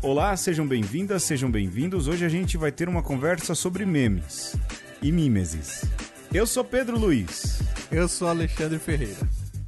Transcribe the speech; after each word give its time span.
Olá, 0.00 0.36
sejam 0.36 0.64
bem-vindas, 0.64 1.24
sejam 1.24 1.50
bem-vindos. 1.50 2.06
Hoje 2.06 2.24
a 2.24 2.28
gente 2.28 2.56
vai 2.56 2.70
ter 2.70 2.88
uma 2.88 3.02
conversa 3.02 3.52
sobre 3.52 3.84
memes 3.84 4.54
e 5.02 5.10
mimeses. 5.10 5.84
Eu 6.32 6.46
sou 6.46 6.62
Pedro 6.62 6.96
Luiz. 6.96 7.60
Eu 7.90 8.06
sou 8.06 8.28
Alexandre 8.28 8.78
Ferreira. 8.78 9.18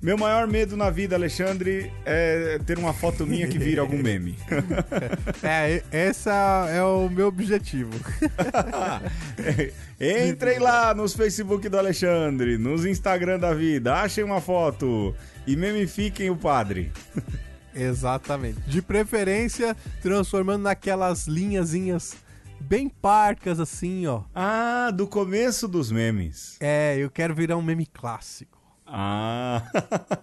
Meu 0.00 0.16
maior 0.16 0.46
medo 0.46 0.76
na 0.76 0.88
vida, 0.88 1.16
Alexandre, 1.16 1.92
é 2.04 2.60
ter 2.64 2.78
uma 2.78 2.92
foto 2.92 3.26
minha 3.26 3.48
que 3.48 3.58
vira 3.58 3.80
algum 3.80 4.00
meme. 4.00 4.36
é, 5.42 5.82
esse 5.90 6.30
é 6.30 6.80
o 6.80 7.08
meu 7.08 7.26
objetivo. 7.26 7.90
Entrem 10.00 10.60
lá 10.60 10.94
nos 10.94 11.12
Facebook 11.12 11.68
do 11.68 11.76
Alexandre, 11.76 12.56
nos 12.56 12.86
Instagram 12.86 13.40
da 13.40 13.52
vida, 13.52 13.96
achem 13.96 14.22
uma 14.22 14.40
foto 14.40 15.12
e 15.44 15.56
memifiquem 15.56 16.30
o 16.30 16.36
padre. 16.36 16.92
Exatamente. 17.74 18.60
De 18.66 18.82
preferência, 18.82 19.76
transformando 20.02 20.62
naquelas 20.62 21.26
linhazinhas 21.26 22.16
bem 22.60 22.88
parcas 22.88 23.58
assim, 23.58 24.06
ó. 24.06 24.22
Ah, 24.34 24.90
do 24.90 25.06
começo 25.06 25.66
dos 25.66 25.90
memes. 25.90 26.56
É, 26.60 26.96
eu 26.98 27.10
quero 27.10 27.34
virar 27.34 27.56
um 27.56 27.62
meme 27.62 27.86
clássico. 27.86 28.58
Ah, 28.86 29.62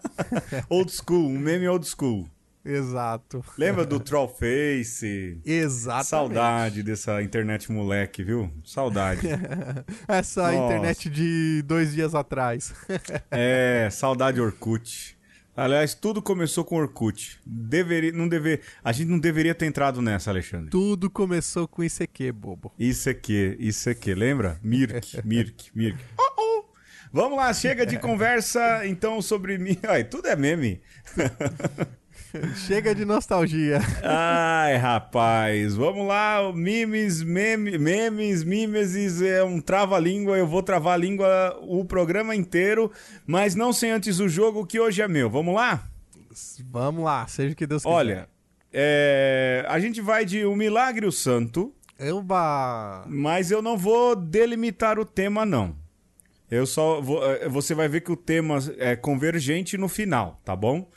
old 0.69 0.91
school, 0.91 1.27
um 1.27 1.39
meme 1.39 1.67
old 1.67 1.87
school. 1.87 2.27
Exato. 2.65 3.43
Lembra 3.57 3.85
do 3.85 3.97
Trollface? 3.97 5.39
Exatamente. 5.45 6.07
Saudade 6.09 6.83
dessa 6.83 7.23
internet 7.23 7.71
moleque, 7.71 8.21
viu? 8.23 8.51
Saudade. 8.65 9.21
Essa 10.05 10.51
Nossa. 10.51 10.55
internet 10.65 11.09
de 11.09 11.61
dois 11.65 11.93
dias 11.93 12.13
atrás. 12.13 12.73
é, 13.31 13.87
saudade 13.89 14.41
Orkut. 14.41 15.16
Aliás, 15.57 15.95
tudo 15.95 16.21
começou 16.21 16.63
com 16.63 16.75
Orkut. 16.75 17.39
Deveria, 17.43 18.11
não 18.11 18.29
dever, 18.29 18.61
a 18.83 18.91
gente 18.91 19.07
não 19.07 19.17
deveria 19.17 19.55
ter 19.55 19.65
entrado 19.65 20.03
nessa, 20.03 20.29
Alexandre. 20.29 20.69
Tudo 20.69 21.09
começou 21.09 21.67
com 21.67 21.83
ICQ, 21.83 22.31
bobo. 22.31 22.71
ICQ, 22.77 23.57
ICQ, 23.59 24.13
lembra? 24.13 24.59
Mirk, 24.61 25.19
Mirk, 25.25 25.71
Mirk. 25.73 25.97
Oh, 26.15 26.41
oh. 26.41 26.65
Vamos 27.11 27.39
lá, 27.39 27.51
chega 27.55 27.87
de 27.87 27.97
conversa 27.99 28.85
então 28.85 29.19
sobre 29.19 29.57
mim. 29.57 29.79
Ai, 29.81 30.03
tudo 30.03 30.27
é 30.27 30.35
meme. 30.35 30.79
Chega 32.55 32.93
de 32.93 33.05
nostalgia. 33.05 33.79
Ai, 34.03 34.75
rapaz, 34.75 35.75
vamos 35.75 36.07
lá, 36.07 36.51
memes, 36.53 37.21
meme, 37.23 37.77
memes, 37.77 38.43
mimeses, 38.43 39.21
é 39.21 39.43
um 39.43 39.59
trava-língua, 39.59 40.37
eu 40.37 40.47
vou 40.47 40.63
travar 40.63 40.93
a 40.93 40.97
língua 40.97 41.57
o 41.61 41.85
programa 41.85 42.35
inteiro, 42.35 42.91
mas 43.25 43.55
não 43.55 43.71
sem 43.71 43.91
antes 43.91 44.19
o 44.19 44.27
jogo 44.27 44.65
que 44.65 44.79
hoje 44.79 45.01
é 45.01 45.07
meu. 45.07 45.29
Vamos 45.29 45.55
lá? 45.55 45.87
Vamos 46.69 47.03
lá, 47.03 47.25
seja 47.27 47.53
o 47.53 47.55
que 47.55 47.65
Deus 47.65 47.83
quiser. 47.83 47.93
Olha, 47.93 48.29
é, 48.71 49.65
a 49.67 49.79
gente 49.79 50.01
vai 50.01 50.25
de 50.25 50.45
O 50.45 50.55
Milagre 50.55 51.05
o 51.05 51.11
Santo. 51.11 51.73
Euba! 51.99 53.05
Mas 53.07 53.49
eu 53.49 53.61
não 53.61 53.77
vou 53.77 54.15
delimitar 54.15 54.99
o 54.99 55.05
tema, 55.05 55.45
não. 55.45 55.75
Eu 56.49 56.65
só 56.65 57.01
vou, 57.01 57.25
é, 57.29 57.49
você 57.49 57.73
vai 57.73 57.87
ver 57.89 58.01
que 58.01 58.11
o 58.11 58.15
tema 58.15 58.57
é 58.77 58.95
convergente 58.95 59.77
no 59.77 59.87
final, 59.87 60.39
tá 60.45 60.55
bom? 60.55 60.89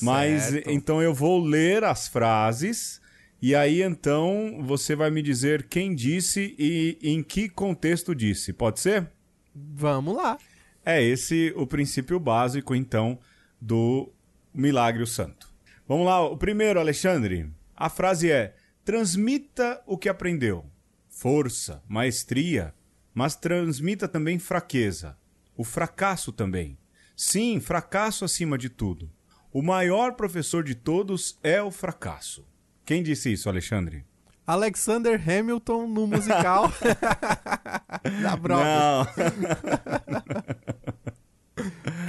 Mas 0.00 0.54
então 0.66 1.02
eu 1.02 1.12
vou 1.12 1.42
ler 1.42 1.84
as 1.84 2.08
frases 2.08 3.00
e 3.40 3.54
aí 3.54 3.82
então 3.82 4.60
você 4.62 4.94
vai 4.94 5.10
me 5.10 5.22
dizer 5.22 5.64
quem 5.64 5.94
disse 5.94 6.54
e 6.58 6.98
em 7.02 7.22
que 7.22 7.48
contexto 7.48 8.14
disse. 8.14 8.52
Pode 8.52 8.80
ser? 8.80 9.10
Vamos 9.54 10.16
lá. 10.16 10.38
É 10.84 11.02
esse 11.02 11.52
o 11.56 11.66
princípio 11.66 12.18
básico 12.18 12.74
então 12.74 13.18
do 13.60 14.12
Milagre 14.54 15.06
Santo. 15.06 15.52
Vamos 15.86 16.06
lá, 16.06 16.24
o 16.24 16.36
primeiro, 16.36 16.80
Alexandre. 16.80 17.50
A 17.76 17.88
frase 17.88 18.30
é: 18.30 18.54
transmita 18.84 19.82
o 19.86 19.98
que 19.98 20.08
aprendeu. 20.08 20.64
Força, 21.08 21.82
maestria, 21.88 22.74
mas 23.12 23.36
transmita 23.36 24.08
também 24.08 24.38
fraqueza. 24.38 25.16
O 25.56 25.64
fracasso 25.64 26.32
também. 26.32 26.78
Sim, 27.16 27.60
fracasso 27.60 28.24
acima 28.24 28.56
de 28.56 28.68
tudo. 28.68 29.10
O 29.52 29.60
maior 29.60 30.14
professor 30.14 30.64
de 30.64 30.74
todos 30.74 31.38
é 31.42 31.62
o 31.62 31.70
fracasso. 31.70 32.42
Quem 32.86 33.02
disse 33.02 33.30
isso, 33.30 33.50
Alexandre? 33.50 34.02
Alexander 34.46 35.20
Hamilton 35.20 35.86
no 35.88 36.06
musical 36.06 36.72
da 38.22 38.34
Broadway. 38.34 38.72
Não. 38.74 39.06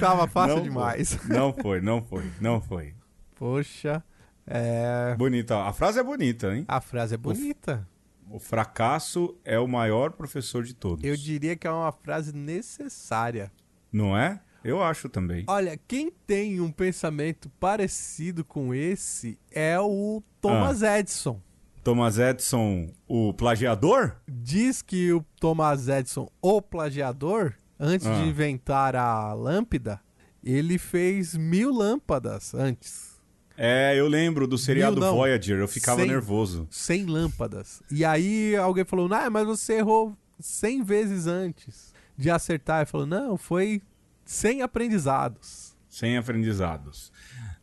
Tava 0.00 0.26
fácil 0.26 0.56
não 0.56 0.62
demais. 0.62 1.14
Foi. 1.14 1.36
Não 1.36 1.52
foi, 1.52 1.80
não 1.82 2.02
foi, 2.02 2.24
não 2.40 2.60
foi. 2.62 2.94
Poxa, 3.34 4.02
é... 4.46 5.14
Bonita, 5.18 5.64
a 5.64 5.72
frase 5.74 6.00
é 6.00 6.02
bonita, 6.02 6.56
hein? 6.56 6.64
A 6.66 6.80
frase 6.80 7.12
é 7.14 7.18
bonita. 7.18 7.86
O, 8.26 8.36
o 8.36 8.38
fracasso 8.38 9.36
é 9.44 9.58
o 9.58 9.68
maior 9.68 10.12
professor 10.12 10.64
de 10.64 10.72
todos. 10.72 11.04
Eu 11.04 11.14
diria 11.14 11.54
que 11.56 11.66
é 11.66 11.70
uma 11.70 11.92
frase 11.92 12.34
necessária. 12.34 13.52
Não 13.92 14.16
é? 14.16 14.40
Eu 14.64 14.82
acho 14.82 15.10
também. 15.10 15.44
Olha, 15.46 15.78
quem 15.86 16.10
tem 16.26 16.58
um 16.58 16.72
pensamento 16.72 17.50
parecido 17.60 18.42
com 18.42 18.74
esse 18.74 19.38
é 19.50 19.78
o 19.78 20.22
Thomas 20.40 20.82
ah. 20.82 20.98
Edison. 20.98 21.38
Thomas 21.82 22.18
Edison, 22.18 22.90
o 23.06 23.34
plagiador? 23.34 24.16
Diz 24.26 24.80
que 24.80 25.12
o 25.12 25.22
Thomas 25.38 25.86
Edison, 25.86 26.30
o 26.40 26.62
plagiador, 26.62 27.52
antes 27.78 28.06
ah. 28.06 28.14
de 28.14 28.26
inventar 28.26 28.96
a 28.96 29.34
lâmpada, 29.34 30.00
ele 30.42 30.78
fez 30.78 31.36
mil 31.36 31.70
lâmpadas 31.70 32.54
antes. 32.54 33.14
É, 33.56 33.94
eu 33.94 34.08
lembro 34.08 34.46
do 34.46 34.56
seriado 34.56 34.98
mil, 34.98 35.12
Voyager, 35.12 35.58
eu 35.58 35.68
ficava 35.68 36.00
100, 36.00 36.08
nervoso. 36.08 36.66
100 36.70 37.04
lâmpadas. 37.04 37.82
E 37.90 38.02
aí 38.02 38.56
alguém 38.56 38.84
falou, 38.84 39.12
ah, 39.12 39.28
mas 39.28 39.46
você 39.46 39.74
errou 39.74 40.16
100 40.40 40.82
vezes 40.82 41.26
antes 41.26 41.92
de 42.16 42.30
acertar. 42.30 42.80
Ele 42.80 42.86
falou, 42.86 43.06
não, 43.06 43.36
foi 43.36 43.82
sem 44.24 44.62
aprendizados. 44.62 45.74
Sem 45.88 46.16
aprendizados. 46.16 47.12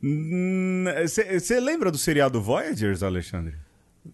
Você 0.02 1.60
hum, 1.60 1.64
lembra 1.64 1.92
do 1.92 1.98
seriado 1.98 2.42
Voyagers, 2.42 3.04
Alexandre? 3.04 3.56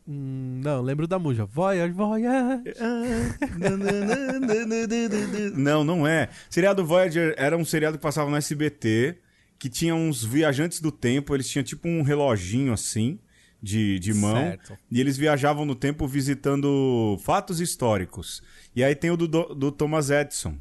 Hum, 0.07 0.59
não, 0.63 0.81
lembro 0.81 1.07
da 1.07 1.17
música. 1.17 1.45
Voyage, 1.45 1.93
Voyage. 1.93 2.63
não, 5.55 5.83
não 5.83 6.07
é. 6.07 6.29
Seriado 6.49 6.85
Voyager 6.85 7.33
era 7.37 7.57
um 7.57 7.63
seriado 7.63 7.97
que 7.97 8.03
passava 8.03 8.29
no 8.29 8.35
SBT, 8.35 9.17
que 9.57 9.69
tinha 9.69 9.95
uns 9.95 10.23
viajantes 10.23 10.81
do 10.81 10.91
tempo, 10.91 11.33
eles 11.33 11.47
tinham 11.47 11.63
tipo 11.63 11.87
um 11.87 12.01
reloginho 12.01 12.73
assim, 12.73 13.19
de, 13.61 13.97
de 13.99 14.13
mão. 14.13 14.35
Certo. 14.35 14.77
E 14.91 14.99
eles 14.99 15.17
viajavam 15.17 15.65
no 15.65 15.75
tempo 15.75 16.07
visitando 16.07 17.17
fatos 17.23 17.61
históricos. 17.61 18.41
E 18.75 18.83
aí 18.83 18.93
tem 18.93 19.09
o 19.09 19.17
do, 19.17 19.27
do 19.27 19.71
Thomas 19.71 20.09
Edison, 20.09 20.57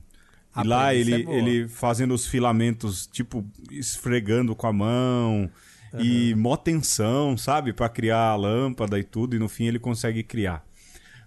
e 0.64 0.66
lá 0.66 0.94
ele, 0.94 1.14
é 1.14 1.38
ele 1.38 1.68
fazendo 1.68 2.14
os 2.14 2.26
filamentos, 2.26 3.06
tipo, 3.06 3.44
esfregando 3.70 4.54
com 4.54 4.66
a 4.66 4.72
mão. 4.72 5.50
Uhum. 5.92 6.00
E 6.00 6.34
mó 6.34 6.56
tensão, 6.56 7.36
sabe? 7.36 7.72
para 7.72 7.88
criar 7.88 8.30
a 8.30 8.36
lâmpada 8.36 8.98
e 8.98 9.04
tudo. 9.04 9.36
E 9.36 9.38
no 9.38 9.48
fim 9.48 9.66
ele 9.66 9.78
consegue 9.78 10.22
criar. 10.22 10.64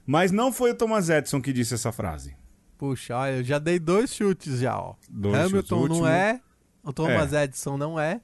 Mas 0.05 0.31
não 0.31 0.51
foi 0.51 0.71
o 0.71 0.75
Thomas 0.75 1.09
Edison 1.09 1.41
que 1.41 1.53
disse 1.53 1.73
essa 1.73 1.91
frase. 1.91 2.35
Puxa, 2.77 3.15
olha, 3.15 3.37
eu 3.37 3.43
já 3.43 3.59
dei 3.59 3.77
dois 3.77 4.13
chutes 4.13 4.59
já, 4.59 4.77
ó. 4.77 4.95
Dois 5.09 5.35
Hamilton 5.35 5.81
chutes. 5.81 5.97
não 5.99 6.07
é, 6.07 6.41
o 6.81 6.93
Thomas 6.93 7.33
é. 7.33 7.43
Edison 7.43 7.77
não 7.77 7.99
é. 7.99 8.21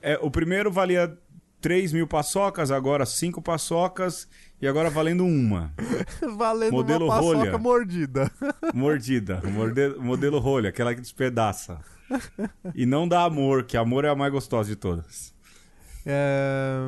é. 0.00 0.18
O 0.22 0.30
primeiro 0.30 0.72
valia 0.72 1.16
3 1.60 1.92
mil 1.92 2.06
paçocas, 2.06 2.70
agora 2.70 3.04
5 3.04 3.42
paçocas 3.42 4.28
e 4.60 4.66
agora 4.66 4.90
valendo 4.90 5.24
uma. 5.24 5.72
valendo 6.36 6.72
modelo 6.72 7.06
uma 7.06 7.14
paçoca 7.14 7.36
rolha. 7.36 7.58
mordida. 7.58 8.30
Mordida. 8.74 9.42
Modelo, 9.44 10.02
modelo 10.02 10.38
rolha, 10.38 10.70
aquela 10.70 10.94
que 10.94 11.00
despedaça. 11.00 11.80
e 12.74 12.84
não 12.86 13.06
dá 13.06 13.24
amor, 13.24 13.64
que 13.64 13.76
amor 13.76 14.04
é 14.04 14.08
a 14.08 14.14
mais 14.14 14.32
gostosa 14.32 14.68
de 14.68 14.76
todas. 14.76 15.34
É, 16.04 16.78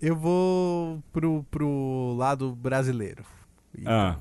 eu 0.00 0.16
vou 0.16 1.02
pro, 1.12 1.44
pro 1.50 2.14
lado 2.16 2.54
brasileiro. 2.54 3.24
Ah. 3.86 4.16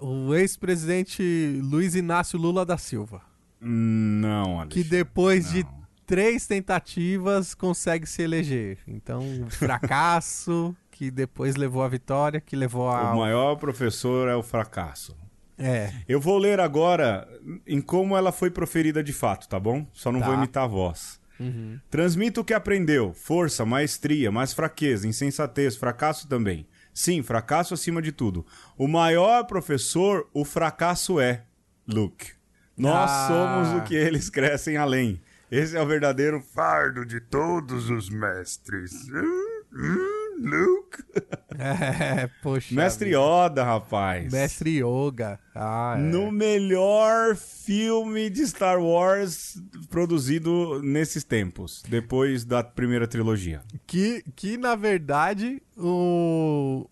O 0.00 0.34
ex-presidente 0.34 1.60
Luiz 1.62 1.94
Inácio 1.94 2.38
Lula 2.38 2.66
da 2.66 2.76
Silva. 2.76 3.22
Não, 3.60 4.60
Alexandre. 4.60 4.82
Que 4.82 4.88
depois 4.88 5.46
não. 5.46 5.52
de 5.52 5.66
três 6.06 6.46
tentativas 6.46 7.54
consegue 7.54 8.06
se 8.06 8.22
eleger. 8.22 8.78
Então, 8.86 9.22
fracasso 9.50 10.74
que 10.90 11.10
depois 11.10 11.56
levou 11.56 11.82
à 11.82 11.88
vitória, 11.88 12.40
que 12.40 12.56
levou 12.56 12.88
a. 12.88 13.12
O 13.12 13.18
maior 13.18 13.56
professor 13.56 14.28
é 14.28 14.34
o 14.34 14.42
fracasso. 14.42 15.16
É. 15.58 15.92
Eu 16.08 16.20
vou 16.20 16.38
ler 16.38 16.60
agora 16.60 17.26
em 17.66 17.80
como 17.80 18.16
ela 18.16 18.30
foi 18.30 18.50
proferida 18.50 19.02
de 19.02 19.12
fato, 19.12 19.48
tá 19.48 19.58
bom? 19.58 19.86
Só 19.92 20.12
não 20.12 20.20
tá. 20.20 20.26
vou 20.26 20.34
imitar 20.34 20.64
a 20.64 20.66
voz. 20.66 21.20
Uhum. 21.40 21.78
Transmita 21.90 22.40
o 22.40 22.44
que 22.44 22.54
aprendeu: 22.54 23.12
força, 23.12 23.64
maestria, 23.64 24.30
mais 24.30 24.52
fraqueza, 24.52 25.08
insensatez, 25.08 25.76
fracasso 25.76 26.28
também. 26.28 26.66
Sim, 26.92 27.22
fracasso 27.22 27.74
acima 27.74 28.00
de 28.00 28.10
tudo. 28.10 28.44
O 28.76 28.88
maior 28.88 29.44
professor, 29.44 30.28
o 30.32 30.44
fracasso 30.44 31.20
é. 31.20 31.42
Luke. 31.86 32.32
Nós 32.76 33.10
ah. 33.10 33.28
somos 33.28 33.80
o 33.80 33.84
que 33.84 33.94
eles 33.94 34.28
crescem 34.28 34.76
além. 34.76 35.20
Esse 35.50 35.76
é 35.76 35.82
o 35.82 35.86
verdadeiro 35.86 36.40
fardo 36.40 37.04
de 37.04 37.20
todos 37.20 37.88
os 37.90 38.08
mestres. 38.10 38.92
Hum, 39.08 39.62
hum, 39.72 40.40
Luke. 40.40 41.02
É, 41.58 42.28
poxa. 42.42 42.74
Mestre 42.74 43.06
vida. 43.06 43.18
Yoda, 43.18 43.64
rapaz. 43.64 44.30
Mestre 44.30 44.82
Yoga. 44.82 45.40
Ah, 45.54 45.94
é. 45.96 46.02
No 46.02 46.30
melhor 46.30 47.34
filme 47.34 48.28
de 48.28 48.46
Star 48.46 48.78
Wars 48.78 49.58
produzido 49.88 50.82
nesses 50.82 51.24
tempos, 51.24 51.82
depois 51.88 52.44
da 52.44 52.62
primeira 52.62 53.08
trilogia. 53.08 53.62
Que, 53.86 54.22
que 54.36 54.58
na 54.58 54.74
verdade, 54.74 55.62
o, 55.78 56.86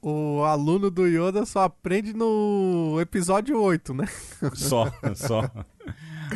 o 0.00 0.42
aluno 0.44 0.90
do 0.90 1.06
Yoda 1.06 1.44
só 1.44 1.64
aprende 1.64 2.14
no 2.14 2.96
episódio 2.98 3.60
8, 3.60 3.92
né? 3.92 4.08
Só, 4.54 4.90
só. 5.14 5.42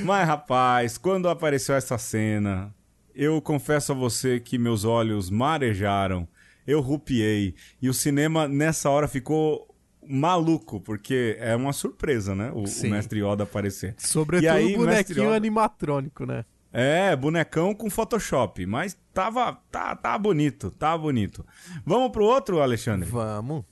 Mas, 0.04 0.26
rapaz, 0.26 0.98
quando 0.98 1.28
apareceu 1.28 1.74
essa 1.74 1.98
cena, 1.98 2.74
eu 3.14 3.40
confesso 3.40 3.92
a 3.92 3.94
você 3.94 4.40
que 4.40 4.58
meus 4.58 4.84
olhos 4.84 5.30
marejaram, 5.30 6.28
eu 6.66 6.80
rupiei, 6.80 7.54
e 7.80 7.88
o 7.88 7.94
cinema 7.94 8.46
nessa 8.46 8.88
hora 8.90 9.08
ficou 9.08 9.68
maluco, 10.06 10.80
porque 10.80 11.36
é 11.38 11.54
uma 11.54 11.72
surpresa, 11.72 12.34
né? 12.34 12.50
O, 12.52 12.64
o 12.64 12.90
Mestre 12.90 13.20
Yoda 13.20 13.44
aparecer. 13.44 13.94
Sobretudo 13.98 14.48
o 14.48 14.52
aí, 14.52 14.76
bonequinho 14.76 15.24
Yoda... 15.26 15.36
animatrônico, 15.36 16.26
né? 16.26 16.44
É, 16.72 17.16
bonecão 17.16 17.74
com 17.74 17.90
Photoshop, 17.90 18.64
mas 18.64 18.96
tava, 19.12 19.54
tá, 19.70 19.96
tá 19.96 20.16
bonito, 20.16 20.70
tá 20.70 20.96
bonito. 20.96 21.44
Vamos 21.84 22.10
pro 22.10 22.24
outro, 22.24 22.60
Alexandre? 22.60 23.08
Vamos. 23.08 23.64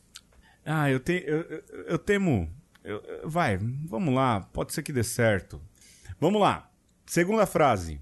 Ah, 0.65 0.91
eu, 0.91 0.99
te, 0.99 1.25
eu, 1.27 1.41
eu, 1.43 1.63
eu 1.87 1.99
temo. 1.99 2.49
Eu, 2.83 3.03
vai, 3.25 3.59
vamos 3.87 4.15
lá, 4.15 4.41
pode 4.53 4.73
ser 4.73 4.83
que 4.83 4.93
dê 4.93 5.05
certo. 5.05 5.61
Vamos 6.21 6.41
lá. 6.41 6.71
Segunda 7.07 7.47
frase. 7.47 8.01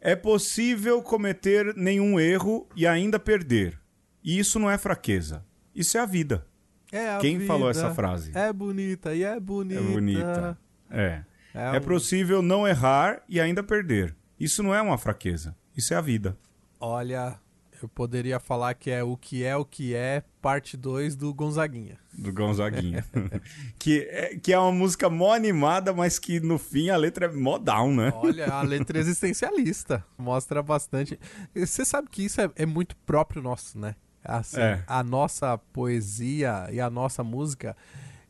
É 0.00 0.14
possível 0.14 1.02
cometer 1.02 1.74
nenhum 1.76 2.20
erro 2.20 2.68
e 2.76 2.86
ainda 2.86 3.18
perder. 3.18 3.78
E 4.22 4.38
isso 4.38 4.58
não 4.58 4.70
é 4.70 4.78
fraqueza. 4.78 5.44
Isso 5.74 5.98
é 5.98 6.00
a 6.00 6.06
vida. 6.06 6.46
É 6.92 7.10
a 7.10 7.18
Quem 7.18 7.38
vida. 7.38 7.46
falou 7.46 7.68
essa 7.68 7.94
frase? 7.94 8.32
É 8.34 8.52
bonita 8.52 9.14
e 9.14 9.22
é 9.22 9.38
bonita. 9.38 9.80
É 9.80 9.84
bonita. 9.84 10.58
É. 10.90 11.22
É, 11.54 11.76
é 11.76 11.80
possível 11.80 12.40
não 12.40 12.66
errar 12.66 13.22
e 13.28 13.40
ainda 13.40 13.62
perder. 13.62 14.14
Isso 14.38 14.62
não 14.62 14.74
é 14.74 14.80
uma 14.80 14.96
fraqueza. 14.96 15.56
Isso 15.76 15.92
é 15.92 15.96
a 15.96 16.00
vida. 16.00 16.36
Olha, 16.80 17.38
eu 17.84 17.88
poderia 17.88 18.38
falar 18.38 18.74
que 18.74 18.90
é 18.90 19.02
o 19.02 19.16
que 19.16 19.44
é 19.44 19.56
o 19.56 19.64
que 19.64 19.94
é, 19.94 20.22
parte 20.40 20.76
2 20.76 21.16
do 21.16 21.32
Gonzaguinha. 21.32 21.98
Do 22.12 22.32
Gonzaguinha. 22.32 23.04
que, 23.78 24.00
é, 24.10 24.36
que 24.36 24.52
é 24.52 24.58
uma 24.58 24.72
música 24.72 25.08
mó 25.08 25.32
animada, 25.32 25.92
mas 25.92 26.18
que 26.18 26.40
no 26.40 26.58
fim 26.58 26.90
a 26.90 26.96
letra 26.96 27.26
é 27.26 27.32
mó 27.32 27.58
down, 27.58 27.94
né? 27.94 28.12
Olha, 28.16 28.52
a 28.52 28.62
letra 28.62 28.98
é 28.98 29.00
existencialista. 29.00 30.04
Mostra 30.16 30.62
bastante. 30.62 31.18
Você 31.54 31.84
sabe 31.84 32.08
que 32.10 32.24
isso 32.24 32.40
é, 32.40 32.50
é 32.56 32.66
muito 32.66 32.96
próprio 32.98 33.42
nosso, 33.42 33.78
né? 33.78 33.94
Assim, 34.24 34.60
é. 34.60 34.82
A 34.86 35.02
nossa 35.02 35.56
poesia 35.56 36.68
e 36.70 36.80
a 36.80 36.90
nossa 36.90 37.22
música 37.24 37.76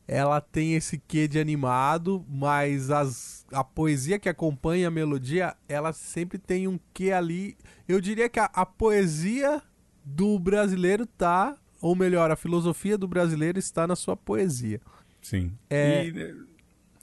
ela 0.09 0.41
tem 0.41 0.75
esse 0.75 0.97
quê 0.97 1.29
de 1.29 1.39
animado, 1.39 2.25
mas 2.27 2.91
as, 2.91 3.38
a 3.53 3.65
poesia 3.65 4.19
que 4.19 4.29
acompanha 4.29 4.89
a 4.89 4.91
melodia, 4.91 5.55
ela 5.69 5.93
sempre 5.93 6.39
tem 6.39 6.69
um 6.69 6.79
quê 6.93 7.13
ali. 7.13 7.57
Eu 7.87 8.01
diria 8.01 8.29
que 8.29 8.39
a, 8.39 8.45
a 8.47 8.67
poesia 8.67 9.63
do 10.05 10.39
brasileiro 10.39 11.07
tá, 11.07 11.57
ou 11.81 11.95
melhor, 11.95 12.31
a 12.31 12.37
filosofia 12.37 12.97
do 12.97 13.09
brasileiro 13.09 13.59
está 13.59 13.87
na 13.87 13.97
sua 13.97 14.17
poesia. 14.17 14.81
Sim. 15.23 15.53
É, 15.69 16.07
e... 16.07 16.35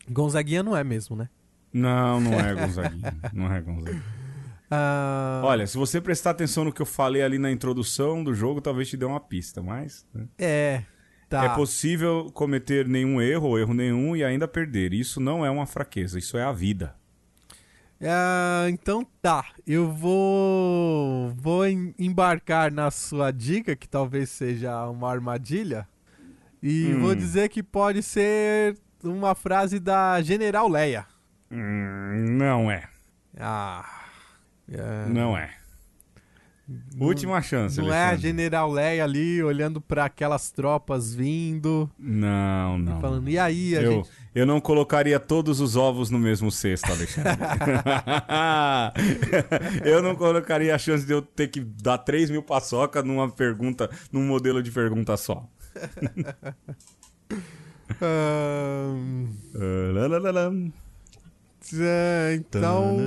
Gonzaguinha 0.09 0.63
não 0.63 0.75
é 0.75 0.83
mesmo, 0.83 1.15
né? 1.15 1.29
Não, 1.73 2.21
não 2.21 2.33
é 2.33 2.53
Gonzaguinha. 2.53 3.17
não 3.33 3.53
é 3.53 3.61
Gonzaguinha. 3.61 4.03
Uh... 4.71 5.43
Olha, 5.43 5.67
se 5.67 5.77
você 5.77 6.01
prestar 6.01 6.31
atenção 6.31 6.63
no 6.63 6.73
que 6.73 6.81
eu 6.81 6.85
falei 6.85 7.21
ali 7.21 7.37
na 7.37 7.51
introdução 7.51 8.23
do 8.23 8.33
jogo, 8.33 8.61
talvez 8.61 8.89
te 8.89 8.97
dê 8.97 9.05
uma 9.05 9.19
pista, 9.19 9.61
mas. 9.61 10.05
Né? 10.13 10.27
É, 10.37 10.83
Tá. 11.35 11.43
É 11.43 11.49
possível 11.49 12.31
cometer 12.33 12.87
nenhum 12.87 13.21
erro 13.21 13.49
ou 13.49 13.59
erro 13.59 13.73
nenhum 13.73 14.15
e 14.15 14.23
ainda 14.23 14.47
perder. 14.47 14.93
Isso 14.93 15.19
não 15.19 15.45
é 15.45 15.49
uma 15.49 15.65
fraqueza, 15.65 16.17
isso 16.17 16.37
é 16.37 16.43
a 16.43 16.53
vida. 16.53 16.95
É, 17.99 18.69
então 18.69 19.05
tá, 19.21 19.45
eu 19.65 19.91
vou 19.91 21.33
vou 21.35 21.65
embarcar 21.67 22.71
na 22.71 22.89
sua 22.91 23.31
dica 23.31 23.75
que 23.75 23.87
talvez 23.87 24.29
seja 24.29 24.87
uma 24.89 25.09
armadilha 25.09 25.87
e 26.61 26.93
hum. 26.93 27.01
vou 27.01 27.15
dizer 27.15 27.49
que 27.49 27.61
pode 27.61 28.01
ser 28.01 28.77
uma 29.03 29.35
frase 29.35 29.79
da 29.79 30.21
General 30.21 30.69
Leia. 30.69 31.05
Hum, 31.51 32.37
não 32.37 32.71
é. 32.71 32.83
Ah, 33.37 33.85
é... 34.69 35.05
não 35.09 35.37
é. 35.37 35.53
Última 36.99 37.39
chance, 37.43 37.77
Não 37.77 37.85
Alexandre. 37.85 38.11
é 38.11 38.13
a 38.13 38.15
General 38.15 38.71
Leia 38.71 39.03
ali 39.03 39.43
olhando 39.43 39.79
para 39.79 40.05
aquelas 40.05 40.49
tropas 40.49 41.13
vindo. 41.13 41.87
Não, 41.99 42.79
não. 42.79 42.97
E 42.97 43.01
falando, 43.01 43.29
e 43.29 43.37
aí, 43.37 43.77
a 43.77 43.81
eu, 43.81 43.91
gente... 43.91 44.09
eu 44.33 44.47
não 44.47 44.59
colocaria 44.59 45.19
todos 45.19 45.59
os 45.59 45.75
ovos 45.75 46.09
no 46.09 46.17
mesmo 46.17 46.51
cesto, 46.51 46.91
Alexandre. 46.91 47.33
eu 49.85 50.01
não 50.01 50.15
colocaria 50.15 50.73
a 50.73 50.79
chance 50.79 51.05
de 51.05 51.13
eu 51.13 51.21
ter 51.21 51.49
que 51.49 51.59
dar 51.59 51.99
3 51.99 52.31
mil 52.31 52.41
paçoca 52.41 53.03
numa 53.03 53.29
pergunta, 53.29 53.87
num 54.11 54.25
modelo 54.25 54.63
de 54.63 54.71
pergunta 54.71 55.15
só. 55.17 55.47
um... 58.01 59.29
É, 59.53 59.91
então. 62.35 62.97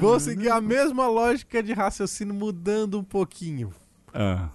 Vou 0.00 0.18
seguir 0.20 0.50
a 0.50 0.60
mesma 0.60 1.06
lógica 1.06 1.62
de 1.62 1.72
raciocínio, 1.72 2.34
mudando 2.34 2.98
um 2.98 3.04
pouquinho. 3.04 3.72
Ah. 4.12 4.48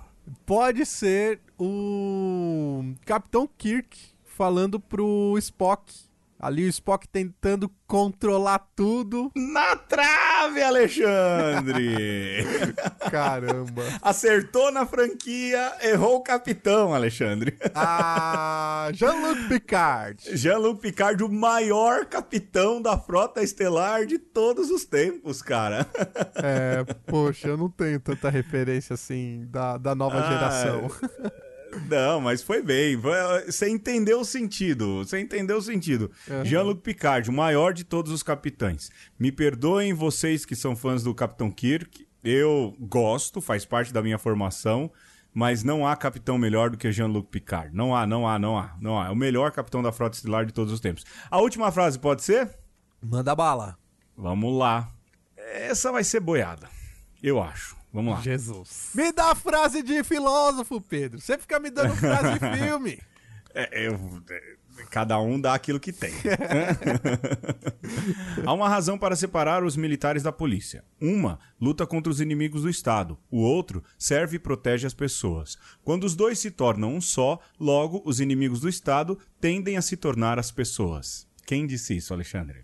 Pode 0.45 0.85
ser 0.85 1.39
o 1.57 2.83
Capitão 3.05 3.49
Kirk 3.57 3.97
falando 4.25 4.79
pro 4.79 5.35
Spock 5.37 6.06
Ali 6.39 6.65
o 6.65 6.69
Spock 6.69 7.07
tentando 7.07 7.71
controlar 7.87 8.59
tudo. 8.75 9.31
Na 9.35 9.75
trave, 9.75 10.61
Alexandre! 10.61 12.45
Caramba. 13.09 13.83
Acertou 14.01 14.71
na 14.71 14.85
franquia, 14.85 15.73
errou 15.81 16.17
o 16.17 16.21
capitão, 16.21 16.93
Alexandre. 16.93 17.57
Ah, 17.73 18.89
Jean-Luc 18.93 19.47
Picard. 19.47 20.37
Jean-Luc 20.37 20.79
Picard, 20.81 21.23
o 21.23 21.29
maior 21.29 22.05
capitão 22.05 22.79
da 22.81 22.97
frota 22.99 23.41
estelar 23.41 24.05
de 24.05 24.19
todos 24.19 24.69
os 24.69 24.85
tempos, 24.85 25.41
cara. 25.41 25.87
É, 26.35 26.83
poxa, 27.07 27.47
eu 27.47 27.57
não 27.57 27.69
tenho 27.69 27.99
tanta 27.99 28.29
referência 28.29 28.93
assim 28.93 29.47
da, 29.49 29.77
da 29.77 29.95
nova 29.95 30.19
ah, 30.19 30.31
geração. 30.31 30.91
Não, 31.89 32.21
mas 32.21 32.41
foi 32.41 32.61
bem. 32.61 32.97
Você 33.45 33.69
entendeu 33.69 34.21
o 34.21 34.25
sentido. 34.25 35.05
Você 35.05 35.19
entendeu 35.19 35.57
o 35.57 35.61
sentido. 35.61 36.11
Uhum. 36.29 36.45
Jean-Luc 36.45 36.81
Picard, 36.81 37.29
o 37.29 37.33
maior 37.33 37.73
de 37.73 37.83
todos 37.83 38.11
os 38.11 38.23
capitães. 38.23 38.89
Me 39.19 39.31
perdoem 39.31 39.93
vocês 39.93 40.45
que 40.45 40.55
são 40.55 40.75
fãs 40.75 41.03
do 41.03 41.13
Capitão 41.13 41.51
Kirk. 41.51 42.07
Eu 42.23 42.75
gosto, 42.79 43.39
faz 43.39 43.65
parte 43.65 43.93
da 43.93 44.01
minha 44.01 44.17
formação. 44.17 44.91
Mas 45.33 45.63
não 45.63 45.85
há 45.85 45.95
capitão 45.95 46.35
melhor 46.37 46.71
do 46.71 46.77
que 46.77 46.91
Jean-Luc 46.91 47.29
Picard. 47.29 47.75
Não 47.75 47.95
há, 47.95 48.07
não 48.07 48.27
há, 48.27 48.39
não 48.39 48.57
há, 48.57 48.75
não 48.81 48.99
há. 48.99 49.07
É 49.07 49.11
o 49.11 49.15
melhor 49.15 49.51
capitão 49.51 49.83
da 49.83 49.91
frota 49.91 50.17
estelar 50.17 50.45
de 50.45 50.51
todos 50.51 50.73
os 50.73 50.79
tempos. 50.79 51.05
A 51.29 51.39
última 51.39 51.71
frase 51.71 51.99
pode 51.99 52.23
ser? 52.23 52.57
Manda 52.99 53.35
bala. 53.35 53.77
Vamos 54.17 54.57
lá. 54.57 54.91
Essa 55.37 55.91
vai 55.91 56.03
ser 56.03 56.19
boiada. 56.21 56.67
Eu 57.21 57.41
acho. 57.41 57.76
Vamos 57.97 58.13
lá. 58.13 58.21
Jesus. 58.21 58.91
Me 58.93 59.11
dá 59.11 59.33
frase 59.33 59.81
de 59.81 60.03
filósofo, 60.03 60.79
Pedro. 60.79 61.19
Você 61.19 61.35
fica 61.35 61.59
me 61.59 61.71
dando 61.71 61.95
frase 61.95 62.37
de 62.37 62.45
filme. 62.63 62.99
É, 63.55 63.87
eu, 63.87 64.21
cada 64.91 65.19
um 65.19 65.41
dá 65.41 65.55
aquilo 65.55 65.79
que 65.79 65.91
tem. 65.91 66.13
Há 68.45 68.53
uma 68.53 68.69
razão 68.69 68.99
para 68.99 69.15
separar 69.15 69.63
os 69.63 69.75
militares 69.75 70.21
da 70.21 70.31
polícia. 70.31 70.83
Uma 71.01 71.39
luta 71.59 71.87
contra 71.87 72.11
os 72.11 72.21
inimigos 72.21 72.61
do 72.61 72.69
Estado, 72.69 73.17
o 73.31 73.41
outro 73.41 73.83
serve 73.97 74.35
e 74.35 74.39
protege 74.39 74.85
as 74.85 74.93
pessoas. 74.93 75.57
Quando 75.83 76.03
os 76.03 76.15
dois 76.15 76.37
se 76.37 76.51
tornam 76.51 76.93
um 76.93 77.01
só, 77.01 77.39
logo 77.59 78.03
os 78.05 78.19
inimigos 78.19 78.59
do 78.59 78.69
Estado 78.69 79.17
tendem 79.41 79.75
a 79.75 79.81
se 79.81 79.97
tornar 79.97 80.37
as 80.37 80.51
pessoas. 80.51 81.27
Quem 81.47 81.65
disse 81.65 81.97
isso, 81.97 82.13
Alexandre? 82.13 82.63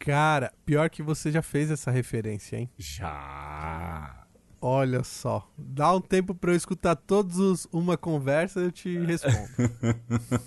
Cara, 0.00 0.52
pior 0.66 0.90
que 0.90 1.00
você 1.00 1.30
já 1.30 1.42
fez 1.42 1.70
essa 1.70 1.92
referência, 1.92 2.56
hein? 2.56 2.68
Já. 2.76 4.21
Olha 4.64 5.02
só, 5.02 5.50
dá 5.58 5.92
um 5.92 6.00
tempo 6.00 6.36
para 6.36 6.52
eu 6.52 6.56
escutar 6.56 6.94
todos 6.94 7.36
os 7.40 7.66
uma 7.72 7.96
conversa 7.96 8.60
e 8.60 8.64
eu 8.66 8.70
te 8.70 8.96
respondo. 8.96 9.48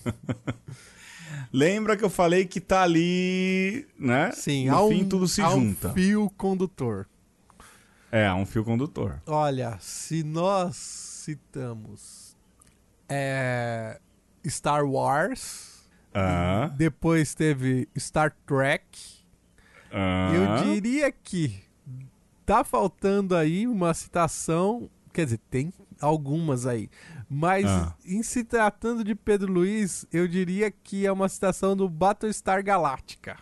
Lembra 1.51 1.97
que 1.97 2.05
eu 2.05 2.09
falei 2.09 2.45
que 2.45 2.61
tá 2.61 2.83
ali, 2.83 3.85
né? 3.99 4.31
Sim, 4.31 4.69
no 4.69 4.87
fim 4.87 5.03
um, 5.03 5.09
tudo 5.09 5.27
se 5.27 5.41
junta. 5.41 5.89
Um 5.89 5.93
fio 5.93 6.31
condutor. 6.37 7.09
É, 8.09 8.31
um 8.33 8.45
fio 8.45 8.63
condutor. 8.63 9.21
Olha, 9.27 9.77
se 9.81 10.23
nós 10.23 10.77
citamos 10.77 12.37
é, 13.09 13.99
Star 14.47 14.85
Wars, 14.85 15.89
uh. 16.11 16.69
depois 16.77 17.35
teve 17.35 17.89
Star 17.99 18.33
Trek, 18.45 18.85
uh. 19.91 20.33
eu 20.33 20.63
diria 20.63 21.11
que 21.11 21.64
tá 22.45 22.63
faltando 22.63 23.35
aí 23.35 23.67
uma 23.67 23.93
citação. 23.93 24.89
Quer 25.11 25.25
dizer, 25.25 25.39
tem 25.49 25.73
algumas 25.99 26.67
aí. 26.67 26.89
Mas 27.29 27.65
ah. 27.65 27.95
em 28.05 28.21
se 28.21 28.43
tratando 28.43 29.03
de 29.03 29.15
Pedro 29.15 29.51
Luiz, 29.51 30.05
eu 30.11 30.27
diria 30.27 30.69
que 30.69 31.05
é 31.05 31.11
uma 31.11 31.27
citação 31.27 31.75
do 31.75 31.89
Battlestar 31.89 32.63
Galactica. 32.63 33.37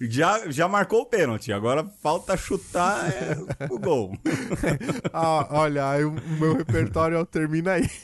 Já, 0.00 0.50
já 0.50 0.66
marcou 0.68 1.02
o 1.02 1.06
pênalti, 1.06 1.52
agora 1.52 1.84
falta 2.02 2.36
chutar 2.36 3.10
é, 3.10 3.36
o 3.70 3.78
gol. 3.78 4.18
ah, 5.12 5.46
olha, 5.50 5.88
aí 5.88 6.04
o 6.04 6.12
meu 6.12 6.56
repertório 6.56 7.24
termina 7.24 7.72
aí. 7.72 7.88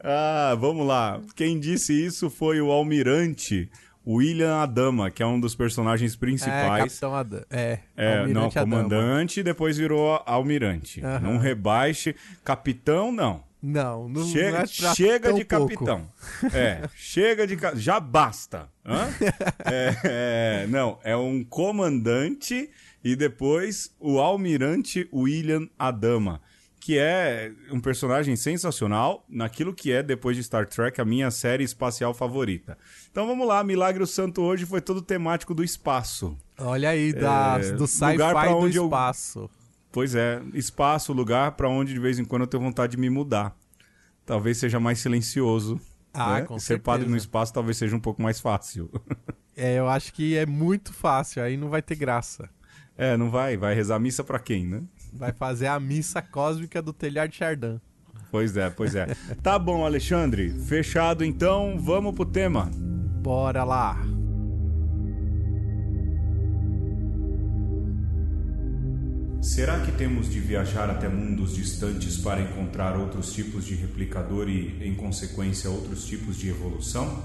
ah, 0.00 0.56
vamos 0.58 0.86
lá. 0.86 1.20
Quem 1.34 1.58
disse 1.58 1.92
isso 1.92 2.30
foi 2.30 2.60
o 2.60 2.70
Almirante 2.70 3.68
William 4.06 4.56
Adama, 4.62 5.10
que 5.10 5.22
é 5.22 5.26
um 5.26 5.40
dos 5.40 5.54
personagens 5.54 6.14
principais. 6.14 6.64
É, 6.64 6.78
Capitão 6.84 7.14
Adama. 7.14 7.46
É, 7.50 7.78
é 7.96 8.26
não, 8.26 8.50
comandante, 8.50 9.40
Adama. 9.40 9.52
depois 9.52 9.76
virou 9.76 10.22
almirante. 10.24 11.00
Uhum. 11.00 11.20
Não 11.20 11.38
rebaixe. 11.38 12.14
Capitão, 12.44 13.10
não. 13.10 13.44
Não, 13.62 14.08
não, 14.08 14.24
chega, 14.26 14.58
não 14.58 14.90
é 14.90 14.94
chega 14.94 15.32
de 15.32 15.44
pouco. 15.44 15.68
capitão. 15.68 16.08
É, 16.52 16.82
chega 16.94 17.46
de 17.46 17.58
já 17.74 17.98
basta. 17.98 18.68
é, 19.64 19.96
é, 20.04 20.66
não, 20.68 21.00
é 21.02 21.16
um 21.16 21.42
comandante 21.42 22.70
e 23.02 23.16
depois 23.16 23.92
o 23.98 24.20
almirante 24.20 25.08
William 25.12 25.68
Adama 25.76 26.40
que 26.86 26.96
é 26.96 27.50
um 27.72 27.80
personagem 27.80 28.36
sensacional 28.36 29.24
naquilo 29.28 29.74
que 29.74 29.90
é, 29.90 30.04
depois 30.04 30.36
de 30.36 30.44
Star 30.44 30.68
Trek, 30.68 31.00
a 31.00 31.04
minha 31.04 31.32
série 31.32 31.64
espacial 31.64 32.14
favorita. 32.14 32.78
Então 33.10 33.26
vamos 33.26 33.44
lá, 33.44 33.64
Milagre 33.64 34.06
Santo 34.06 34.40
hoje 34.40 34.64
foi 34.64 34.80
todo 34.80 35.02
temático 35.02 35.52
do 35.52 35.64
espaço. 35.64 36.38
Olha 36.56 36.90
aí, 36.90 37.12
da, 37.12 37.58
é, 37.60 37.72
do 37.72 37.88
sci-fi 37.88 38.16
do 38.16 38.68
espaço. 38.68 39.40
Eu, 39.40 39.50
pois 39.90 40.14
é, 40.14 40.40
espaço, 40.54 41.12
lugar 41.12 41.56
para 41.56 41.68
onde 41.68 41.92
de 41.92 41.98
vez 41.98 42.20
em 42.20 42.24
quando 42.24 42.42
eu 42.42 42.46
tenho 42.46 42.62
vontade 42.62 42.92
de 42.92 42.98
me 42.98 43.10
mudar. 43.10 43.56
Talvez 44.24 44.56
seja 44.56 44.78
mais 44.78 45.00
silencioso. 45.00 45.80
Ah, 46.14 46.34
né? 46.34 46.42
com 46.42 46.56
Ser 46.56 46.66
certeza. 46.66 46.84
padre 46.84 47.08
no 47.08 47.16
espaço 47.16 47.52
talvez 47.52 47.78
seja 47.78 47.96
um 47.96 48.00
pouco 48.00 48.22
mais 48.22 48.38
fácil. 48.38 48.88
é, 49.56 49.74
eu 49.74 49.88
acho 49.88 50.12
que 50.12 50.36
é 50.36 50.46
muito 50.46 50.92
fácil, 50.92 51.42
aí 51.42 51.56
não 51.56 51.68
vai 51.68 51.82
ter 51.82 51.96
graça. 51.96 52.48
É, 52.96 53.16
não 53.16 53.28
vai. 53.28 53.56
Vai 53.56 53.74
rezar 53.74 53.98
missa 53.98 54.24
para 54.24 54.38
quem, 54.38 54.66
né? 54.66 54.82
Vai 55.16 55.32
fazer 55.32 55.66
a 55.66 55.80
missa 55.80 56.20
cósmica 56.20 56.82
do 56.82 56.92
telhar 56.92 57.26
de 57.26 57.36
Chardin. 57.36 57.80
Pois 58.30 58.56
é, 58.56 58.68
pois 58.68 58.94
é. 58.94 59.06
tá 59.42 59.58
bom, 59.58 59.84
Alexandre. 59.84 60.50
Fechado 60.50 61.24
então, 61.24 61.78
vamos 61.78 62.14
pro 62.14 62.26
tema. 62.26 62.70
Bora 63.22 63.64
lá. 63.64 63.98
Será 69.40 69.80
que 69.80 69.92
temos 69.92 70.28
de 70.28 70.40
viajar 70.40 70.90
até 70.90 71.08
mundos 71.08 71.54
distantes 71.54 72.18
para 72.18 72.42
encontrar 72.42 72.96
outros 72.98 73.32
tipos 73.32 73.64
de 73.64 73.74
replicador 73.74 74.48
e, 74.48 74.86
em 74.86 74.94
consequência, 74.94 75.70
outros 75.70 76.04
tipos 76.04 76.36
de 76.36 76.48
evolução? 76.48 77.22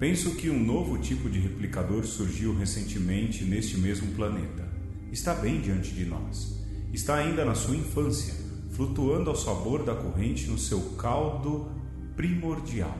Penso 0.00 0.34
que 0.34 0.50
um 0.50 0.58
novo 0.58 0.98
tipo 0.98 1.30
de 1.30 1.38
replicador 1.38 2.04
surgiu 2.04 2.56
recentemente 2.56 3.44
neste 3.44 3.76
mesmo 3.78 4.12
planeta. 4.12 4.66
Está 5.12 5.34
bem 5.34 5.60
diante 5.60 5.92
de 5.92 6.04
nós 6.04 6.65
está 6.92 7.16
ainda 7.16 7.44
na 7.44 7.54
sua 7.54 7.76
infância, 7.76 8.34
flutuando 8.72 9.30
ao 9.30 9.36
sabor 9.36 9.82
da 9.82 9.94
corrente 9.94 10.48
no 10.48 10.58
seu 10.58 10.80
caldo 10.96 11.70
primordial. 12.16 12.96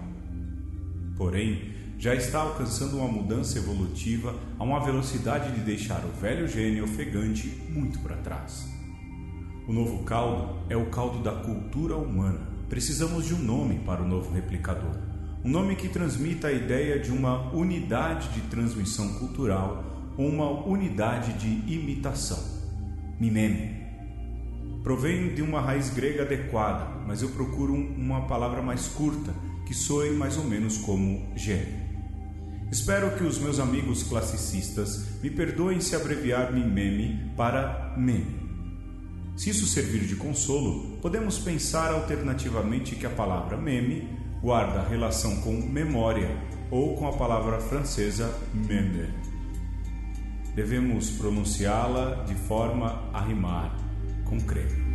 Porém, 1.17 1.75
já 1.99 2.15
está 2.15 2.41
alcançando 2.41 2.99
uma 2.99 3.09
mudança 3.09 3.59
evolutiva 3.59 4.35
a 4.59 4.65
uma 4.65 4.85
velocidade 4.85 5.53
de 5.53 5.61
deixar 5.61 6.05
o 6.05 6.21
velho 6.21 6.47
gênio 6.47 6.85
ofegante 6.85 7.49
muito 7.71 7.99
para 8.01 8.17
trás. 8.17 8.69
O 9.67 9.73
novo 9.73 10.05
caldo 10.05 10.59
é 10.69 10.77
o 10.77 10.87
caldo 10.87 11.23
da 11.23 11.33
cultura 11.33 11.97
humana. 11.97 12.41
Precisamos 12.69 13.27
de 13.27 13.35
um 13.35 13.39
nome 13.39 13.79
para 13.81 14.03
o 14.03 14.09
novo 14.09 14.33
replicador. 14.33 14.95
Um 15.45 15.51
nome 15.51 15.75
que 15.75 15.89
transmita 15.89 16.49
a 16.49 16.53
ideia 16.53 16.99
de 16.99 17.11
uma 17.11 17.51
unidade 17.53 18.29
de 18.29 18.43
transmissão 18.43 19.15
cultural 19.15 20.13
ou 20.19 20.29
uma 20.29 20.51
unidade 20.67 21.33
de 21.35 21.73
imitação. 21.73 22.56
Mimeme 23.19 23.87
Provém 24.87 25.35
de 25.35 25.43
uma 25.43 25.61
raiz 25.61 25.91
grega 25.91 26.23
adequada, 26.23 26.87
mas 27.09 27.21
eu 27.21 27.31
procuro 27.31 27.75
uma 27.75 28.29
palavra 28.29 28.63
mais 28.63 28.87
curta, 28.87 29.35
que 29.67 29.75
soe 29.75 30.11
mais 30.11 30.37
ou 30.37 30.45
menos 30.45 30.79
como 30.79 31.27
gênio. 31.35 31.75
Espero 32.71 33.17
que 33.17 33.25
os 33.25 33.37
meus 33.37 33.59
amigos 33.59 34.05
classicistas 34.05 35.21
me 35.21 35.29
perdoem 35.29 35.81
se 35.81 35.97
abreviar 35.97 36.53
mimeme 36.53 37.33
para 37.37 37.95
meme. 37.97 38.47
Se 39.37 39.51
isso 39.51 39.67
servir 39.67 40.07
de 40.07 40.15
consolo, 40.15 40.99
podemos 41.03 41.37
pensar 41.37 41.91
alternativamente 41.91 42.95
que 42.95 43.07
a 43.07 43.11
palavra 43.11 43.57
meme 43.57 44.09
guarda 44.41 44.89
relação 44.89 45.41
com 45.41 45.53
memória 45.53 46.31
ou 46.71 46.95
com 46.95 47.09
a 47.09 47.13
palavra 47.13 47.59
francesa 47.59 48.33
meme. 48.55 49.36
Devemos 50.57 51.11
pronunciá-la 51.11 52.25
de 52.27 52.35
forma 52.35 53.11
a 53.13 53.21
rimar 53.21 53.77
com 54.25 54.41
creme. 54.41 54.87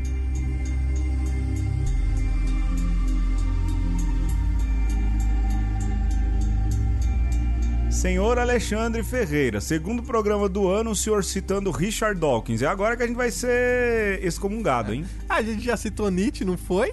Senhor 7.92 8.40
Alexandre 8.40 9.04
Ferreira, 9.04 9.62
segundo 9.62 10.02
programa 10.02 10.50
do 10.50 10.68
ano, 10.68 10.90
o 10.90 10.96
senhor 10.96 11.24
citando 11.24 11.70
Richard 11.70 12.20
Dawkins. 12.20 12.64
É 12.64 12.66
agora 12.66 12.98
que 12.98 13.04
a 13.04 13.06
gente 13.06 13.16
vai 13.16 13.30
ser 13.30 14.20
excomungado, 14.26 14.92
hein? 14.92 15.06
a 15.30 15.44
gente 15.44 15.64
já 15.64 15.78
citou 15.78 16.10
Nietzsche, 16.10 16.44
não 16.44 16.58
foi? 16.58 16.92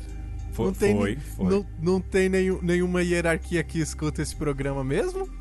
Foi, 0.52 0.66
não 0.66 0.72
tem, 0.74 0.94
foi, 0.94 1.18
foi. 1.36 1.46
Não, 1.46 1.66
não 1.80 2.00
tem 2.02 2.28
nenhum, 2.28 2.58
nenhuma 2.60 3.02
hierarquia 3.02 3.64
que 3.64 3.80
escuta 3.80 4.20
esse 4.20 4.36
programa 4.36 4.84
mesmo? 4.84 5.37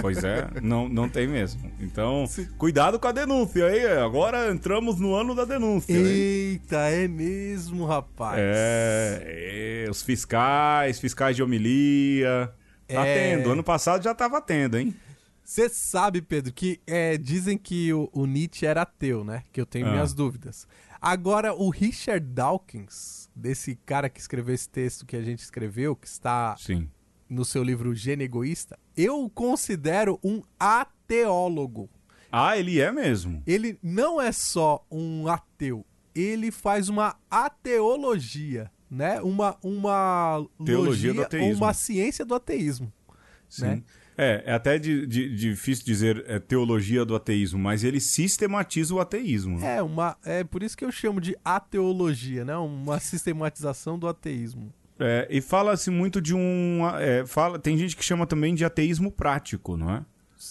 Pois 0.00 0.22
é, 0.22 0.48
não, 0.62 0.88
não 0.88 1.08
tem 1.08 1.26
mesmo. 1.26 1.70
Então, 1.80 2.26
Sim. 2.26 2.46
cuidado 2.58 2.98
com 2.98 3.06
a 3.06 3.12
denúncia 3.12 3.66
aí. 3.66 3.86
Agora 3.98 4.50
entramos 4.50 4.98
no 4.98 5.14
ano 5.14 5.34
da 5.34 5.44
denúncia. 5.44 5.92
Eita, 5.92 6.90
hein? 6.92 7.04
é 7.04 7.08
mesmo, 7.08 7.84
rapaz. 7.84 8.38
É, 8.38 9.84
é, 9.86 9.90
os 9.90 10.02
fiscais, 10.02 11.00
fiscais 11.00 11.36
de 11.36 11.42
homilia. 11.42 12.52
Tá 12.86 13.06
é... 13.06 13.36
tendo. 13.36 13.50
Ano 13.50 13.62
passado 13.62 14.02
já 14.02 14.14
tava 14.14 14.40
tendo, 14.40 14.78
hein? 14.78 14.94
Você 15.42 15.68
sabe, 15.68 16.22
Pedro, 16.22 16.52
que 16.52 16.80
é, 16.86 17.16
dizem 17.16 17.58
que 17.58 17.92
o, 17.92 18.08
o, 18.12 18.24
Nietzsche 18.24 18.66
era 18.66 18.82
ateu, 18.82 19.24
né? 19.24 19.42
Que 19.52 19.60
eu 19.60 19.66
tenho 19.66 19.86
ah. 19.86 19.90
minhas 19.90 20.14
dúvidas. 20.14 20.66
Agora, 21.00 21.52
o 21.52 21.70
Richard 21.70 22.24
Dawkins, 22.24 23.28
desse 23.34 23.74
cara 23.84 24.08
que 24.08 24.20
escreveu 24.20 24.54
esse 24.54 24.68
texto 24.68 25.04
que 25.04 25.16
a 25.16 25.22
gente 25.22 25.40
escreveu, 25.40 25.96
que 25.96 26.06
está 26.06 26.54
Sim 26.56 26.88
no 27.30 27.44
seu 27.44 27.62
livro 27.62 27.94
Gênio 27.94 28.24
Egoísta, 28.24 28.76
eu 28.96 29.30
considero 29.32 30.18
um 30.22 30.42
ateólogo. 30.58 31.88
Ah, 32.32 32.58
ele 32.58 32.80
é 32.80 32.90
mesmo? 32.90 33.42
Ele 33.46 33.78
não 33.80 34.20
é 34.20 34.32
só 34.32 34.84
um 34.90 35.28
ateu, 35.28 35.86
ele 36.14 36.50
faz 36.50 36.88
uma 36.88 37.16
ateologia, 37.30 38.70
né? 38.90 39.20
Uma, 39.20 39.56
uma 39.62 40.44
teologia 40.64 41.14
do 41.14 41.22
ateísmo. 41.22 41.64
uma 41.64 41.72
ciência 41.72 42.24
do 42.24 42.34
ateísmo. 42.34 42.92
Sim. 43.48 43.64
Né? 43.64 43.82
É, 44.18 44.42
é 44.46 44.52
até 44.52 44.78
de, 44.78 45.06
de, 45.06 45.34
difícil 45.34 45.84
dizer 45.84 46.24
é, 46.28 46.38
teologia 46.38 47.04
do 47.04 47.16
ateísmo, 47.16 47.58
mas 47.58 47.82
ele 47.82 48.00
sistematiza 48.00 48.94
o 48.94 49.00
ateísmo. 49.00 49.58
Né? 49.58 49.76
É, 49.76 49.82
uma, 49.82 50.16
é 50.24 50.44
por 50.44 50.62
isso 50.62 50.76
que 50.76 50.84
eu 50.84 50.92
chamo 50.92 51.20
de 51.20 51.34
ateologia, 51.44 52.44
né? 52.44 52.56
Uma 52.56 53.00
sistematização 53.00 53.98
do 53.98 54.06
ateísmo. 54.06 54.72
É, 55.00 55.26
e 55.30 55.40
fala-se 55.40 55.90
muito 55.90 56.20
de 56.20 56.34
um. 56.34 56.80
É, 56.98 57.24
fala, 57.26 57.58
tem 57.58 57.76
gente 57.78 57.96
que 57.96 58.04
chama 58.04 58.26
também 58.26 58.54
de 58.54 58.64
ateísmo 58.64 59.10
prático, 59.10 59.76
não 59.76 59.90
é? 59.90 60.04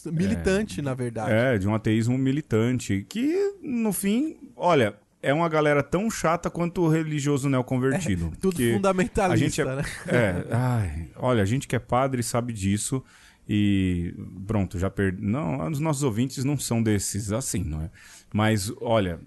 Militante, 0.05 0.79
é, 0.79 0.83
na 0.83 0.93
verdade. 0.93 1.31
É, 1.31 1.57
de 1.57 1.67
um 1.67 1.75
ateísmo 1.75 2.17
militante. 2.17 3.05
Que, 3.07 3.53
no 3.61 3.93
fim, 3.93 4.37
olha, 4.55 4.95
é 5.21 5.33
uma 5.33 5.47
galera 5.47 5.83
tão 5.83 6.09
chata 6.09 6.49
quanto 6.49 6.81
o 6.81 6.89
religioso 6.89 7.47
neoconvertido. 7.47 8.31
É, 8.33 8.39
tudo 8.39 8.57
fundamentalista, 8.57 9.33
a 9.33 9.37
gente 9.37 9.61
é, 9.61 9.65
né? 9.65 9.83
É, 10.07 10.45
ai, 10.51 11.09
olha, 11.15 11.43
a 11.43 11.45
gente 11.45 11.67
que 11.67 11.75
é 11.75 11.79
padre 11.79 12.23
sabe 12.23 12.51
disso. 12.51 13.03
E 13.47 14.13
pronto, 14.45 14.77
já 14.77 14.89
perdi. 14.89 15.23
Não, 15.23 15.69
os 15.69 15.79
nossos 15.79 16.03
ouvintes 16.03 16.43
não 16.43 16.57
são 16.57 16.81
desses 16.83 17.31
assim, 17.31 17.63
não 17.63 17.81
é? 17.81 17.89
Mas, 18.31 18.71
olha, 18.79 19.19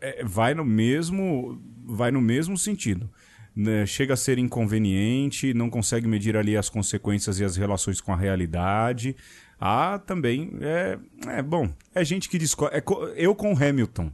é, 0.00 0.22
vai 0.24 0.54
no 0.54 0.64
mesmo. 0.64 1.60
Vai 1.88 2.10
no 2.10 2.20
mesmo 2.20 2.58
sentido 2.58 3.08
né, 3.56 3.86
chega 3.86 4.12
a 4.12 4.16
ser 4.16 4.38
inconveniente, 4.38 5.54
não 5.54 5.70
consegue 5.70 6.06
medir 6.06 6.36
ali 6.36 6.56
as 6.56 6.68
consequências 6.68 7.40
e 7.40 7.44
as 7.44 7.56
relações 7.56 8.02
com 8.02 8.12
a 8.12 8.16
realidade. 8.16 9.16
Ah, 9.58 9.98
também 9.98 10.52
é, 10.60 10.98
é 11.38 11.42
bom. 11.42 11.70
É 11.94 12.04
gente 12.04 12.28
que 12.28 12.36
discorda. 12.36 12.76
É, 12.76 12.84
eu 13.16 13.34
com 13.34 13.56
Hamilton. 13.56 14.12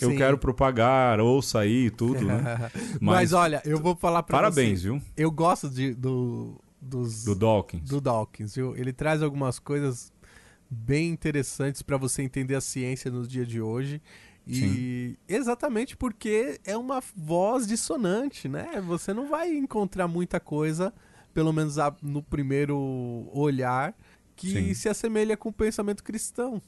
Eu 0.00 0.10
Sim. 0.10 0.16
quero 0.16 0.38
propagar, 0.38 1.20
ouça 1.20 1.60
aí 1.60 1.90
tudo, 1.90 2.24
né? 2.24 2.70
Mas, 3.00 3.00
Mas, 3.00 3.32
olha, 3.32 3.60
eu 3.64 3.78
vou 3.78 3.96
falar 3.96 4.22
pra 4.22 4.36
Parabéns, 4.36 4.80
você. 4.82 4.88
viu? 4.88 5.02
Eu 5.16 5.30
gosto 5.30 5.68
de, 5.68 5.94
do, 5.94 6.60
dos, 6.80 7.24
do 7.24 7.34
Dawkins. 7.34 7.88
Do 7.88 8.00
Dawkins, 8.00 8.54
viu? 8.54 8.76
Ele 8.76 8.92
traz 8.92 9.22
algumas 9.22 9.58
coisas 9.58 10.12
bem 10.70 11.10
interessantes 11.10 11.82
para 11.82 11.96
você 11.96 12.22
entender 12.22 12.54
a 12.54 12.60
ciência 12.60 13.10
nos 13.10 13.26
dias 13.28 13.48
de 13.48 13.60
hoje. 13.60 14.00
E 14.48 15.18
exatamente 15.28 15.96
porque 15.96 16.60
é 16.64 16.76
uma 16.76 17.02
voz 17.14 17.66
dissonante, 17.66 18.48
né? 18.48 18.80
Você 18.86 19.12
não 19.12 19.28
vai 19.28 19.54
encontrar 19.54 20.08
muita 20.08 20.40
coisa, 20.40 20.92
pelo 21.34 21.52
menos 21.52 21.76
no 22.02 22.22
primeiro 22.22 23.28
olhar, 23.32 23.94
que 24.34 24.50
Sim. 24.50 24.74
se 24.74 24.88
assemelha 24.88 25.36
com 25.36 25.50
o 25.50 25.52
pensamento 25.52 26.02
cristão. 26.02 26.62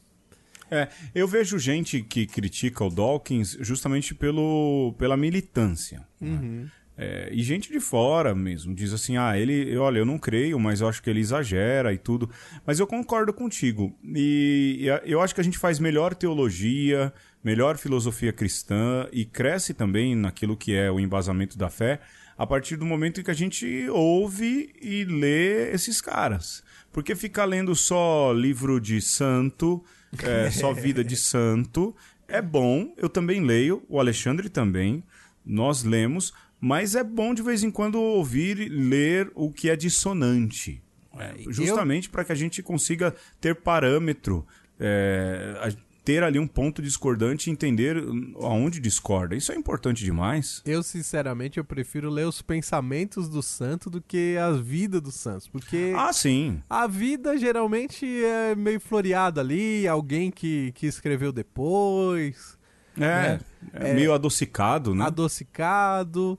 É, 0.71 0.89
eu 1.15 1.27
vejo 1.27 1.59
gente 1.59 2.01
que 2.03 2.27
critica 2.27 2.85
o 2.85 2.91
Dawkins 2.91 3.57
justamente 3.61 4.15
pelo, 4.15 4.95
pela 4.99 5.17
militância. 5.17 6.07
Né? 6.21 6.31
Uhum. 6.31 6.63
Né? 6.63 6.71
É, 7.03 7.31
e 7.33 7.43
gente 7.43 7.73
de 7.73 7.81
fora 7.81 8.35
mesmo 8.35 8.75
diz 8.75 8.93
assim: 8.93 9.17
ah, 9.17 9.37
ele, 9.39 9.75
olha, 9.79 10.01
eu 10.01 10.05
não 10.05 10.19
creio, 10.19 10.61
mas 10.61 10.83
eu 10.83 10.89
acho 10.89 11.03
que 11.03 11.09
ele 11.09 11.19
exagera 11.19 11.95
e 11.95 11.99
tudo. 11.99 12.29
Mas 12.67 12.79
eu 12.79 12.87
concordo 12.87 13.33
contigo. 13.33 13.97
E, 14.05 14.87
e 15.05 15.11
eu 15.11 15.21
acho 15.23 15.35
que 15.35 15.41
a 15.41 15.45
gente 15.45 15.57
faz 15.57 15.79
melhor 15.79 16.15
teologia, 16.15 17.11
melhor 17.43 17.79
filosofia 17.79 18.33
cristã 18.33 19.09
e 19.13 19.25
cresce 19.25 19.73
também 19.75 20.15
naquilo 20.15 20.57
que 20.57 20.75
é 20.75 20.91
o 20.91 21.01
embasamento 21.01 21.57
da 21.57 21.69
fé 21.69 22.01
a 22.41 22.47
partir 22.47 22.77
do 22.77 22.87
momento 22.87 23.21
em 23.21 23.23
que 23.23 23.31
a 23.31 23.35
gente 23.35 23.87
ouve 23.91 24.75
e 24.81 25.05
lê 25.05 25.73
esses 25.73 26.01
caras. 26.01 26.65
Porque 26.91 27.15
ficar 27.15 27.45
lendo 27.45 27.75
só 27.77 28.33
livro 28.33 28.81
de 28.81 28.99
santo, 29.03 29.85
é, 30.23 30.51
só 30.51 30.73
vida 30.75 31.05
de 31.05 31.17
santo, 31.17 31.95
é 32.27 32.41
bom. 32.41 32.95
Eu 32.97 33.11
também 33.11 33.45
leio, 33.45 33.85
o 33.91 34.01
Alexandre 34.01 34.49
também. 34.49 35.05
Nós 35.45 35.85
lemos, 35.85 36.33
mas 36.59 36.95
é 36.95 37.05
bom 37.05 37.35
de 37.35 37.43
vez 37.43 37.63
em 37.63 37.71
quando 37.71 38.01
ouvir 38.01 38.71
ler 38.71 39.31
o 39.35 39.53
que 39.53 39.69
é 39.69 39.77
dissonante. 39.77 40.83
É, 41.19 41.35
justamente 41.49 42.09
eu... 42.09 42.13
para 42.13 42.25
que 42.25 42.33
a 42.33 42.37
gente 42.37 42.63
consiga 42.63 43.15
ter 43.39 43.55
parâmetro, 43.57 44.47
é, 44.79 45.75
ter 46.11 46.25
ali 46.25 46.41
um 46.41 46.47
ponto 46.47 46.83
discordante 46.83 47.49
e 47.49 47.53
entender 47.53 47.97
aonde 48.41 48.81
discorda. 48.81 49.37
Isso 49.37 49.53
é 49.53 49.55
importante 49.55 50.03
demais. 50.03 50.61
Eu, 50.67 50.83
sinceramente, 50.83 51.59
eu 51.59 51.65
prefiro 51.65 52.11
ler 52.11 52.27
os 52.27 52.43
pensamentos 52.43 53.29
do 53.29 53.41
santo 53.41 53.89
do 53.89 54.03
que 54.03 54.37
a 54.37 54.51
vida 54.51 55.01
dos 55.01 55.15
santos. 55.15 55.47
Porque. 55.47 55.93
Ah, 55.97 56.13
sim. 56.13 56.61
A 56.69 56.89
vida 56.89 57.39
geralmente 57.39 58.05
é 58.25 58.57
meio 58.57 58.81
floreada 58.81 59.41
ali, 59.41 59.87
alguém 59.87 60.33
que, 60.33 60.73
que 60.73 60.89
escreveu 60.89 61.31
depois. 61.31 62.59
É, 62.97 62.99
né? 63.01 63.41
é, 63.73 63.95
meio 63.95 64.13
adocicado, 64.13 64.93
né? 64.93 65.05
Adocicado 65.05 66.37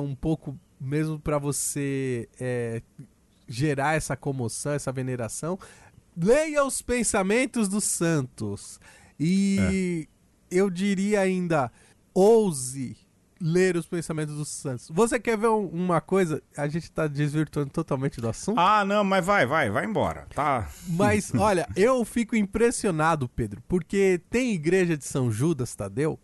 um 0.00 0.14
pouco 0.14 0.56
mesmo 0.80 1.18
para 1.18 1.36
você 1.36 2.28
é, 2.40 2.80
gerar 3.48 3.96
essa 3.96 4.16
comoção, 4.16 4.72
essa 4.72 4.92
veneração, 4.92 5.58
leia 6.16 6.64
os 6.64 6.80
pensamentos 6.80 7.68
dos 7.68 7.84
santos. 7.84 8.78
E 9.20 10.08
é. 10.50 10.56
eu 10.58 10.70
diria 10.70 11.20
ainda, 11.20 11.70
ouse 12.14 12.96
ler 13.40 13.76
os 13.76 13.86
pensamentos 13.86 14.34
dos 14.34 14.48
santos. 14.48 14.88
Você 14.90 15.18
quer 15.18 15.36
ver 15.36 15.48
um, 15.48 15.66
uma 15.66 16.00
coisa? 16.00 16.42
A 16.56 16.68
gente 16.68 16.90
tá 16.90 17.06
desvirtuando 17.06 17.70
totalmente 17.70 18.20
do 18.20 18.28
assunto. 18.28 18.58
Ah, 18.58 18.84
não, 18.84 19.02
mas 19.02 19.24
vai, 19.24 19.46
vai, 19.46 19.70
vai 19.70 19.84
embora. 19.84 20.26
Tá. 20.34 20.68
Mas, 20.88 21.32
olha, 21.36 21.66
eu 21.74 22.04
fico 22.04 22.36
impressionado, 22.36 23.28
Pedro, 23.28 23.62
porque 23.66 24.20
tem 24.28 24.52
igreja 24.52 24.96
de 24.96 25.04
São 25.04 25.30
Judas 25.30 25.74
Tadeu 25.74 26.18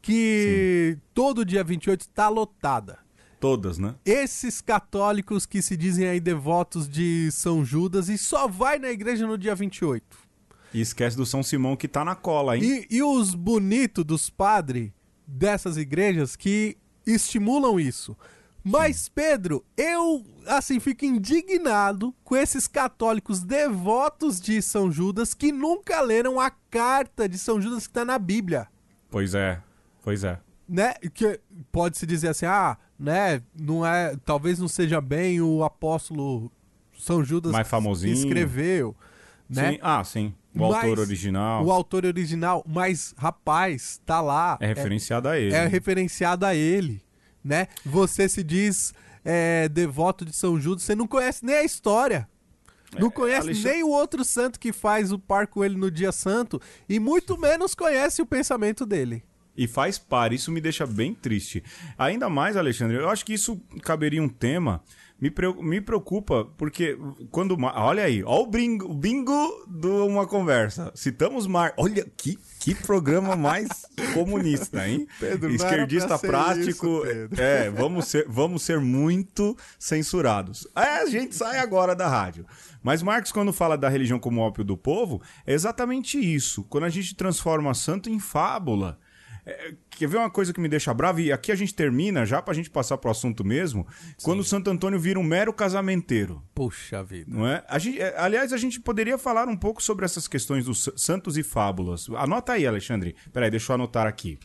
que 0.00 0.96
Sim. 0.96 1.02
todo 1.14 1.44
dia 1.44 1.62
28 1.62 2.00
está 2.00 2.28
lotada. 2.28 2.98
Todas, 3.38 3.78
né? 3.78 3.96
Esses 4.04 4.60
católicos 4.60 5.46
que 5.46 5.60
se 5.60 5.76
dizem 5.76 6.06
aí 6.06 6.20
devotos 6.20 6.88
de 6.88 7.30
São 7.32 7.64
Judas 7.64 8.08
e 8.08 8.16
só 8.16 8.46
vai 8.46 8.78
na 8.78 8.90
igreja 8.90 9.26
no 9.26 9.36
dia 9.36 9.54
28. 9.54 10.16
E 10.72 10.80
esquece 10.80 11.16
do 11.16 11.26
São 11.26 11.42
Simão 11.42 11.76
que 11.76 11.88
tá 11.88 12.04
na 12.04 12.14
cola, 12.14 12.56
hein? 12.56 12.86
E, 12.90 12.96
e 12.96 13.02
os 13.02 13.34
bonitos 13.34 14.04
dos 14.04 14.30
padres 14.30 14.90
dessas 15.26 15.76
igrejas 15.76 16.36
que 16.36 16.76
estimulam 17.06 17.78
isso. 17.78 18.16
Mas. 18.64 19.08
Pedro, 19.08 19.64
eu, 19.76 20.24
assim, 20.46 20.78
fico 20.78 21.04
indignado 21.04 22.14
com 22.24 22.36
esses 22.36 22.66
católicos 22.66 23.42
devotos 23.42 24.40
de 24.40 24.62
São 24.62 24.90
Judas 24.90 25.34
que 25.34 25.50
nunca 25.52 26.00
leram 26.00 26.40
a 26.40 26.50
carta 26.50 27.28
de 27.28 27.38
São 27.38 27.60
Judas 27.60 27.86
que 27.86 27.90
está 27.90 28.04
na 28.04 28.18
Bíblia. 28.18 28.68
Pois 29.10 29.34
é. 29.34 29.60
Pois 30.02 30.24
é. 30.24 30.38
Né? 30.68 30.94
Que 31.12 31.40
pode-se 31.70 32.06
dizer 32.06 32.28
assim, 32.28 32.46
ah, 32.46 32.78
né, 32.98 33.42
não 33.58 33.84
é, 33.84 34.16
talvez 34.24 34.58
não 34.58 34.68
seja 34.68 35.00
bem 35.00 35.40
o 35.40 35.64
apóstolo 35.64 36.50
São 36.96 37.24
Judas 37.24 37.52
Mais 37.52 37.66
famosinho. 37.66 38.14
que 38.14 38.20
escreveu, 38.20 38.96
né? 39.50 39.72
Sim. 39.72 39.78
Ah, 39.82 40.04
sim. 40.04 40.34
O 40.54 40.68
mas, 40.68 40.84
autor 40.84 40.98
original. 40.98 41.64
O 41.64 41.72
autor 41.72 42.04
original, 42.04 42.64
mas 42.66 43.14
rapaz, 43.16 44.00
tá 44.04 44.20
lá. 44.20 44.58
É 44.60 44.66
referenciado 44.66 45.28
é, 45.28 45.32
a 45.32 45.38
ele. 45.38 45.54
É 45.54 45.66
referenciado 45.66 46.46
a 46.46 46.54
ele, 46.54 47.02
né? 47.42 47.68
Você 47.84 48.28
se 48.28 48.42
diz 48.42 48.92
é, 49.24 49.68
devoto 49.68 50.24
de 50.24 50.32
São 50.34 50.60
Judas, 50.60 50.82
você 50.82 50.94
não 50.94 51.06
conhece 51.06 51.44
nem 51.44 51.56
a 51.56 51.64
história. 51.64 52.28
Não 52.98 53.08
é, 53.08 53.10
conhece 53.10 53.48
Alexandre... 53.48 53.72
nem 53.72 53.82
o 53.82 53.88
outro 53.88 54.24
santo 54.24 54.60
que 54.60 54.72
faz 54.72 55.12
o 55.12 55.18
par 55.18 55.46
com 55.46 55.64
ele 55.64 55.76
no 55.76 55.90
dia 55.90 56.12
santo 56.12 56.60
e 56.88 56.98
muito 56.98 57.38
menos 57.38 57.74
conhece 57.74 58.20
o 58.20 58.26
pensamento 58.26 58.84
dele. 58.84 59.24
E 59.56 59.66
faz 59.66 59.98
par, 59.98 60.32
isso 60.32 60.50
me 60.50 60.60
deixa 60.60 60.86
bem 60.86 61.14
triste. 61.14 61.62
Ainda 61.98 62.28
mais, 62.30 62.56
Alexandre, 62.56 62.96
eu 62.96 63.08
acho 63.08 63.24
que 63.24 63.34
isso 63.34 63.60
caberia 63.82 64.22
um 64.22 64.28
tema. 64.28 64.82
Me, 65.22 65.80
preocupa, 65.80 66.46
porque 66.58 66.98
quando. 67.30 67.56
Olha 67.76 68.02
aí, 68.02 68.24
olha 68.24 68.42
o 68.42 68.46
bingo, 68.48 68.92
bingo 68.92 69.64
de 69.68 69.86
uma 69.86 70.26
conversa. 70.26 70.90
Citamos 70.96 71.46
Mar. 71.46 71.72
Olha 71.76 72.04
que, 72.16 72.36
que 72.58 72.74
programa 72.74 73.36
mais 73.36 73.68
comunista, 74.14 74.88
hein? 74.88 75.06
Pedro, 75.20 75.54
Esquerdista 75.54 76.18
prático. 76.18 77.06
Isso, 77.06 77.40
é, 77.40 77.70
vamos 77.70 78.08
ser, 78.08 78.26
vamos 78.28 78.64
ser 78.64 78.80
muito 78.80 79.56
censurados. 79.78 80.66
É, 80.74 81.02
a 81.02 81.06
gente 81.06 81.36
sai 81.36 81.60
agora 81.60 81.94
da 81.94 82.08
rádio. 82.08 82.44
Mas 82.82 83.00
Marx, 83.00 83.30
quando 83.30 83.52
fala 83.52 83.78
da 83.78 83.88
religião 83.88 84.18
como 84.18 84.40
ópio 84.40 84.64
do 84.64 84.76
povo, 84.76 85.22
é 85.46 85.52
exatamente 85.52 86.18
isso. 86.18 86.64
Quando 86.64 86.82
a 86.82 86.90
gente 86.90 87.14
transforma 87.14 87.72
santo 87.74 88.10
em 88.10 88.18
fábula. 88.18 88.98
É, 89.44 89.74
quer 89.90 90.08
ver 90.08 90.18
uma 90.18 90.30
coisa 90.30 90.52
que 90.52 90.60
me 90.60 90.68
deixa 90.68 90.94
bravo? 90.94 91.20
E 91.20 91.32
aqui 91.32 91.50
a 91.50 91.54
gente 91.54 91.74
termina, 91.74 92.24
já 92.24 92.40
pra 92.40 92.54
gente 92.54 92.70
passar 92.70 92.96
pro 92.98 93.10
assunto 93.10 93.44
mesmo, 93.44 93.86
Sim. 94.00 94.14
quando 94.22 94.40
o 94.40 94.44
Santo 94.44 94.70
Antônio 94.70 94.98
vira 94.98 95.18
um 95.18 95.22
mero 95.22 95.52
casamenteiro. 95.52 96.42
Puxa 96.54 97.02
vida. 97.02 97.30
Não 97.30 97.46
é? 97.46 97.64
A 97.68 97.78
gente, 97.78 98.00
é, 98.00 98.14
aliás, 98.18 98.52
a 98.52 98.56
gente 98.56 98.80
poderia 98.80 99.18
falar 99.18 99.48
um 99.48 99.56
pouco 99.56 99.82
sobre 99.82 100.04
essas 100.04 100.28
questões 100.28 100.64
dos 100.64 100.88
santos 100.96 101.36
e 101.36 101.42
fábulas. 101.42 102.08
Anota 102.16 102.52
aí, 102.52 102.66
Alexandre. 102.66 103.16
Peraí, 103.32 103.50
deixa 103.50 103.72
eu 103.72 103.74
anotar 103.74 104.06
aqui. 104.06 104.38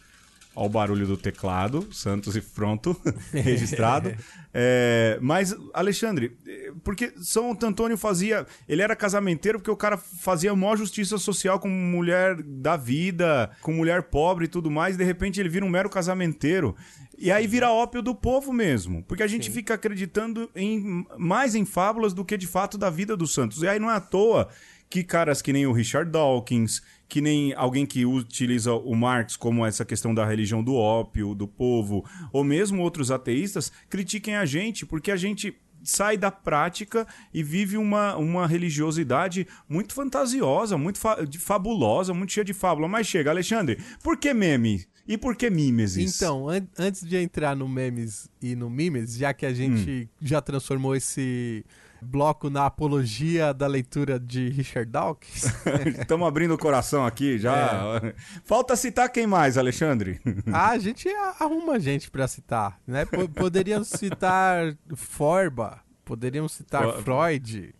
Olha 0.59 0.65
o 0.65 0.69
barulho 0.69 1.05
do 1.05 1.15
teclado, 1.15 1.87
Santos 1.93 2.35
e 2.35 2.41
pronto, 2.41 2.99
registrado. 3.31 4.11
É, 4.59 5.19
mas, 5.21 5.55
Alexandre, 5.71 6.35
porque 6.83 7.13
São 7.21 7.55
Antônio 7.61 7.95
fazia. 7.95 8.43
Ele 8.67 8.81
era 8.81 8.95
casamenteiro 8.95 9.59
porque 9.59 9.69
o 9.69 9.75
cara 9.75 9.97
fazia 9.97 10.55
maior 10.55 10.75
justiça 10.75 11.19
social 11.19 11.59
com 11.59 11.69
mulher 11.69 12.41
da 12.41 12.75
vida, 12.75 13.51
com 13.61 13.71
mulher 13.71 14.03
pobre 14.03 14.45
e 14.45 14.47
tudo 14.47 14.71
mais, 14.71 14.95
e 14.95 14.97
de 14.97 15.03
repente 15.03 15.39
ele 15.39 15.49
vira 15.49 15.63
um 15.63 15.69
mero 15.69 15.91
casamenteiro. 15.91 16.75
E 17.19 17.31
aí 17.31 17.45
vira 17.45 17.71
ópio 17.71 18.01
do 18.01 18.15
povo 18.15 18.51
mesmo. 18.51 19.03
Porque 19.03 19.21
a 19.21 19.27
gente 19.27 19.45
Sim. 19.45 19.51
fica 19.51 19.75
acreditando 19.75 20.49
em, 20.55 21.05
mais 21.19 21.53
em 21.53 21.65
fábulas 21.65 22.11
do 22.11 22.25
que 22.25 22.35
de 22.35 22.47
fato 22.47 22.79
da 22.79 22.89
vida 22.89 23.15
dos 23.15 23.35
santos. 23.35 23.61
E 23.61 23.67
aí 23.67 23.77
não 23.77 23.91
é 23.91 23.95
à 23.95 24.01
toa 24.01 24.49
que 24.89 25.03
caras 25.03 25.41
que 25.41 25.53
nem 25.53 25.67
o 25.67 25.71
Richard 25.71 26.09
Dawkins, 26.09 26.81
que 27.07 27.21
nem 27.21 27.53
alguém 27.53 27.85
que 27.85 28.05
utiliza 28.05 28.73
o 28.73 28.95
Marx 28.95 29.35
como 29.35 29.65
essa 29.65 29.85
questão 29.85 30.13
da 30.13 30.25
religião 30.25 30.63
do 30.63 30.75
ópio, 30.75 31.33
do 31.33 31.47
povo, 31.47 32.05
ou 32.31 32.43
mesmo 32.43 32.81
outros 32.81 33.11
ateístas, 33.11 33.71
critiquem 33.89 34.35
a 34.35 34.45
gente, 34.45 34.85
porque 34.85 35.11
a 35.11 35.15
gente 35.15 35.55
sai 35.83 36.17
da 36.17 36.29
prática 36.29 37.07
e 37.33 37.41
vive 37.41 37.77
uma, 37.77 38.15
uma 38.17 38.45
religiosidade 38.45 39.47
muito 39.69 39.93
fantasiosa, 39.93 40.77
muito 40.77 40.99
fa 40.99 41.17
fabulosa, 41.39 42.13
muito 42.13 42.33
cheia 42.33 42.43
de 42.43 42.53
fábula. 42.53 42.87
Mas 42.87 43.07
chega, 43.07 43.29
Alexandre, 43.29 43.77
por 44.03 44.17
que 44.17 44.33
meme? 44.33 44.85
E 45.07 45.17
por 45.17 45.37
que 45.37 45.49
mimesis? 45.49 46.15
Então, 46.15 46.49
an 46.49 46.67
antes 46.77 47.01
de 47.01 47.15
entrar 47.15 47.55
no 47.55 47.67
memes 47.69 48.29
e 48.41 48.55
no 48.55 48.69
mimes, 48.69 49.15
já 49.15 49.33
que 49.33 49.45
a 49.45 49.53
gente 49.53 50.09
hum. 50.11 50.17
já 50.21 50.41
transformou 50.41 50.93
esse 50.95 51.63
bloco 52.01 52.49
na 52.49 52.65
apologia 52.65 53.53
da 53.53 53.67
leitura 53.67 54.19
de 54.19 54.49
Richard 54.49 54.89
Dawkins. 54.89 55.45
Estamos 55.99 56.27
abrindo 56.27 56.53
o 56.53 56.57
coração 56.57 57.05
aqui 57.05 57.37
já. 57.37 57.99
É. 58.03 58.15
Falta 58.43 58.75
citar 58.75 59.09
quem 59.09 59.27
mais, 59.27 59.57
Alexandre? 59.57 60.19
ah, 60.51 60.69
a 60.69 60.79
gente 60.79 61.09
arruma 61.39 61.79
gente 61.79 62.09
para 62.09 62.27
citar, 62.27 62.79
né? 62.85 63.05
P 63.05 63.27
poderíamos 63.27 63.89
citar 63.89 64.75
Forba, 64.95 65.81
poderíamos 66.03 66.53
citar 66.53 67.01
Freud. 67.01 67.73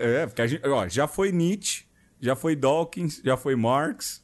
É, 0.00 0.26
porque 0.26 0.42
a 0.42 0.46
gente, 0.46 0.66
ó, 0.66 0.88
já 0.88 1.06
foi 1.06 1.30
Nietzsche, 1.30 1.86
já 2.20 2.34
foi 2.34 2.56
Dawkins, 2.56 3.20
já 3.24 3.36
foi 3.36 3.54
Marx, 3.54 4.22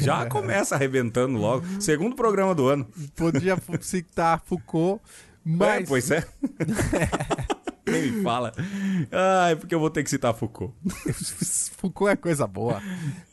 já 0.00 0.26
começa 0.30 0.74
arrebentando 0.74 1.38
logo. 1.38 1.64
Segundo 1.80 2.14
programa 2.14 2.54
do 2.54 2.68
ano. 2.68 2.86
Podia 3.16 3.56
citar 3.80 4.40
Foucault, 4.44 5.02
mas... 5.44 5.82
É, 5.82 5.86
pois 5.86 6.10
é. 6.10 6.24
Nem 7.90 8.12
me 8.12 8.22
fala. 8.22 8.52
É 9.48 9.54
porque 9.54 9.74
eu 9.74 9.80
vou 9.80 9.90
ter 9.90 10.02
que 10.02 10.10
citar 10.10 10.34
Foucault. 10.34 10.74
Foucault 11.76 12.10
é 12.12 12.16
coisa 12.16 12.46
boa. 12.46 12.82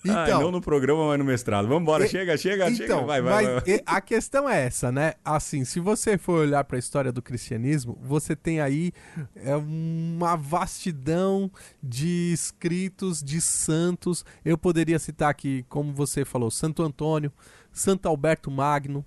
Então, 0.04 0.42
não 0.42 0.52
no 0.52 0.62
programa, 0.62 1.08
mas 1.08 1.20
no 1.20 1.26
mestrado. 1.26 1.68
Vamos 1.68 1.84
embora, 1.84 2.08
chega, 2.08 2.38
chega, 2.38 2.70
então, 2.70 2.76
chega. 2.76 3.02
Vai, 3.02 3.22
vai, 3.22 3.46
vai. 3.46 3.82
A 3.86 4.02
questão 4.02 4.50
é 4.50 4.66
essa, 4.66 4.92
né? 4.92 5.14
Assim, 5.24 5.66
se 5.66 5.80
você 5.80 6.18
for 6.18 6.42
olhar 6.42 6.64
para 6.64 6.78
a 6.78 6.80
história 6.80 7.12
do 7.12 7.22
cristianismo, 7.22 7.98
você 8.02 8.36
tem 8.36 8.62
aí 8.62 8.92
é, 9.36 9.56
uma 9.56 10.36
vastidão 10.36 11.52
de 11.82 12.32
escritos 12.34 13.22
de 13.22 13.42
santos. 13.42 14.26
Eu 14.44 14.58
poderia 14.58 15.00
citar 15.00 15.30
aqui, 15.30 15.66
como 15.70 15.94
você 15.94 16.24
falou, 16.24 16.50
Santo 16.50 16.82
Antônio, 16.84 17.32
Santo 17.72 18.08
Alberto 18.08 18.50
Magno, 18.50 19.06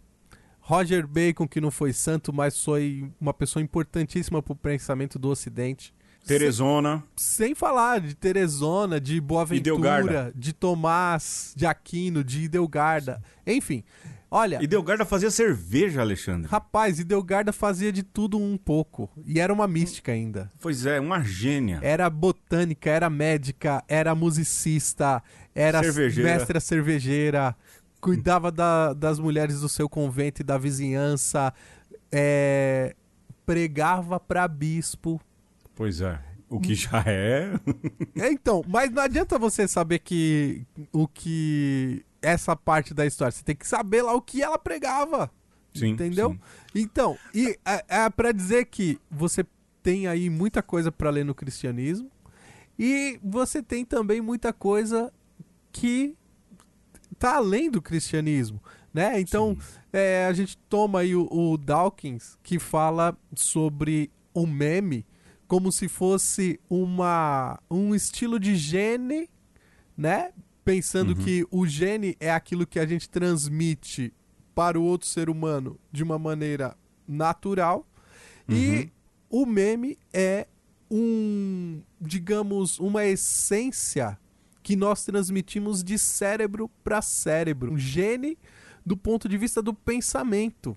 Roger 0.71 1.05
Bacon, 1.05 1.49
que 1.49 1.61
não 1.61 1.69
foi 1.69 1.93
santo, 1.93 2.33
mas 2.33 2.63
foi 2.63 3.11
uma 3.21 3.35
pessoa 3.35 3.61
importantíssima 3.61 4.41
para 4.41 4.53
o 4.53 4.57
pensamento 4.57 5.19
do 5.19 5.29
Ocidente. 5.29 5.93
Teresona. 6.25 7.03
Sem, 7.17 7.49
sem, 7.49 7.55
falar 7.57 8.01
de 8.01 8.15
Teresona, 8.15 9.01
de 9.01 9.21
Boaventura, 9.21 10.33
de 10.33 10.53
Tomás, 10.53 11.53
de 11.57 11.67
Aquino, 11.67 12.23
de 12.23 12.43
Idelgarda. 12.45 13.21
Enfim, 13.45 13.83
olha. 14.31 14.63
Idelgarda 14.63 15.05
fazia 15.05 15.29
cerveja, 15.33 16.03
Alexandre. 16.03 16.49
Rapaz, 16.49 17.01
Idelgarda 17.01 17.53
fazia 17.53 17.91
de 17.91 18.05
tudo 18.05 18.39
um 18.39 18.57
pouco. 18.57 19.11
E 19.27 19.41
era 19.41 19.53
uma 19.53 19.67
mística 19.67 20.13
ainda. 20.13 20.53
Pois 20.61 20.87
é, 20.87 21.01
uma 21.01 21.21
gênia. 21.21 21.81
Era 21.83 22.09
botânica, 22.09 22.89
era 22.89 23.11
médica, 23.11 23.83
era 23.89 24.15
musicista, 24.15 25.21
era 25.53 25.83
cervejeira. 25.83 26.31
mestra 26.31 26.61
cervejeira 26.61 27.57
cuidava 28.01 28.51
da, 28.51 28.93
das 28.93 29.19
mulheres 29.19 29.61
do 29.61 29.69
seu 29.69 29.89
convento 29.89 30.41
e 30.41 30.45
da 30.45 30.57
vizinhança, 30.57 31.53
é, 32.11 32.95
pregava 33.45 34.19
para 34.19 34.49
bispo. 34.49 35.21
Pois 35.75 36.01
é. 36.01 36.19
O 36.49 36.59
que 36.59 36.75
já 36.75 37.05
é. 37.07 37.53
é. 38.17 38.33
Então, 38.33 38.65
mas 38.67 38.91
não 38.91 39.03
adianta 39.03 39.39
você 39.39 39.69
saber 39.69 40.01
que 40.01 40.67
o 40.93 41.07
que 41.07 42.05
essa 42.21 42.57
parte 42.57 42.93
da 42.93 43.07
história, 43.07 43.31
você 43.31 43.45
tem 43.45 43.55
que 43.55 43.67
saber 43.67 44.03
lá 44.03 44.15
o 44.15 44.21
que 44.21 44.43
ela 44.43 44.59
pregava. 44.59 45.31
Sim, 45.73 45.91
entendeu? 45.91 46.33
Sim. 46.33 46.41
Então, 46.75 47.17
e 47.33 47.57
é, 47.65 47.85
é 47.89 48.11
para 48.11 48.33
dizer 48.33 48.67
que 48.67 48.99
você 49.09 49.47
tem 49.83 50.09
aí 50.09 50.29
muita 50.29 50.63
coisa 50.63 50.91
para 50.91 51.09
ler 51.11 51.25
no 51.25 51.35
cristianismo 51.35 52.11
e 52.77 53.21
você 53.23 53.63
tem 53.63 53.85
também 53.85 54.21
muita 54.21 54.53
coisa 54.53 55.13
que 55.71 56.17
tá 57.21 57.37
além 57.37 57.71
do 57.71 57.83
cristianismo, 57.83 58.61
né? 58.93 59.21
Então, 59.21 59.57
é, 59.93 60.27
a 60.27 60.33
gente 60.33 60.57
toma 60.57 61.01
aí 61.01 61.15
o, 61.15 61.29
o 61.31 61.59
Dawkins, 61.59 62.39
que 62.43 62.59
fala 62.59 63.17
sobre 63.37 64.11
o 64.33 64.47
meme 64.47 65.07
como 65.47 65.71
se 65.71 65.87
fosse 65.87 66.59
uma, 66.69 67.61
um 67.71 67.95
estilo 67.95 68.41
de 68.41 68.57
gene, 68.57 69.29
né? 69.97 70.33
Pensando 70.65 71.11
uhum. 71.11 71.17
que 71.17 71.47
o 71.51 71.67
gene 71.67 72.17
é 72.19 72.31
aquilo 72.31 72.67
que 72.67 72.79
a 72.79 72.87
gente 72.87 73.09
transmite 73.09 74.15
para 74.55 74.81
o 74.81 74.83
outro 74.83 75.07
ser 75.07 75.29
humano 75.29 75.79
de 75.93 76.03
uma 76.03 76.19
maneira 76.19 76.75
natural. 77.07 77.87
Uhum. 78.49 78.57
E 78.57 78.93
o 79.29 79.45
meme 79.45 79.99
é 80.13 80.47
um, 80.91 81.83
digamos, 82.01 82.79
uma 82.79 83.05
essência 83.05 84.19
que 84.63 84.77
nós 84.77 85.05
transmitimos 85.05 85.83
de 85.83 85.99
cérebro 85.99 86.69
para 86.83 87.03
cérebro. 87.03 87.73
Um 87.73 87.79
gene 87.79 88.39
do 88.85 88.97
ponto 88.97 89.29
de 89.29 89.37
vista 89.37 89.63
do 89.63 89.73
pensamento. 89.73 90.77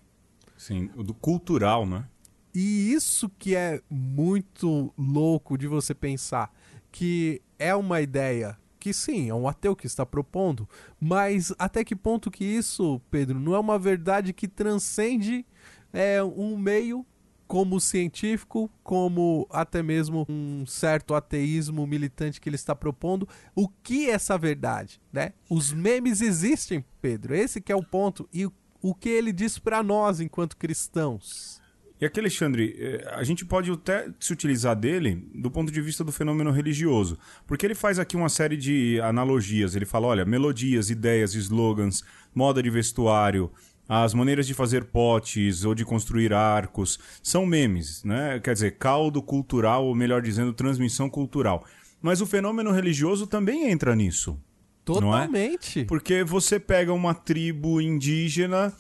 Sim, 0.57 0.87
do 0.87 1.13
cultural, 1.13 1.85
né? 1.85 2.05
E 2.53 2.93
isso 2.93 3.29
que 3.39 3.55
é 3.55 3.81
muito 3.89 4.93
louco 4.97 5.57
de 5.57 5.67
você 5.67 5.93
pensar, 5.95 6.53
que 6.91 7.41
é 7.57 7.73
uma 7.73 7.99
ideia 7.99 8.57
que 8.79 8.93
sim, 8.93 9.29
é 9.29 9.33
um 9.33 9.47
ateu 9.47 9.77
que 9.77 9.87
está 9.87 10.05
propondo, 10.05 10.67
mas 10.99 11.53
até 11.57 11.85
que 11.85 11.95
ponto 11.95 12.29
que 12.29 12.43
isso, 12.43 13.01
Pedro, 13.09 13.39
não 13.39 13.55
é 13.55 13.59
uma 13.59 13.79
verdade 13.79 14.33
que 14.33 14.45
transcende 14.45 15.45
é, 15.93 16.21
um 16.21 16.57
meio 16.57 17.05
como 17.53 17.79
científico, 17.79 18.67
como 18.83 19.47
até 19.51 19.83
mesmo 19.83 20.25
um 20.27 20.65
certo 20.65 21.13
ateísmo 21.13 21.85
militante 21.85 22.41
que 22.41 22.49
ele 22.49 22.55
está 22.55 22.75
propondo. 22.75 23.29
O 23.53 23.69
que 23.69 24.09
é 24.09 24.13
essa 24.13 24.35
verdade, 24.39 24.99
né? 25.11 25.33
Os 25.47 25.71
memes 25.71 26.19
existem, 26.19 26.83
Pedro. 26.99 27.35
Esse 27.35 27.61
que 27.61 27.71
é 27.71 27.75
o 27.75 27.83
ponto 27.83 28.27
e 28.33 28.47
o 28.81 28.95
que 28.95 29.07
ele 29.07 29.31
diz 29.31 29.59
para 29.59 29.83
nós 29.83 30.19
enquanto 30.19 30.57
cristãos. 30.57 31.61
E 32.01 32.05
aqui, 32.07 32.19
Alexandre, 32.19 32.75
eh, 32.75 33.07
a 33.11 33.23
gente 33.23 33.45
pode 33.45 33.71
até 33.71 34.09
se 34.19 34.33
utilizar 34.33 34.75
dele 34.75 35.23
do 35.35 35.51
ponto 35.51 35.71
de 35.71 35.79
vista 35.79 36.03
do 36.03 36.11
fenômeno 36.11 36.49
religioso, 36.49 37.19
porque 37.45 37.67
ele 37.67 37.75
faz 37.75 37.99
aqui 37.99 38.15
uma 38.15 38.29
série 38.29 38.57
de 38.57 38.99
analogias. 38.99 39.75
Ele 39.75 39.85
fala, 39.85 40.07
olha, 40.07 40.25
melodias, 40.25 40.89
ideias, 40.89 41.35
slogans, 41.35 42.03
moda 42.33 42.63
de 42.63 42.71
vestuário, 42.71 43.51
as 44.01 44.13
maneiras 44.13 44.47
de 44.47 44.55
fazer 44.55 44.85
potes 44.85 45.63
ou 45.65 45.75
de 45.75 45.85
construir 45.85 46.33
arcos 46.33 46.97
são 47.21 47.45
memes, 47.45 48.03
né? 48.03 48.39
Quer 48.39 48.53
dizer, 48.53 48.77
caldo 48.77 49.21
cultural, 49.21 49.85
ou 49.85 49.93
melhor 49.93 50.21
dizendo, 50.21 50.51
transmissão 50.51 51.09
cultural. 51.09 51.63
Mas 52.01 52.19
o 52.19 52.25
fenômeno 52.25 52.71
religioso 52.71 53.27
também 53.27 53.69
entra 53.69 53.95
nisso. 53.95 54.31
É? 54.31 54.85
Totalmente. 54.85 55.81
É? 55.81 55.85
Porque 55.85 56.23
você 56.23 56.59
pega 56.59 56.91
uma 56.91 57.13
tribo 57.13 57.79
indígena 57.79 58.73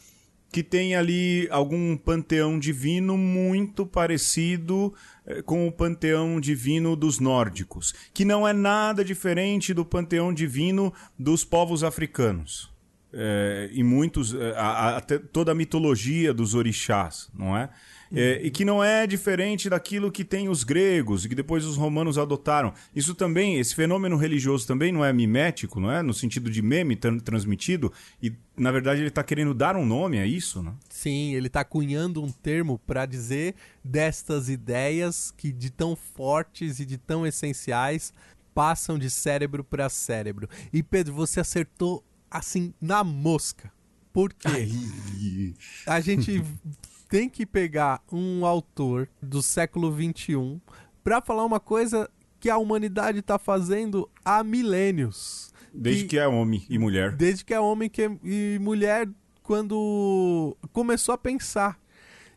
que 0.51 0.63
tem 0.63 0.95
ali 0.95 1.47
algum 1.51 1.95
panteão 1.95 2.57
divino 2.57 3.17
muito 3.17 3.85
parecido 3.85 4.93
eh, 5.25 5.41
com 5.41 5.67
o 5.67 5.71
panteão 5.71 6.39
divino 6.39 6.95
dos 6.95 7.19
nórdicos, 7.19 7.93
que 8.13 8.23
não 8.23 8.47
é 8.47 8.53
nada 8.53 9.03
diferente 9.03 9.73
do 9.73 9.83
panteão 9.83 10.31
divino 10.33 10.93
dos 11.17 11.43
povos 11.43 11.83
africanos 11.83 12.72
é, 13.13 13.69
e 13.71 13.83
muitos 13.83 14.33
é, 14.33 14.53
a, 14.57 14.97
a, 14.97 15.01
toda 15.01 15.51
a 15.51 15.55
mitologia 15.55 16.33
dos 16.33 16.55
orixás, 16.55 17.29
não 17.37 17.55
é? 17.55 17.69
é? 18.11 18.41
E 18.43 18.49
que 18.49 18.65
não 18.65 18.83
é 18.83 19.05
diferente 19.05 19.69
daquilo 19.69 20.11
que 20.11 20.25
tem 20.25 20.49
os 20.49 20.63
gregos 20.63 21.23
e 21.23 21.29
que 21.29 21.35
depois 21.35 21.63
os 21.65 21.77
romanos 21.77 22.17
adotaram. 22.17 22.73
Isso 22.95 23.13
também, 23.13 23.59
esse 23.59 23.75
fenômeno 23.75 24.17
religioso 24.17 24.65
também 24.65 24.91
não 24.91 25.05
é 25.05 25.13
mimético, 25.13 25.79
não 25.79 25.91
é? 25.91 26.01
No 26.01 26.13
sentido 26.13 26.49
de 26.49 26.61
meme 26.61 26.95
transmitido 26.95 27.93
e 28.21 28.33
na 28.57 28.71
verdade 28.71 29.01
ele 29.01 29.09
está 29.09 29.23
querendo 29.23 29.53
dar 29.53 29.75
um 29.75 29.85
nome 29.85 30.19
a 30.19 30.25
isso, 30.25 30.63
né? 30.63 30.73
Sim, 30.89 31.33
ele 31.35 31.47
está 31.47 31.63
cunhando 31.63 32.23
um 32.23 32.31
termo 32.31 32.79
para 32.79 33.05
dizer 33.05 33.55
destas 33.83 34.49
ideias 34.49 35.31
que 35.37 35.51
de 35.51 35.69
tão 35.69 35.95
fortes 35.95 36.79
e 36.79 36.85
de 36.85 36.97
tão 36.97 37.27
essenciais 37.27 38.13
passam 38.53 38.99
de 38.99 39.09
cérebro 39.09 39.63
para 39.63 39.89
cérebro. 39.89 40.47
E 40.71 40.83
Pedro, 40.83 41.13
você 41.13 41.39
acertou 41.39 42.03
assim, 42.33 42.73
na 42.81 43.03
mosca. 43.03 43.71
Porque 44.11 44.47
a 45.85 45.99
gente 46.01 46.43
tem 47.07 47.29
que 47.29 47.45
pegar 47.45 48.01
um 48.11 48.45
autor 48.45 49.07
do 49.21 49.41
século 49.41 49.91
XXI 49.91 50.59
para 51.03 51.21
falar 51.21 51.45
uma 51.45 51.59
coisa 51.59 52.09
que 52.39 52.49
a 52.49 52.57
humanidade 52.57 53.19
está 53.19 53.39
fazendo 53.39 54.09
há 54.25 54.43
milênios. 54.43 55.53
Desde 55.73 56.03
que, 56.03 56.09
que, 56.09 56.19
é 56.19 56.27
homem 56.27 56.65
e 56.69 56.77
mulher. 56.77 57.15
Desde 57.15 57.45
que 57.45 57.53
é 57.53 57.59
homem 57.59 57.89
que 57.89 58.01
é, 58.01 58.17
e 58.23 58.59
mulher, 58.59 59.07
quando 59.41 60.55
começou 60.71 61.13
a 61.13 61.17
pensar. 61.17 61.79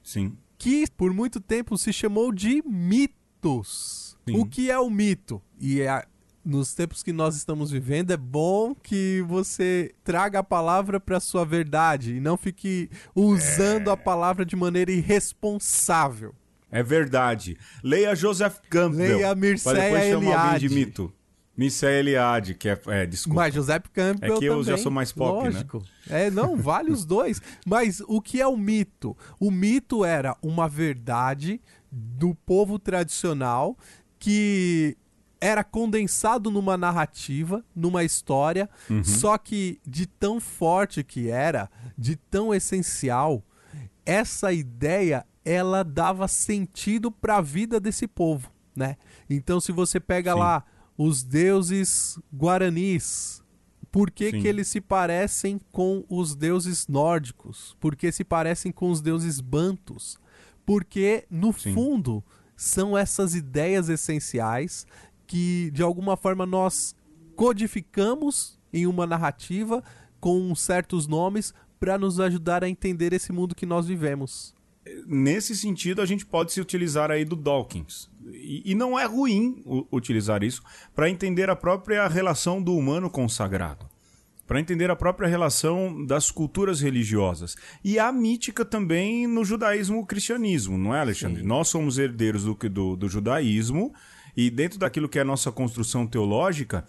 Sim. 0.03 0.37
Que 0.59 0.85
por 0.97 1.13
muito 1.13 1.41
tempo 1.41 1.77
se 1.77 1.93
chamou 1.93 2.33
de 2.33 2.63
mitos. 2.67 4.17
Sim. 4.27 4.39
O 4.39 4.47
que 4.47 4.71
é 4.71 4.79
o 4.79 4.89
mito? 4.89 5.43
E 5.59 5.81
é 5.81 6.07
nos 6.47 6.73
tempos 6.73 7.03
que 7.03 7.13
nós 7.13 7.35
estamos 7.35 7.73
vivendo, 7.73 8.13
é 8.13 8.17
bom 8.17 8.75
que 8.75 9.23
você 9.27 9.93
traga 10.05 10.39
a 10.39 10.45
palavra 10.45 11.01
para 11.01 11.19
sua 11.19 11.45
verdade 11.45 12.15
e 12.15 12.21
não 12.21 12.37
fique 12.37 12.89
usando 13.15 13.91
é... 13.91 13.93
a 13.93 13.97
palavra 13.97 14.47
de 14.47 14.55
maneira 14.55 14.93
irresponsável. 14.93 16.33
É 16.71 16.83
verdade. 16.83 17.59
Leia 17.83 18.15
Joseph 18.15 18.59
Campbell. 18.71 19.19
Leia 19.19 19.35
Mircea 19.35 20.13
Eliade. 20.13 20.69
de 20.69 20.75
mito. 20.75 21.13
Mircea 21.57 21.91
Eliade, 21.91 22.55
que 22.55 22.69
é, 22.69 22.81
é 22.89 23.07
desculpa. 23.07 23.41
Mas 23.41 23.55
Joseph 23.55 23.87
Campbell 23.93 24.37
É 24.37 24.39
que 24.39 24.45
eu 24.45 24.59
também, 24.59 24.65
já 24.65 24.77
sou 24.77 24.93
mais 24.93 25.11
pop, 25.11 25.45
né? 25.45 25.51
lógico. 25.51 25.79
né? 26.07 26.27
É, 26.27 26.31
não, 26.31 26.57
vale 26.57 26.91
os 26.91 27.05
dois. 27.05 27.41
Mas 27.65 28.01
o 28.07 28.21
que 28.21 28.41
é 28.41 28.47
o 28.47 28.57
mito? 28.57 29.17
O 29.41 29.51
mito 29.51 30.05
era 30.05 30.37
uma 30.43 30.69
verdade 30.69 31.61
do 31.91 32.35
povo 32.35 32.79
tradicional 32.79 33.77
que 34.19 34.97
era 35.47 35.63
condensado 35.63 36.51
numa 36.51 36.77
narrativa, 36.77 37.65
numa 37.75 38.03
história, 38.03 38.69
uhum. 38.91 39.05
só 39.05 39.39
que 39.39 39.81
de 39.87 40.05
tão 40.05 40.41
forte 40.41 41.05
que 41.05 41.31
era, 41.31 41.71
de 41.97 42.17
tão 42.17 42.53
essencial, 42.53 43.45
essa 44.05 44.53
ideia 44.53 45.25
ela 45.45 45.85
dava 45.85 46.27
sentido 46.27 47.13
para 47.13 47.37
a 47.37 47.41
vida 47.41 47.79
desse 47.79 48.09
povo, 48.09 48.51
né? 48.75 48.97
Então 49.31 49.61
se 49.61 49.71
você 49.71 50.01
pega 50.01 50.33
Sim. 50.33 50.41
lá 50.41 50.65
os 50.99 51.23
deuses 51.23 52.19
guaranis, 52.35 53.41
por 53.93 54.11
que, 54.11 54.33
que 54.33 54.49
eles 54.49 54.67
se 54.67 54.81
parecem 54.81 55.61
com 55.71 56.05
os 56.09 56.35
deuses 56.35 56.89
nórdicos? 56.89 57.77
Por 57.79 57.95
que 57.95 58.11
se 58.11 58.25
parecem 58.25 58.73
com 58.73 58.91
os 58.91 59.01
deuses 59.01 59.41
bantos? 59.41 60.19
Porque 60.67 61.25
no 61.31 61.53
Sim. 61.53 61.73
fundo 61.73 62.25
são 62.57 62.99
essas 62.99 63.35
ideias 63.35 63.89
essenciais 63.89 64.87
que 65.27 65.71
de 65.73 65.83
alguma 65.83 66.17
forma 66.17 66.47
nós 66.47 66.95
codificamos 67.35 68.59
em 68.73 68.87
uma 68.87 69.07
narrativa 69.07 69.83
com 70.21 70.55
certos 70.55 71.07
nomes 71.07 71.53
para 71.79 71.99
nos 71.99 72.19
ajudar 72.21 72.65
a 72.65 72.69
entender 72.69 73.13
esse 73.13 73.33
mundo 73.33 73.55
que 73.55 73.67
nós 73.67 73.87
vivemos. 73.87 74.55
Nesse 75.07 75.55
sentido, 75.57 76.01
a 76.01 76.07
gente 76.07 76.25
pode 76.25 76.53
se 76.53 76.61
utilizar 76.61 77.11
aí 77.11 77.25
do 77.25 77.37
Dawkins. 77.37 78.09
E, 78.33 78.71
e 78.71 78.75
não 78.75 78.99
é 78.99 79.05
ruim 79.05 79.63
utilizar 79.91 80.43
isso 80.43 80.63
para 80.95 81.11
entender 81.11 81.51
a 81.51 81.57
própria 81.57 82.07
relação 82.09 82.63
do 82.63 82.75
humano 82.77 83.11
com 83.11 83.25
o 83.25 83.31
sagrado 83.31 83.87
para 84.47 84.61
entender 84.61 84.91
a 84.91 84.97
própria 84.97 85.29
relação 85.29 86.05
das 86.07 86.31
culturas 86.31 86.81
religiosas. 86.81 87.57
E 87.83 87.99
a 87.99 88.13
mítica 88.13 88.65
também 88.65 89.27
no 89.27 89.45
judaísmo 89.45 90.01
e 90.01 90.07
cristianismo, 90.07 90.79
não 90.79 90.95
é, 90.95 91.01
Alexandre? 91.01 91.43
Sim. 91.43 91.49
Nós 91.49 91.69
somos 91.69 91.99
herdeiros 91.99 92.45
do, 92.45 92.55
do, 92.55 92.97
do 92.97 93.09
judaísmo 93.09 93.93
e 94.37 94.51
dentro 94.51 94.79
daquilo 94.79 95.09
que 95.09 95.19
é 95.19 95.23
a 95.23 95.25
nossa 95.25 95.51
construção 95.51 96.07
teológica, 96.07 96.85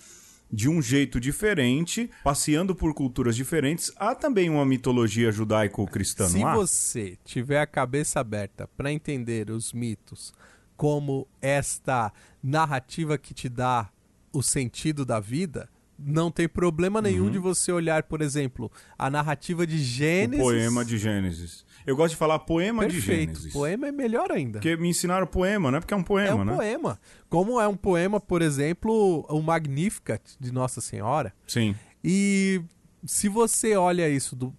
de 0.51 0.69
um 0.69 0.81
jeito 0.81 1.19
diferente, 1.19 2.09
passeando 2.23 2.73
por 2.73 2.93
culturas 2.93 3.35
diferentes, 3.35 3.91
há 3.97 4.15
também 4.15 4.49
uma 4.49 4.65
mitologia 4.65 5.31
judaico-cristã, 5.31 6.27
Se 6.27 6.39
você 6.39 7.17
tiver 7.23 7.59
a 7.59 7.67
cabeça 7.67 8.19
aberta 8.19 8.67
para 8.77 8.91
entender 8.91 9.49
os 9.49 9.73
mitos 9.73 10.33
como 10.75 11.27
esta 11.41 12.13
narrativa 12.41 13.17
que 13.17 13.33
te 13.33 13.49
dá 13.49 13.89
o 14.31 14.41
sentido 14.41 15.05
da 15.05 15.19
vida, 15.19 15.69
não 15.97 16.29
tem 16.29 16.47
problema 16.47 17.01
nenhum 17.01 17.25
uhum. 17.25 17.31
de 17.31 17.39
você 17.39 17.71
olhar, 17.71 18.03
por 18.03 18.21
exemplo, 18.21 18.71
a 18.97 19.09
narrativa 19.09 19.65
de 19.65 19.79
Gênesis. 19.79 20.39
O 20.39 20.49
poema 20.49 20.85
de 20.85 20.97
Gênesis. 20.97 21.65
Eu 21.87 21.95
gosto 21.95 22.11
de 22.11 22.17
falar 22.17 22.39
poema 22.39 22.83
Perfeito. 22.83 23.01
de 23.01 23.05
Gênesis. 23.05 23.53
Poema 23.53 23.87
é 23.87 23.91
melhor 23.93 24.29
ainda. 24.29 24.59
Porque 24.59 24.75
me 24.75 24.89
ensinaram 24.89 25.25
poema, 25.25 25.71
não 25.71 25.77
é 25.77 25.79
porque 25.79 25.93
é 25.93 25.97
um 25.97 26.03
poema, 26.03 26.33
né? 26.33 26.39
É 26.39 26.43
um 26.43 26.45
né? 26.45 26.55
poema. 26.57 26.99
Como 27.29 27.61
é 27.61 27.67
um 27.67 27.77
poema, 27.77 28.19
por 28.19 28.41
exemplo, 28.41 29.25
o 29.29 29.41
Magnificat 29.41 30.21
de 30.37 30.51
Nossa 30.51 30.81
Senhora. 30.81 31.33
Sim. 31.47 31.73
E 32.03 32.61
se 33.05 33.29
você 33.29 33.77
olha 33.77 34.09
isso 34.09 34.35
do, 34.35 34.53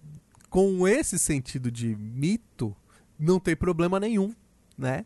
com 0.49 0.87
esse 0.87 1.19
sentido 1.19 1.69
de 1.69 1.95
mito, 1.95 2.75
não 3.19 3.39
tem 3.39 3.55
problema 3.55 3.99
nenhum, 3.99 4.33
né? 4.75 5.05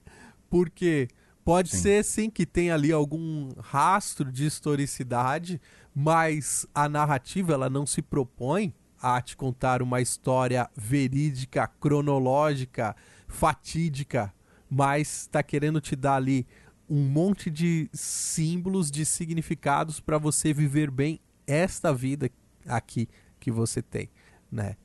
Porque 0.50 1.10
pode 1.44 1.72
sim. 1.72 1.78
ser 1.78 2.06
sim 2.06 2.30
que 2.30 2.46
tenha 2.46 2.74
ali 2.74 2.94
algum 2.94 3.50
rastro 3.60 4.32
de 4.32 4.46
historicidade, 4.46 5.60
mas 5.94 6.66
a 6.74 6.88
narrativa 6.88 7.52
ela 7.52 7.70
não 7.70 7.86
se 7.86 8.02
propõe 8.02 8.74
a 9.04 9.22
te 9.22 9.36
contar 9.36 9.82
uma 9.82 10.00
história 10.00 10.70
verídica, 10.74 11.68
cronológica, 11.68 12.96
fatídica, 13.28 14.34
mas 14.70 15.24
está 15.24 15.44
querendo 15.44 15.82
te 15.82 15.94
dar 15.94 16.16
ali 16.16 16.48
um 16.90 17.04
monte 17.04 17.50
de 17.52 17.90
símbolos, 17.92 18.90
de 18.90 19.06
significados 19.06 20.00
para 20.00 20.18
você 20.18 20.54
viver 20.54 20.90
bem 20.90 21.20
esta 21.46 21.94
vida 21.94 22.32
aqui 22.66 23.10
que 23.42 23.52
você 23.52 23.82
tem, 23.82 24.10
né? 24.50 24.78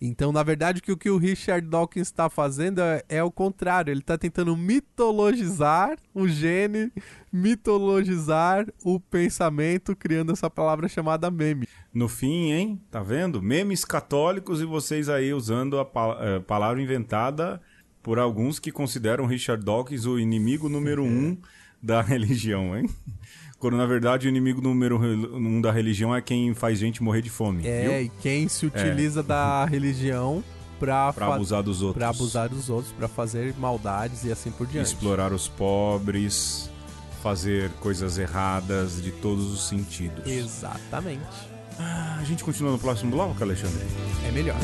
Então, 0.00 0.30
na 0.30 0.42
verdade, 0.42 0.80
o 0.88 0.96
que 0.96 1.10
o 1.10 1.18
Richard 1.18 1.66
Dawkins 1.66 2.06
está 2.06 2.30
fazendo 2.30 2.80
é, 2.80 3.02
é, 3.08 3.22
o 3.22 3.30
contrário. 3.30 3.90
Ele 3.90 4.00
está 4.00 4.16
tentando 4.16 4.56
mitologizar 4.56 5.98
o 6.14 6.28
gene, 6.28 6.92
mitologizar 7.32 8.66
o 8.84 9.00
pensamento, 9.00 9.96
criando 9.96 10.32
essa 10.32 10.48
palavra 10.48 10.88
chamada 10.88 11.30
meme. 11.30 11.66
No 11.92 12.08
fim, 12.08 12.52
hein? 12.52 12.80
Tá 12.90 13.02
vendo? 13.02 13.42
Memes 13.42 13.84
católicos 13.84 14.60
e 14.60 14.64
vocês 14.64 15.08
aí 15.08 15.34
usando 15.34 15.80
a 15.80 15.88
é, 16.20 16.38
palavra 16.40 16.80
inventada 16.80 17.60
por 18.02 18.18
alguns 18.18 18.58
que 18.58 18.70
consideram 18.70 19.26
Richard 19.26 19.64
Dawkins 19.64 20.06
o 20.06 20.18
inimigo 20.18 20.68
número 20.68 21.02
um 21.04 21.36
da 21.82 22.02
religião, 22.02 22.76
hein? 22.76 22.88
Quando 23.58 23.76
na 23.76 23.86
verdade 23.86 24.26
o 24.26 24.28
inimigo 24.28 24.60
número 24.60 25.00
um 25.00 25.60
da 25.60 25.72
religião 25.72 26.14
é 26.14 26.20
quem 26.20 26.54
faz 26.54 26.78
gente 26.78 27.02
morrer 27.02 27.22
de 27.22 27.30
fome. 27.30 27.66
É, 27.66 27.82
viu? 27.82 28.02
e 28.02 28.08
quem 28.20 28.48
se 28.48 28.66
utiliza 28.66 29.20
é. 29.20 29.22
da 29.22 29.64
religião 29.64 30.44
pra, 30.78 31.12
pra 31.12 31.34
abusar 31.34 31.62
dos 31.62 31.82
outros. 31.82 31.98
Pra 31.98 32.08
abusar 32.08 32.48
dos 32.48 32.70
outros, 32.70 32.92
pra 32.92 33.08
fazer 33.08 33.54
maldades 33.58 34.24
e 34.24 34.30
assim 34.30 34.52
por 34.52 34.66
diante. 34.66 34.86
Explorar 34.86 35.32
os 35.32 35.48
pobres, 35.48 36.70
fazer 37.20 37.70
coisas 37.80 38.16
erradas 38.16 39.02
de 39.02 39.10
todos 39.10 39.52
os 39.52 39.68
sentidos. 39.68 40.24
Exatamente. 40.26 41.26
Ah, 41.80 42.18
a 42.20 42.24
gente 42.24 42.44
continua 42.44 42.72
no 42.72 42.78
próximo 42.78 43.10
bloco, 43.10 43.42
Alexandre? 43.42 43.84
É 44.26 44.30
melhor. 44.30 44.56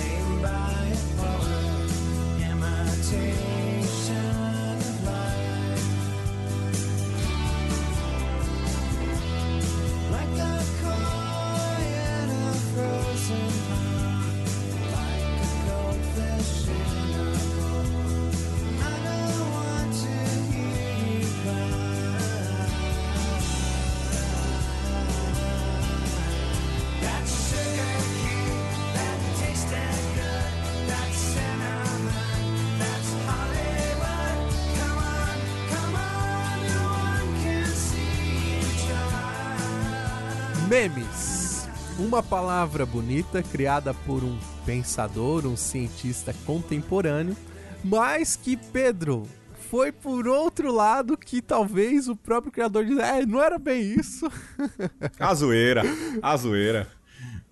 Palavra 42.29 42.85
bonita 42.85 43.43
criada 43.43 43.93
por 43.93 44.25
um 44.25 44.39
pensador, 44.65 45.47
um 45.47 45.57
cientista 45.57 46.35
contemporâneo, 46.45 47.37
mas 47.83 48.37
que 48.37 48.57
Pedro 48.57 49.29
foi 49.71 49.91
por 49.91 50.27
outro 50.29 50.73
lado 50.73 51.17
que 51.17 51.43
talvez 51.43 52.09
o 52.09 52.17
próprio 52.17 52.53
criador 52.53 52.85
diz, 52.85 52.99
é, 52.99 53.27
não 53.27 53.43
era 53.43 53.59
bem 53.59 53.83
isso. 53.83 54.31
A 55.19 55.35
zoeira, 55.35 55.83
a 56.23 56.37
zoeira. 56.37 56.89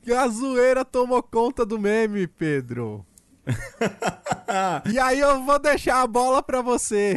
A 0.08 0.28
zoeira 0.28 0.84
tomou 0.84 1.22
conta 1.22 1.64
do 1.64 1.78
meme, 1.78 2.26
Pedro. 2.26 3.04
e 4.92 4.98
aí 4.98 5.20
eu 5.20 5.42
vou 5.44 5.58
deixar 5.58 6.02
a 6.02 6.06
bola 6.06 6.42
para 6.42 6.60
você. 6.60 7.16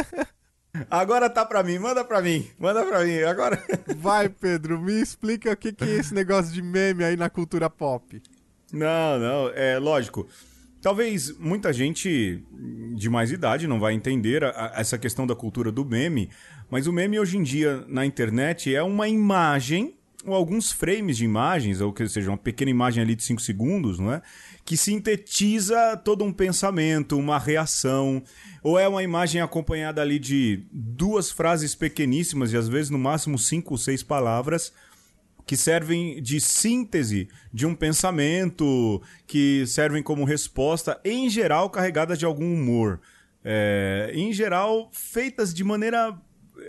Agora 0.90 1.28
tá 1.28 1.44
pra 1.44 1.62
mim, 1.62 1.78
manda 1.78 2.04
pra 2.04 2.22
mim, 2.22 2.46
manda 2.58 2.84
pra 2.84 3.04
mim, 3.04 3.18
agora. 3.22 3.62
Vai, 3.96 4.28
Pedro, 4.28 4.80
me 4.80 5.00
explica 5.00 5.52
o 5.52 5.56
que, 5.56 5.72
que 5.72 5.84
é 5.84 5.96
esse 5.96 6.14
negócio 6.14 6.52
de 6.52 6.62
meme 6.62 7.02
aí 7.02 7.16
na 7.16 7.28
cultura 7.28 7.68
pop. 7.68 8.22
Não, 8.72 9.18
não, 9.18 9.48
é 9.54 9.78
lógico. 9.78 10.28
Talvez 10.80 11.36
muita 11.38 11.72
gente 11.72 12.42
de 12.94 13.10
mais 13.10 13.30
idade 13.30 13.66
não 13.66 13.80
vai 13.80 13.92
entender 13.94 14.44
a, 14.44 14.50
a, 14.50 14.80
essa 14.80 14.96
questão 14.96 15.26
da 15.26 15.34
cultura 15.34 15.70
do 15.72 15.84
meme, 15.84 16.30
mas 16.70 16.86
o 16.86 16.92
meme 16.92 17.18
hoje 17.18 17.36
em 17.36 17.42
dia 17.42 17.84
na 17.88 18.06
internet 18.06 18.74
é 18.74 18.82
uma 18.82 19.08
imagem 19.08 19.94
ou 20.24 20.34
alguns 20.34 20.70
frames 20.70 21.16
de 21.16 21.24
imagens, 21.24 21.80
ou 21.80 21.92
que 21.92 22.06
seja, 22.06 22.30
uma 22.30 22.36
pequena 22.36 22.70
imagem 22.70 23.02
ali 23.02 23.14
de 23.14 23.24
5 23.24 23.40
segundos, 23.40 23.98
não 23.98 24.12
é? 24.12 24.22
Que 24.64 24.76
sintetiza 24.76 25.96
todo 25.96 26.24
um 26.24 26.32
pensamento, 26.32 27.18
uma 27.18 27.38
reação, 27.38 28.22
ou 28.62 28.78
é 28.78 28.86
uma 28.86 29.02
imagem 29.02 29.40
acompanhada 29.40 30.00
ali 30.00 30.18
de 30.18 30.64
duas 30.70 31.30
frases 31.30 31.74
pequeníssimas, 31.74 32.52
e 32.52 32.56
às 32.56 32.68
vezes 32.68 32.90
no 32.90 32.98
máximo 32.98 33.38
cinco 33.38 33.74
ou 33.74 33.78
seis 33.78 34.02
palavras, 34.02 34.72
que 35.46 35.56
servem 35.56 36.22
de 36.22 36.40
síntese 36.40 37.28
de 37.52 37.66
um 37.66 37.74
pensamento, 37.74 39.02
que 39.26 39.66
servem 39.66 40.02
como 40.02 40.24
resposta, 40.24 41.00
em 41.04 41.28
geral 41.28 41.68
carregadas 41.70 42.18
de 42.18 42.24
algum 42.24 42.54
humor. 42.54 43.00
É, 43.44 44.12
em 44.14 44.32
geral, 44.32 44.90
feitas 44.92 45.52
de 45.52 45.64
maneira 45.64 46.16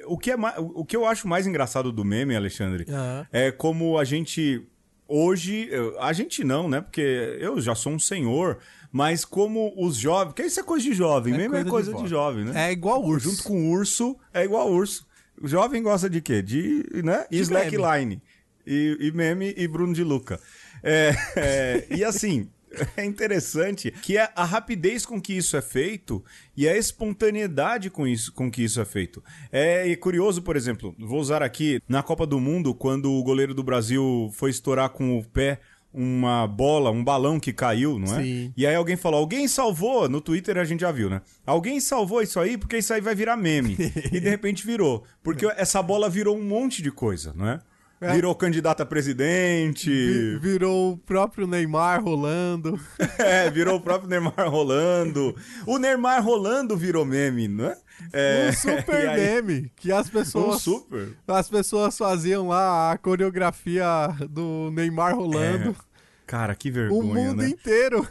o 0.06 0.18
que, 0.18 0.32
é, 0.32 0.36
o 0.58 0.86
que 0.86 0.96
eu 0.96 1.06
acho 1.06 1.28
mais 1.28 1.46
engraçado 1.46 1.92
do 1.92 2.04
meme, 2.04 2.36
Alexandre, 2.36 2.86
uhum. 2.88 3.26
é 3.32 3.52
como 3.52 3.98
a 3.98 4.04
gente 4.04 4.66
hoje. 5.12 5.70
A 6.00 6.14
gente 6.14 6.44
não, 6.44 6.70
né? 6.70 6.82
Porque 6.82 7.02
eu 7.40 7.60
já 7.60 7.76
sou 7.76 7.92
um 7.92 8.00
senhor, 8.00 8.60
mas 8.92 9.26
como 9.26 9.74
os 9.78 9.98
jovens. 9.98 10.34
Que 10.34 10.44
isso 10.44 10.60
é 10.60 10.64
coisa 10.64 10.86
de 10.86 10.94
jovem, 10.94 11.34
é 11.34 11.38
meme 11.38 11.50
coisa 11.50 11.68
é 11.68 11.72
coisa 11.72 11.94
de, 11.94 12.04
de, 12.04 12.10
jovem, 12.10 12.46
né? 12.46 12.70
É 12.70 12.72
igual 12.72 13.04
urso. 13.04 13.30
Junto 13.30 13.44
com 13.44 13.72
urso, 13.72 14.18
é 14.34 14.44
igual 14.44 14.72
urso. 14.72 15.06
O 15.42 15.48
jovem 15.48 15.84
gosta 15.84 16.10
de 16.10 16.22
quê? 16.22 16.42
De, 16.42 16.86
né? 17.04 17.26
De 17.30 17.40
slackline. 17.40 18.22
E, 18.66 18.98
e 19.00 19.12
meme 19.12 19.54
e 19.58 19.68
Bruno 19.68 19.94
de 19.94 20.04
Luca. 20.04 20.40
É, 20.84 21.14
é, 21.36 21.88
e 21.90 22.04
assim. 22.04 22.50
é 22.98 23.06
interessante 23.06 23.92
que 23.92 24.18
é 24.18 24.32
a 24.36 24.44
rapidez 24.44 25.06
com 25.06 25.22
que 25.22 25.34
isso 25.34 25.56
é 25.58 25.62
feito 25.62 26.24
e 26.56 26.68
a 26.68 26.78
espontaneidade 26.78 27.90
com, 27.90 28.08
isso, 28.08 28.32
com 28.34 28.50
que 28.50 28.64
isso 28.64 28.80
é 28.80 28.86
feito. 28.86 29.24
É 29.52 29.96
curioso, 29.96 30.42
por 30.42 30.56
exemplo, 30.56 30.96
vou 31.00 31.20
usar 31.20 31.44
aqui 31.44 31.82
na 31.88 32.02
Copa 32.02 32.26
do 32.26 32.40
Mundo, 32.40 32.74
quando 32.74 33.12
o 33.12 33.24
goleiro 33.24 33.54
do 33.54 33.64
Brasil 33.64 34.30
foi 34.34 34.50
estourar 34.50 34.90
com 34.90 35.18
o 35.18 35.24
pé 35.24 35.60
uma 35.94 36.48
bola, 36.48 36.90
um 36.90 37.04
balão 37.04 37.40
que 37.40 37.52
caiu, 37.52 38.00
não 38.00 38.16
é? 38.16 38.24
Sim. 38.24 38.54
E 38.56 38.66
aí 38.66 38.76
alguém 38.76 38.96
falou, 38.96 39.20
alguém 39.20 39.48
salvou, 39.48 40.08
no 40.08 40.22
Twitter 40.22 40.58
a 40.58 40.64
gente 40.64 40.82
já 40.82 40.92
viu, 40.92 41.10
né? 41.10 41.22
Alguém 41.46 41.80
salvou 41.80 42.22
isso 42.22 42.40
aí 42.40 42.58
porque 42.58 42.78
isso 42.78 42.94
aí 42.94 43.02
vai 43.02 43.14
virar 43.14 43.36
meme. 43.36 43.76
e 44.12 44.20
de 44.20 44.30
repente 44.30 44.66
virou. 44.66 45.04
Porque 45.22 45.46
essa 45.58 45.82
bola 45.82 46.10
virou 46.10 46.38
um 46.38 46.44
monte 46.44 46.82
de 46.82 46.92
coisa, 46.92 47.34
não 47.36 47.48
é? 47.48 47.60
É. 48.02 48.16
Virou 48.16 48.34
candidato 48.34 48.82
a 48.82 48.86
presidente. 48.86 49.92
Virou 50.40 50.94
o 50.94 50.98
próprio 50.98 51.46
Neymar 51.46 52.04
rolando. 52.04 52.80
é, 53.20 53.48
virou 53.52 53.76
o 53.76 53.80
próprio 53.80 54.10
Neymar 54.10 54.50
rolando. 54.50 55.36
O 55.68 55.78
Neymar 55.78 56.26
rolando 56.26 56.76
virou 56.76 57.06
meme, 57.06 57.48
não 57.48 57.66
é? 57.66 57.78
é 58.12 58.50
um 58.50 58.54
super 58.54 58.96
aí... 59.08 59.20
meme 59.20 59.72
que 59.76 59.92
as 59.92 60.10
pessoas. 60.10 60.56
Um 60.56 60.60
super. 60.60 61.16
As 61.28 61.48
pessoas 61.48 61.96
faziam 61.96 62.48
lá 62.48 62.92
a 62.92 62.98
coreografia 62.98 63.86
do 64.28 64.72
Neymar 64.72 65.16
rolando. 65.16 65.70
É. 65.70 65.92
Cara, 66.26 66.56
que 66.56 66.72
vergonha, 66.72 67.04
O 67.04 67.14
mundo 67.14 67.44
né? 67.44 67.50
inteiro. 67.50 68.08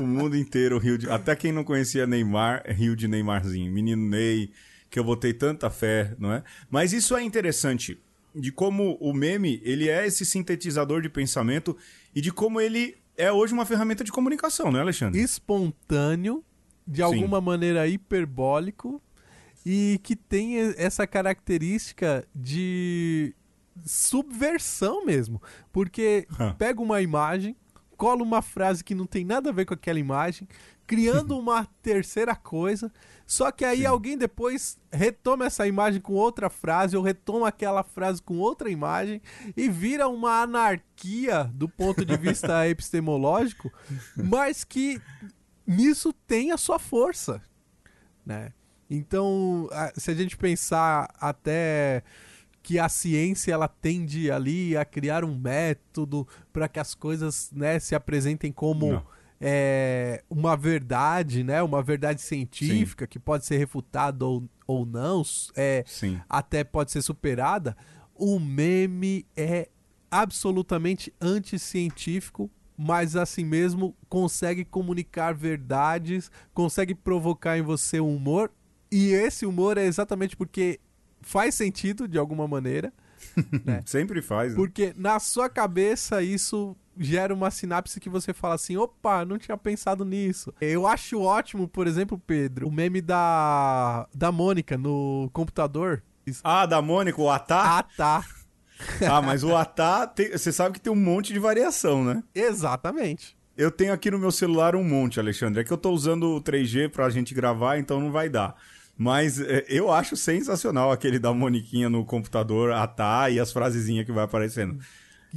o 0.00 0.06
mundo 0.06 0.36
inteiro 0.36 0.78
riu 0.78 0.96
de... 0.96 1.10
Até 1.10 1.34
quem 1.34 1.50
não 1.50 1.64
conhecia 1.64 2.06
Neymar, 2.06 2.62
riu 2.68 2.94
de 2.94 3.08
Neymarzinho. 3.08 3.72
Menino 3.72 4.08
Ney, 4.08 4.52
que 4.88 4.96
eu 4.96 5.02
botei 5.02 5.32
tanta 5.32 5.68
fé, 5.70 6.14
não 6.20 6.32
é? 6.32 6.44
Mas 6.70 6.92
isso 6.92 7.16
é 7.16 7.22
interessante 7.22 7.98
de 8.38 8.52
como 8.52 8.96
o 9.00 9.12
meme 9.12 9.60
ele 9.64 9.88
é 9.88 10.06
esse 10.06 10.24
sintetizador 10.24 11.02
de 11.02 11.08
pensamento 11.08 11.76
e 12.14 12.20
de 12.20 12.32
como 12.32 12.60
ele 12.60 12.96
é 13.16 13.32
hoje 13.32 13.52
uma 13.52 13.66
ferramenta 13.66 14.04
de 14.04 14.12
comunicação, 14.12 14.70
né, 14.70 14.80
Alexandre? 14.80 15.20
Espontâneo, 15.20 16.44
de 16.86 17.02
alguma 17.02 17.38
Sim. 17.38 17.44
maneira 17.44 17.86
hiperbólico 17.88 19.02
e 19.66 20.00
que 20.02 20.14
tem 20.14 20.56
essa 20.76 21.06
característica 21.06 22.26
de 22.34 23.34
subversão 23.84 25.04
mesmo, 25.04 25.42
porque 25.72 26.26
pega 26.56 26.80
uma 26.80 27.02
imagem, 27.02 27.56
cola 27.98 28.22
uma 28.22 28.40
frase 28.40 28.84
que 28.84 28.94
não 28.94 29.04
tem 29.04 29.24
nada 29.24 29.50
a 29.50 29.52
ver 29.52 29.66
com 29.66 29.74
aquela 29.74 29.98
imagem, 29.98 30.48
criando 30.86 31.36
uma 31.38 31.66
terceira 31.82 32.34
coisa. 32.34 32.90
Só 33.26 33.50
que 33.50 33.64
aí 33.64 33.80
Sim. 33.80 33.86
alguém 33.86 34.16
depois 34.16 34.78
retoma 34.90 35.44
essa 35.44 35.66
imagem 35.66 36.00
com 36.00 36.14
outra 36.14 36.48
frase, 36.48 36.96
ou 36.96 37.02
retoma 37.02 37.48
aquela 37.48 37.82
frase 37.82 38.22
com 38.22 38.38
outra 38.38 38.70
imagem, 38.70 39.20
e 39.54 39.68
vira 39.68 40.08
uma 40.08 40.40
anarquia 40.42 41.50
do 41.52 41.68
ponto 41.68 42.04
de 42.04 42.16
vista 42.16 42.66
epistemológico, 42.70 43.70
mas 44.16 44.64
que 44.64 45.02
nisso 45.66 46.12
tem 46.12 46.52
a 46.52 46.56
sua 46.56 46.78
força. 46.78 47.42
Né? 48.24 48.52
Então, 48.88 49.68
se 49.96 50.10
a 50.10 50.14
gente 50.14 50.36
pensar 50.36 51.12
até 51.20 52.02
que 52.68 52.78
a 52.78 52.86
ciência 52.86 53.50
ela 53.50 53.66
tende 53.66 54.30
ali 54.30 54.76
a 54.76 54.84
criar 54.84 55.24
um 55.24 55.34
método 55.34 56.28
para 56.52 56.68
que 56.68 56.78
as 56.78 56.94
coisas 56.94 57.50
né, 57.50 57.78
se 57.78 57.94
apresentem 57.94 58.52
como. 58.52 58.92
Não 58.92 59.02
é, 59.40 60.22
uma 60.28 60.54
verdade, 60.54 61.42
né? 61.42 61.62
Uma 61.62 61.82
verdade 61.82 62.20
científica 62.20 63.06
Sim. 63.06 63.08
que 63.08 63.18
pode 63.18 63.46
ser 63.46 63.56
refutada 63.56 64.26
ou, 64.26 64.46
ou 64.66 64.84
não, 64.84 65.22
é, 65.56 65.82
até 66.28 66.62
pode 66.62 66.90
ser 66.90 67.00
superada. 67.00 67.74
O 68.14 68.38
meme 68.38 69.24
é 69.34 69.68
absolutamente 70.10 71.10
anticientífico, 71.18 72.50
mas 72.76 73.16
assim 73.16 73.46
mesmo 73.46 73.96
consegue 74.10 74.62
comunicar 74.62 75.32
verdades, 75.32 76.30
consegue 76.52 76.94
provocar 76.94 77.56
em 77.56 77.62
você 77.62 77.98
humor. 77.98 78.50
E 78.90 79.12
esse 79.12 79.46
humor 79.46 79.78
é 79.78 79.86
exatamente 79.86 80.36
porque 80.36 80.80
faz 81.20 81.54
sentido 81.54 82.06
de 82.06 82.18
alguma 82.18 82.46
maneira. 82.46 82.92
né? 83.64 83.82
Sempre 83.84 84.22
faz. 84.22 84.52
Né? 84.52 84.56
Porque 84.56 84.94
na 84.96 85.18
sua 85.18 85.48
cabeça 85.48 86.22
isso 86.22 86.76
gera 86.98 87.32
uma 87.32 87.50
sinapse 87.50 88.00
que 88.00 88.08
você 88.08 88.32
fala 88.32 88.54
assim: 88.54 88.76
opa, 88.76 89.24
não 89.24 89.38
tinha 89.38 89.56
pensado 89.56 90.04
nisso. 90.04 90.52
Eu 90.60 90.86
acho 90.86 91.20
ótimo, 91.20 91.68
por 91.68 91.86
exemplo, 91.86 92.18
Pedro, 92.18 92.68
o 92.68 92.72
meme 92.72 93.00
da, 93.00 94.06
da 94.14 94.32
Mônica 94.32 94.76
no 94.76 95.30
computador. 95.32 96.02
Ah, 96.44 96.66
da 96.66 96.82
Mônica, 96.82 97.20
o 97.20 97.30
Atá? 97.30 97.78
Atá. 97.78 98.24
ah, 99.10 99.22
mas 99.22 99.42
o 99.42 99.56
Atá, 99.56 100.12
você 100.32 100.52
sabe 100.52 100.74
que 100.74 100.80
tem 100.80 100.92
um 100.92 100.96
monte 100.96 101.32
de 101.32 101.38
variação, 101.38 102.04
né? 102.04 102.22
Exatamente. 102.34 103.36
Eu 103.56 103.72
tenho 103.72 103.92
aqui 103.92 104.10
no 104.10 104.18
meu 104.18 104.30
celular 104.30 104.76
um 104.76 104.84
monte, 104.84 105.18
Alexandre. 105.18 105.62
É 105.62 105.64
que 105.64 105.72
eu 105.72 105.78
tô 105.78 105.90
usando 105.90 106.36
o 106.36 106.40
3G 106.40 106.90
pra 106.90 107.10
gente 107.10 107.34
gravar, 107.34 107.78
então 107.78 108.00
não 108.00 108.12
vai 108.12 108.28
dar. 108.28 108.54
Mas 108.98 109.40
é, 109.40 109.64
eu 109.68 109.92
acho 109.92 110.16
sensacional 110.16 110.90
aquele 110.90 111.20
da 111.20 111.32
Moniquinha 111.32 111.88
no 111.88 112.04
computador, 112.04 112.72
Atá 112.72 113.30
e 113.30 113.38
as 113.38 113.52
frasezinhas 113.52 114.04
que 114.04 114.10
vai 114.10 114.24
aparecendo. 114.24 114.76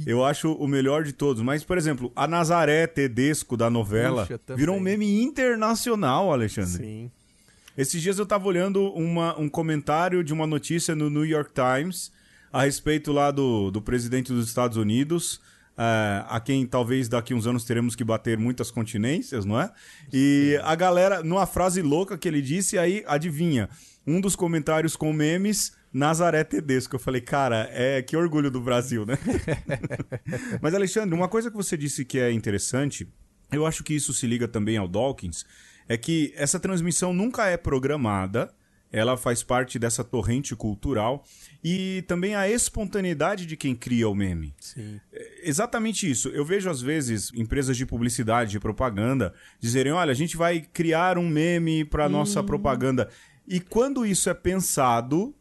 Eu 0.04 0.24
acho 0.24 0.52
o 0.52 0.66
melhor 0.66 1.04
de 1.04 1.12
todos. 1.12 1.42
Mas, 1.42 1.62
por 1.62 1.78
exemplo, 1.78 2.10
a 2.16 2.26
Nazaré 2.26 2.86
Tedesco 2.86 3.56
da 3.56 3.70
novela 3.70 4.26
Puxa, 4.26 4.40
virou 4.56 4.76
um 4.76 4.80
meme 4.80 5.22
internacional, 5.22 6.32
Alexandre. 6.32 6.82
Sim. 6.82 7.10
Esses 7.76 8.02
dias 8.02 8.18
eu 8.18 8.26
tava 8.26 8.46
olhando 8.46 8.82
uma, 8.92 9.38
um 9.38 9.48
comentário 9.48 10.24
de 10.24 10.32
uma 10.32 10.46
notícia 10.46 10.94
no 10.94 11.08
New 11.08 11.24
York 11.24 11.52
Times 11.54 12.10
a 12.52 12.64
respeito 12.64 13.12
lá 13.12 13.30
do, 13.30 13.70
do 13.70 13.80
presidente 13.80 14.32
dos 14.32 14.48
Estados 14.48 14.76
Unidos, 14.76 15.40
uh, 15.72 16.26
a 16.28 16.40
quem 16.40 16.66
talvez 16.66 17.08
daqui 17.08 17.34
uns 17.34 17.46
anos 17.46 17.64
teremos 17.64 17.94
que 17.94 18.04
bater 18.04 18.38
muitas 18.38 18.70
continências, 18.70 19.44
não 19.44 19.60
é? 19.60 19.70
E 20.12 20.58
a 20.62 20.74
galera, 20.74 21.22
numa 21.22 21.46
frase 21.46 21.82
louca 21.82 22.16
que 22.18 22.28
ele 22.28 22.42
disse, 22.42 22.78
aí 22.78 23.02
adivinha, 23.06 23.68
um 24.06 24.20
dos 24.20 24.36
comentários 24.36 24.96
com 24.96 25.12
memes 25.12 25.72
Nazaré 25.92 26.42
Tedesco. 26.42 26.96
Eu 26.96 27.00
falei, 27.00 27.20
cara, 27.20 27.68
é 27.70 28.02
que 28.02 28.16
orgulho 28.16 28.50
do 28.50 28.60
Brasil, 28.60 29.04
né? 29.04 29.18
Mas, 30.60 30.74
Alexandre, 30.74 31.14
uma 31.14 31.28
coisa 31.28 31.50
que 31.50 31.56
você 31.56 31.76
disse 31.76 32.04
que 32.04 32.18
é 32.18 32.32
interessante, 32.32 33.06
eu 33.52 33.66
acho 33.66 33.84
que 33.84 33.94
isso 33.94 34.12
se 34.12 34.26
liga 34.26 34.48
também 34.48 34.76
ao 34.76 34.88
Dawkins, 34.88 35.44
é 35.88 35.96
que 35.96 36.32
essa 36.36 36.58
transmissão 36.58 37.12
nunca 37.12 37.46
é 37.46 37.56
programada, 37.56 38.52
ela 38.92 39.16
faz 39.16 39.42
parte 39.42 39.78
dessa 39.78 40.04
torrente 40.04 40.54
cultural 40.54 41.24
e 41.64 42.04
também 42.06 42.34
a 42.34 42.48
espontaneidade 42.48 43.46
de 43.46 43.56
quem 43.56 43.74
cria 43.74 44.08
o 44.08 44.14
meme. 44.14 44.54
Sim. 44.60 45.00
É 45.10 45.48
exatamente 45.48 46.08
isso. 46.08 46.28
Eu 46.28 46.44
vejo 46.44 46.68
às 46.68 46.82
vezes 46.82 47.32
empresas 47.34 47.76
de 47.76 47.86
publicidade, 47.86 48.50
de 48.50 48.60
propaganda, 48.60 49.32
dizerem: 49.58 49.92
olha, 49.92 50.10
a 50.10 50.14
gente 50.14 50.36
vai 50.36 50.60
criar 50.60 51.16
um 51.16 51.26
meme 51.26 51.84
para 51.84 52.08
nossa 52.08 52.42
hum. 52.42 52.46
propaganda. 52.46 53.08
E 53.48 53.58
quando 53.58 54.06
isso 54.06 54.28
é 54.28 54.34
pensado, 54.34 55.34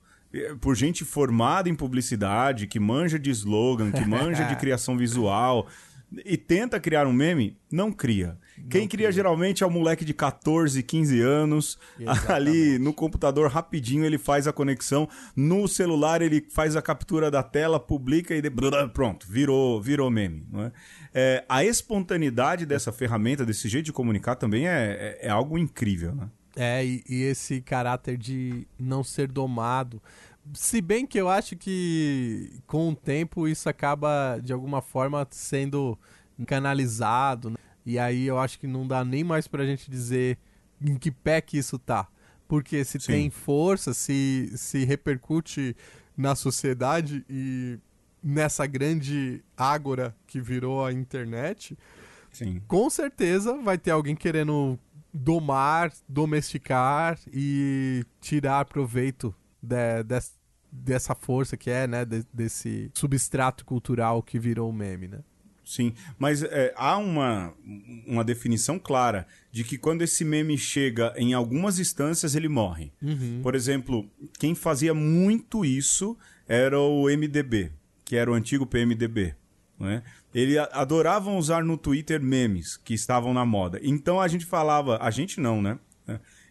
por 0.59 0.75
gente 0.75 1.03
formada 1.03 1.69
em 1.69 1.75
publicidade, 1.75 2.67
que 2.67 2.79
manja 2.79 3.19
de 3.19 3.29
slogan, 3.29 3.91
que 3.91 4.05
manja 4.05 4.45
de 4.45 4.55
criação 4.57 4.97
visual 4.97 5.67
e 6.25 6.35
tenta 6.37 6.79
criar 6.79 7.07
um 7.07 7.13
meme, 7.13 7.57
não 7.71 7.91
cria. 7.91 8.37
Quem 8.69 8.87
cria, 8.87 9.11
geralmente 9.11 9.63
é 9.63 9.67
o 9.67 9.69
moleque 9.69 10.05
de 10.05 10.13
14, 10.13 10.81
15 10.81 11.21
anos, 11.21 11.79
Exatamente. 11.99 12.31
ali 12.31 12.79
no 12.79 12.93
computador 12.93 13.49
rapidinho 13.49 14.05
ele 14.05 14.17
faz 14.17 14.47
a 14.47 14.53
conexão, 14.53 15.07
no 15.35 15.67
celular 15.67 16.21
ele 16.21 16.45
faz 16.49 16.75
a 16.75 16.81
captura 16.81 17.31
da 17.31 17.43
tela, 17.43 17.79
publica 17.79 18.35
e 18.35 18.41
de... 18.41 18.51
pronto, 18.93 19.27
virou, 19.29 19.81
virou 19.81 20.09
meme. 20.09 20.45
Não 20.51 20.63
é? 20.63 20.71
É, 21.13 21.45
a 21.49 21.63
espontaneidade 21.63 22.65
dessa 22.65 22.91
ferramenta, 22.91 23.45
desse 23.45 23.67
jeito 23.67 23.85
de 23.85 23.93
comunicar 23.93 24.35
também 24.35 24.67
é, 24.67 25.17
é, 25.21 25.27
é 25.27 25.29
algo 25.29 25.57
incrível, 25.57 26.15
né? 26.15 26.29
É, 26.55 26.85
e, 26.85 27.03
e, 27.07 27.21
esse 27.23 27.61
caráter 27.61 28.17
de 28.17 28.67
não 28.77 29.03
ser 29.03 29.27
domado. 29.29 30.01
Se 30.53 30.81
bem 30.81 31.05
que 31.05 31.17
eu 31.17 31.29
acho 31.29 31.55
que 31.55 32.59
com 32.67 32.89
o 32.89 32.95
tempo 32.95 33.47
isso 33.47 33.69
acaba 33.69 34.37
de 34.43 34.51
alguma 34.51 34.81
forma 34.81 35.25
sendo 35.31 35.97
canalizado. 36.45 37.51
Né? 37.51 37.57
E 37.85 37.97
aí 37.97 38.25
eu 38.25 38.37
acho 38.37 38.59
que 38.59 38.67
não 38.67 38.87
dá 38.87 39.03
nem 39.03 39.23
mais 39.23 39.47
pra 39.47 39.65
gente 39.65 39.89
dizer 39.89 40.37
em 40.79 40.95
que 40.95 41.11
pé 41.11 41.41
que 41.41 41.57
isso 41.57 41.77
tá. 41.77 42.07
Porque 42.47 42.83
se 42.83 42.99
Sim. 42.99 43.13
tem 43.13 43.29
força, 43.29 43.93
se, 43.93 44.51
se 44.55 44.83
repercute 44.83 45.75
na 46.17 46.35
sociedade 46.35 47.25
e 47.29 47.79
nessa 48.21 48.65
grande 48.65 49.43
ágora 49.57 50.15
que 50.27 50.39
virou 50.39 50.85
a 50.85 50.91
internet, 50.91 51.77
Sim. 52.31 52.61
com 52.67 52.89
certeza 52.89 53.57
vai 53.57 53.77
ter 53.77 53.91
alguém 53.91 54.15
querendo 54.15 54.77
domar, 55.13 55.91
domesticar 56.07 57.19
e 57.33 58.05
tirar 58.19 58.65
proveito 58.65 59.33
de, 59.61 60.03
de, 60.03 60.19
dessa 60.71 61.13
força 61.15 61.57
que 61.57 61.69
é, 61.69 61.87
né, 61.87 62.05
de, 62.05 62.25
desse 62.33 62.91
substrato 62.93 63.65
cultural 63.65 64.23
que 64.23 64.39
virou 64.39 64.69
o 64.69 64.73
meme, 64.73 65.07
né? 65.07 65.19
Sim, 65.71 65.93
mas 66.19 66.43
é, 66.43 66.73
há 66.75 66.97
uma, 66.97 67.53
uma 68.05 68.25
definição 68.25 68.77
clara 68.77 69.25
de 69.53 69.63
que 69.63 69.77
quando 69.77 70.01
esse 70.01 70.25
meme 70.25 70.57
chega 70.57 71.13
em 71.15 71.33
algumas 71.33 71.79
instâncias, 71.79 72.35
ele 72.35 72.49
morre. 72.49 72.91
Uhum. 73.01 73.39
Por 73.41 73.55
exemplo, 73.55 74.05
quem 74.37 74.53
fazia 74.53 74.93
muito 74.93 75.63
isso 75.63 76.17
era 76.45 76.77
o 76.77 77.05
MDB, 77.05 77.71
que 78.03 78.17
era 78.17 78.29
o 78.29 78.33
antigo 78.33 78.65
PMDB. 78.65 79.33
Né? 79.79 80.03
Eles 80.35 80.57
adoravam 80.73 81.37
usar 81.37 81.63
no 81.63 81.77
Twitter 81.77 82.21
memes 82.21 82.75
que 82.75 82.93
estavam 82.93 83.33
na 83.33 83.45
moda. 83.45 83.79
Então 83.81 84.19
a 84.19 84.27
gente 84.27 84.45
falava, 84.45 84.97
a 85.01 85.09
gente 85.09 85.39
não, 85.39 85.61
né? 85.61 85.79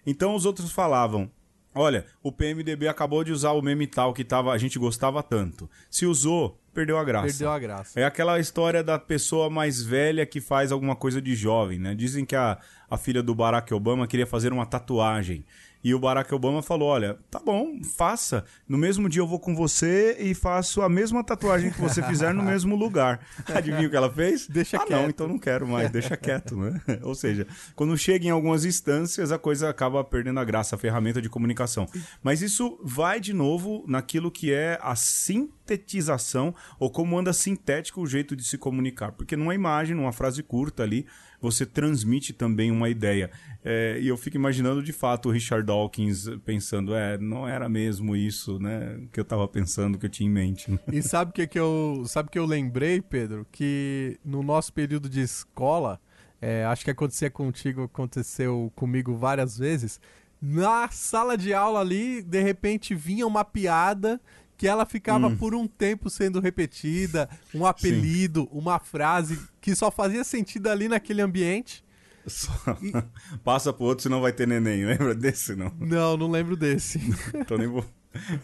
Então 0.06 0.34
os 0.34 0.46
outros 0.46 0.72
falavam, 0.72 1.30
Olha, 1.74 2.04
o 2.22 2.32
PMDB 2.32 2.88
acabou 2.88 3.22
de 3.22 3.32
usar 3.32 3.52
o 3.52 3.62
meme 3.62 3.86
tal 3.86 4.12
que 4.12 4.24
tava, 4.24 4.52
a 4.52 4.58
gente 4.58 4.78
gostava 4.78 5.22
tanto. 5.22 5.70
Se 5.88 6.04
usou, 6.04 6.58
perdeu 6.74 6.98
a 6.98 7.04
graça. 7.04 7.26
Perdeu 7.28 7.50
a 7.50 7.58
graça. 7.58 8.00
É 8.00 8.04
aquela 8.04 8.40
história 8.40 8.82
da 8.82 8.98
pessoa 8.98 9.48
mais 9.48 9.80
velha 9.82 10.26
que 10.26 10.40
faz 10.40 10.72
alguma 10.72 10.96
coisa 10.96 11.22
de 11.22 11.34
jovem, 11.34 11.78
né? 11.78 11.94
Dizem 11.94 12.24
que 12.24 12.34
a, 12.34 12.58
a 12.90 12.96
filha 12.96 13.22
do 13.22 13.34
Barack 13.34 13.72
Obama 13.72 14.06
queria 14.06 14.26
fazer 14.26 14.52
uma 14.52 14.66
tatuagem. 14.66 15.44
E 15.82 15.94
o 15.94 15.98
Barack 15.98 16.32
Obama 16.34 16.62
falou: 16.62 16.88
Olha, 16.88 17.18
tá 17.30 17.38
bom, 17.38 17.82
faça. 17.96 18.44
No 18.68 18.76
mesmo 18.76 19.08
dia 19.08 19.22
eu 19.22 19.26
vou 19.26 19.40
com 19.40 19.54
você 19.54 20.16
e 20.20 20.34
faço 20.34 20.82
a 20.82 20.88
mesma 20.88 21.24
tatuagem 21.24 21.70
que 21.70 21.80
você 21.80 22.02
fizer 22.02 22.34
no 22.34 22.42
mesmo 22.42 22.76
lugar. 22.76 23.20
Adivinha 23.54 23.86
o 23.86 23.90
que 23.90 23.96
ela 23.96 24.10
fez? 24.10 24.46
Deixa 24.46 24.76
ah, 24.76 24.86
quieto. 24.86 25.00
não, 25.00 25.08
então 25.08 25.28
não 25.28 25.38
quero 25.38 25.66
mais, 25.66 25.90
deixa 25.90 26.16
quieto, 26.16 26.56
né? 26.56 26.80
Ou 27.02 27.14
seja, 27.14 27.46
quando 27.74 27.96
chega 27.96 28.26
em 28.26 28.30
algumas 28.30 28.64
instâncias, 28.64 29.32
a 29.32 29.38
coisa 29.38 29.70
acaba 29.70 30.04
perdendo 30.04 30.40
a 30.40 30.44
graça, 30.44 30.76
a 30.76 30.78
ferramenta 30.78 31.22
de 31.22 31.28
comunicação. 31.28 31.86
Mas 32.22 32.42
isso 32.42 32.78
vai 32.84 33.18
de 33.18 33.32
novo 33.32 33.84
naquilo 33.88 34.30
que 34.30 34.52
é 34.52 34.78
a 34.82 34.94
sintetização, 34.94 36.54
ou 36.78 36.90
como 36.90 37.18
anda 37.18 37.32
sintético 37.32 38.02
o 38.02 38.06
jeito 38.06 38.36
de 38.36 38.44
se 38.44 38.58
comunicar. 38.58 39.12
Porque 39.12 39.36
numa 39.36 39.54
imagem, 39.54 39.96
numa 39.96 40.12
frase 40.12 40.42
curta 40.42 40.82
ali, 40.82 41.06
você 41.40 41.64
transmite 41.64 42.32
também 42.32 42.70
uma 42.70 42.88
ideia. 42.88 43.30
É, 43.64 43.98
e 44.00 44.08
eu 44.08 44.16
fico 44.16 44.36
imaginando 44.36 44.82
de 44.82 44.92
fato 44.92 45.28
o 45.28 45.32
Richard 45.32 45.66
Dawkins 45.66 46.26
pensando, 46.44 46.94
é, 46.94 47.18
não 47.18 47.46
era 47.46 47.68
mesmo 47.68 48.16
isso, 48.16 48.58
né, 48.58 49.00
que 49.12 49.20
eu 49.20 49.22
estava 49.22 49.46
pensando, 49.48 49.98
que 49.98 50.06
eu 50.06 50.10
tinha 50.10 50.28
em 50.28 50.32
mente. 50.32 50.78
E 50.92 51.02
sabe 51.02 51.30
o 51.30 51.34
que, 51.34 51.46
que 51.46 51.58
eu, 51.58 52.04
sabe 52.06 52.30
que 52.30 52.38
eu 52.38 52.46
lembrei, 52.46 53.00
Pedro, 53.00 53.46
que 53.50 54.18
no 54.24 54.42
nosso 54.42 54.72
período 54.72 55.08
de 55.08 55.20
escola, 55.20 56.00
é, 56.40 56.64
acho 56.64 56.84
que 56.84 56.90
acontecia 56.90 57.30
contigo, 57.30 57.82
aconteceu 57.84 58.72
comigo 58.74 59.14
várias 59.16 59.58
vezes. 59.58 60.00
Na 60.40 60.88
sala 60.88 61.36
de 61.36 61.52
aula 61.52 61.80
ali, 61.80 62.22
de 62.22 62.40
repente 62.40 62.94
vinha 62.94 63.26
uma 63.26 63.44
piada 63.44 64.18
que 64.60 64.68
ela 64.68 64.84
ficava 64.84 65.26
hum. 65.26 65.36
por 65.38 65.54
um 65.54 65.66
tempo 65.66 66.10
sendo 66.10 66.38
repetida, 66.38 67.30
um 67.54 67.64
apelido, 67.64 68.42
Sim. 68.42 68.48
uma 68.52 68.78
frase 68.78 69.40
que 69.58 69.74
só 69.74 69.90
fazia 69.90 70.22
sentido 70.22 70.66
ali 70.66 70.86
naquele 70.86 71.22
ambiente. 71.22 71.82
Só... 72.26 72.52
E... 72.82 72.92
Passa 73.42 73.72
pro 73.72 73.86
outro, 73.86 74.02
senão 74.02 74.20
vai 74.20 74.34
ter 74.34 74.46
neném. 74.46 74.84
Lembra 74.84 75.14
desse, 75.14 75.56
não? 75.56 75.72
Não, 75.80 76.14
não 76.14 76.30
lembro 76.30 76.58
desse. 76.58 77.00
então 77.34 77.56
nem 77.56 77.68
vou... 77.68 77.82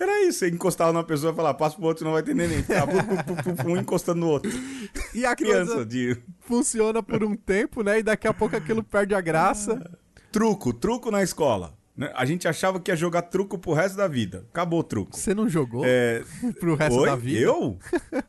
Era 0.01 0.25
isso, 0.25 0.39
você 0.39 0.49
encostava 0.49 0.91
numa 0.91 1.05
pessoa 1.05 1.35
e 1.35 1.37
falar, 1.37 1.53
passa 1.53 1.77
pro 1.77 1.85
outro, 1.85 1.99
senão 1.99 2.12
vai 2.12 2.23
ter 2.23 2.35
neném. 2.35 2.64
um 3.67 3.77
encostando 3.77 4.21
no 4.21 4.29
outro. 4.29 4.51
E 5.12 5.27
a 5.27 5.37
criança 5.37 5.85
de... 5.85 6.17
funciona 6.41 7.03
por 7.03 7.23
um 7.25 7.37
tempo, 7.37 7.83
né? 7.83 7.99
E 7.99 8.03
daqui 8.03 8.27
a 8.27 8.33
pouco 8.33 8.57
aquilo 8.57 8.83
perde 8.83 9.14
a 9.14 9.21
graça. 9.21 9.85
Truco, 10.33 10.73
truco 10.73 11.11
na 11.11 11.23
escola. 11.23 11.76
Né? 11.97 12.13
A 12.15 12.25
gente 12.27 12.47
achava 12.47 12.79
que 12.79 12.91
ia 12.91 12.97
jogar 12.97 13.23
truco 13.23 13.59
pro 13.59 13.73
resto 13.73 13.97
da 13.97 14.07
vida. 14.07 14.45
Acabou 14.51 14.81
o 14.81 14.85
truco. 14.85 15.17
Você 15.17 15.35
não 15.35 15.49
jogou 15.49 15.83
é... 15.85 16.23
pro 16.61 16.75
resto 16.75 17.01
Oi? 17.01 17.09
da 17.09 17.17
vida? 17.17 17.41
Eu? 17.41 17.79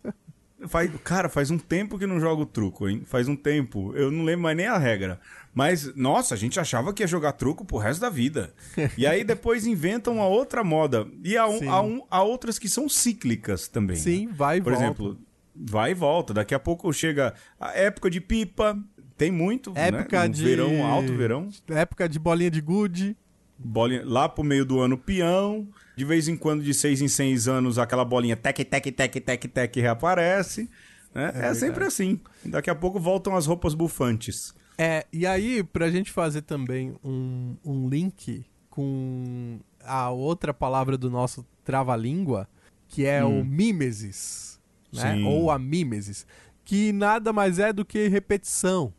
faz... 0.68 0.90
Cara, 1.04 1.28
faz 1.28 1.52
um 1.52 1.58
tempo 1.58 2.00
que 2.00 2.08
não 2.08 2.20
jogo 2.20 2.46
truco, 2.46 2.88
hein? 2.88 3.04
Faz 3.06 3.28
um 3.28 3.36
tempo. 3.36 3.94
Eu 3.96 4.10
não 4.10 4.24
lembro 4.24 4.44
mais 4.44 4.56
nem 4.56 4.68
a 4.68 4.78
regra. 4.78 5.20
Mas, 5.54 5.94
nossa, 5.96 6.34
a 6.34 6.38
gente 6.38 6.60
achava 6.60 6.94
que 6.94 7.04
ia 7.04 7.08
jogar 7.08 7.34
truco 7.34 7.66
pro 7.66 7.78
resto 7.78 8.00
da 8.00 8.10
vida. 8.10 8.54
e 8.98 9.06
aí 9.06 9.24
depois 9.24 9.68
inventam 9.68 10.14
uma 10.16 10.28
outra 10.28 10.64
moda. 10.64 11.06
E 11.24 11.36
há, 11.36 11.48
um, 11.48 11.70
há, 11.70 11.82
um, 11.82 12.02
há 12.10 12.24
outras 12.24 12.58
que 12.58 12.70
são 12.70 12.88
cíclicas 12.88 13.68
também. 13.68 13.98
Sim, 13.98 14.28
né? 14.28 14.34
vai 14.34 14.58
e 14.58 14.62
Por 14.62 14.72
volta. 14.72 14.86
exemplo, 14.86 15.18
vai 15.54 15.92
e 15.92 15.94
volta. 15.94 16.34
Daqui 16.34 16.56
a 16.56 16.60
pouco 16.60 16.92
chega 16.94 17.34
a 17.60 17.72
época 17.72 18.10
de 18.10 18.22
pipa. 18.22 18.78
Tem 19.18 19.32
muito, 19.32 19.74
época 19.74 20.22
né? 20.22 20.30
de 20.30 20.44
verão, 20.44 20.86
alto 20.86 21.18
verão. 21.18 21.50
Época 21.70 22.08
de 22.08 22.20
bolinha 22.20 22.52
de 22.52 22.62
gude 22.62 23.18
bolinha, 23.58 24.04
lá 24.06 24.30
pro 24.30 24.44
meio 24.44 24.66
do 24.66 24.80
ano 24.80 24.98
peão. 24.98 25.68
De 25.96 26.06
vez 26.06 26.28
em 26.28 26.38
quando, 26.38 26.64
de 26.64 26.74
seis 26.74 27.02
em 27.02 27.08
seis 27.08 27.48
anos, 27.48 27.80
aquela 27.80 28.06
bolinha 28.06 28.36
tec, 28.36 28.58
tec, 28.64 28.92
tec, 28.92 29.20
tec, 29.20 29.48
tec 29.48 29.76
reaparece. 29.76 30.70
Né? 31.14 31.32
É, 31.36 31.48
é 31.48 31.54
sempre 31.54 31.86
assim. 31.86 32.20
Daqui 32.46 32.70
a 32.70 32.76
pouco 32.76 33.00
voltam 33.00 33.36
as 33.36 33.48
roupas 33.48 33.74
bufantes. 33.74 34.54
É, 34.78 35.08
e 35.12 35.26
aí, 35.26 35.64
pra 35.64 35.90
gente 35.90 36.12
fazer 36.12 36.44
também 36.44 36.96
um, 37.04 37.56
um 37.66 37.90
link 37.90 38.46
com 38.70 39.60
a 39.84 40.12
outra 40.12 40.54
palavra 40.54 40.96
do 40.96 41.10
nosso 41.10 41.44
trava-língua, 41.64 42.48
que 42.88 43.06
é 43.06 43.26
hum. 43.26 43.42
o 43.42 43.46
mimesis, 43.46 44.60
né? 44.94 45.18
Ou 45.26 45.50
a 45.50 45.58
mimesis, 45.58 46.28
que 46.64 46.92
nada 46.92 47.34
mais 47.34 47.58
é 47.58 47.74
do 47.74 47.84
que 47.84 48.08
repetição 48.08 48.94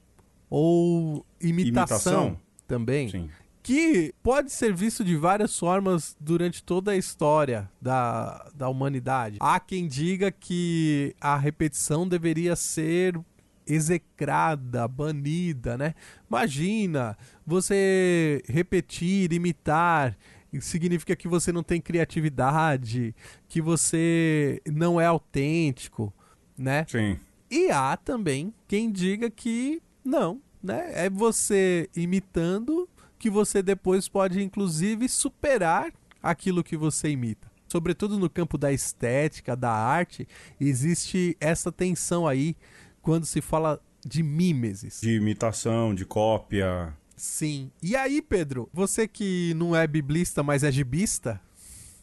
ou 0.50 1.24
imitação, 1.40 2.22
imitação? 2.24 2.40
também. 2.66 3.09
Sim 3.09 3.30
que 3.69 4.14
pode 4.23 4.51
ser 4.51 4.73
visto 4.73 5.05
de 5.05 5.14
várias 5.14 5.59
formas 5.59 6.16
durante 6.19 6.64
toda 6.64 6.93
a 6.93 6.97
história 6.97 7.71
da, 7.79 8.51
da 8.55 8.66
humanidade. 8.66 9.37
Há 9.41 9.61
quem 9.61 9.87
diga 9.87 10.33
que 10.33 11.14
a 11.21 11.37
repetição 11.37 12.09
deveria 12.09 12.57
ser 12.57 13.21
execrada, 13.66 14.89
banida, 14.89 15.77
né? 15.77 15.95
Imagina 16.31 17.14
você 17.47 18.43
repetir, 18.49 19.35
imitar, 19.35 20.16
significa 20.62 21.14
que 21.14 21.29
você 21.29 21.53
não 21.53 21.62
tem 21.62 21.79
criatividade, 21.79 23.14
que 23.51 23.61
você 23.61 24.62
não 24.66 24.99
é 24.99 25.05
autêntico, 25.05 26.11
né? 26.57 26.87
Sim. 26.89 27.19
E 27.51 27.71
há 27.71 27.99
também 27.99 28.55
quem 28.66 28.91
diga 28.91 29.29
que 29.29 29.83
não, 30.03 30.41
né? 30.62 30.91
É 30.95 31.11
você 31.11 31.91
imitando 31.95 32.89
que 33.19 33.29
você 33.29 33.62
depois 33.62 34.09
pode, 34.09 34.43
inclusive, 34.43 35.09
superar 35.09 35.93
aquilo 36.23 36.64
que 36.64 36.77
você 36.77 37.11
imita. 37.11 37.49
Sobretudo 37.69 38.19
no 38.19 38.31
campo 38.31 38.57
da 38.57 38.73
estética, 38.73 39.55
da 39.55 39.71
arte, 39.71 40.27
existe 40.59 41.37
essa 41.39 41.71
tensão 41.71 42.27
aí 42.27 42.57
quando 43.03 43.27
se 43.27 43.41
fala 43.41 43.81
de 44.05 44.23
mimeses. 44.23 45.01
De 45.03 45.16
imitação, 45.16 45.95
de 45.95 46.07
cópia. 46.07 46.95
Sim. 47.14 47.71
E 47.83 47.95
aí, 47.95 48.23
Pedro, 48.23 48.71
você 48.73 49.07
que 49.07 49.53
não 49.55 49.77
é 49.77 49.87
biblista, 49.87 50.43
mas 50.43 50.62
é 50.62 50.73
gibista, 50.73 51.41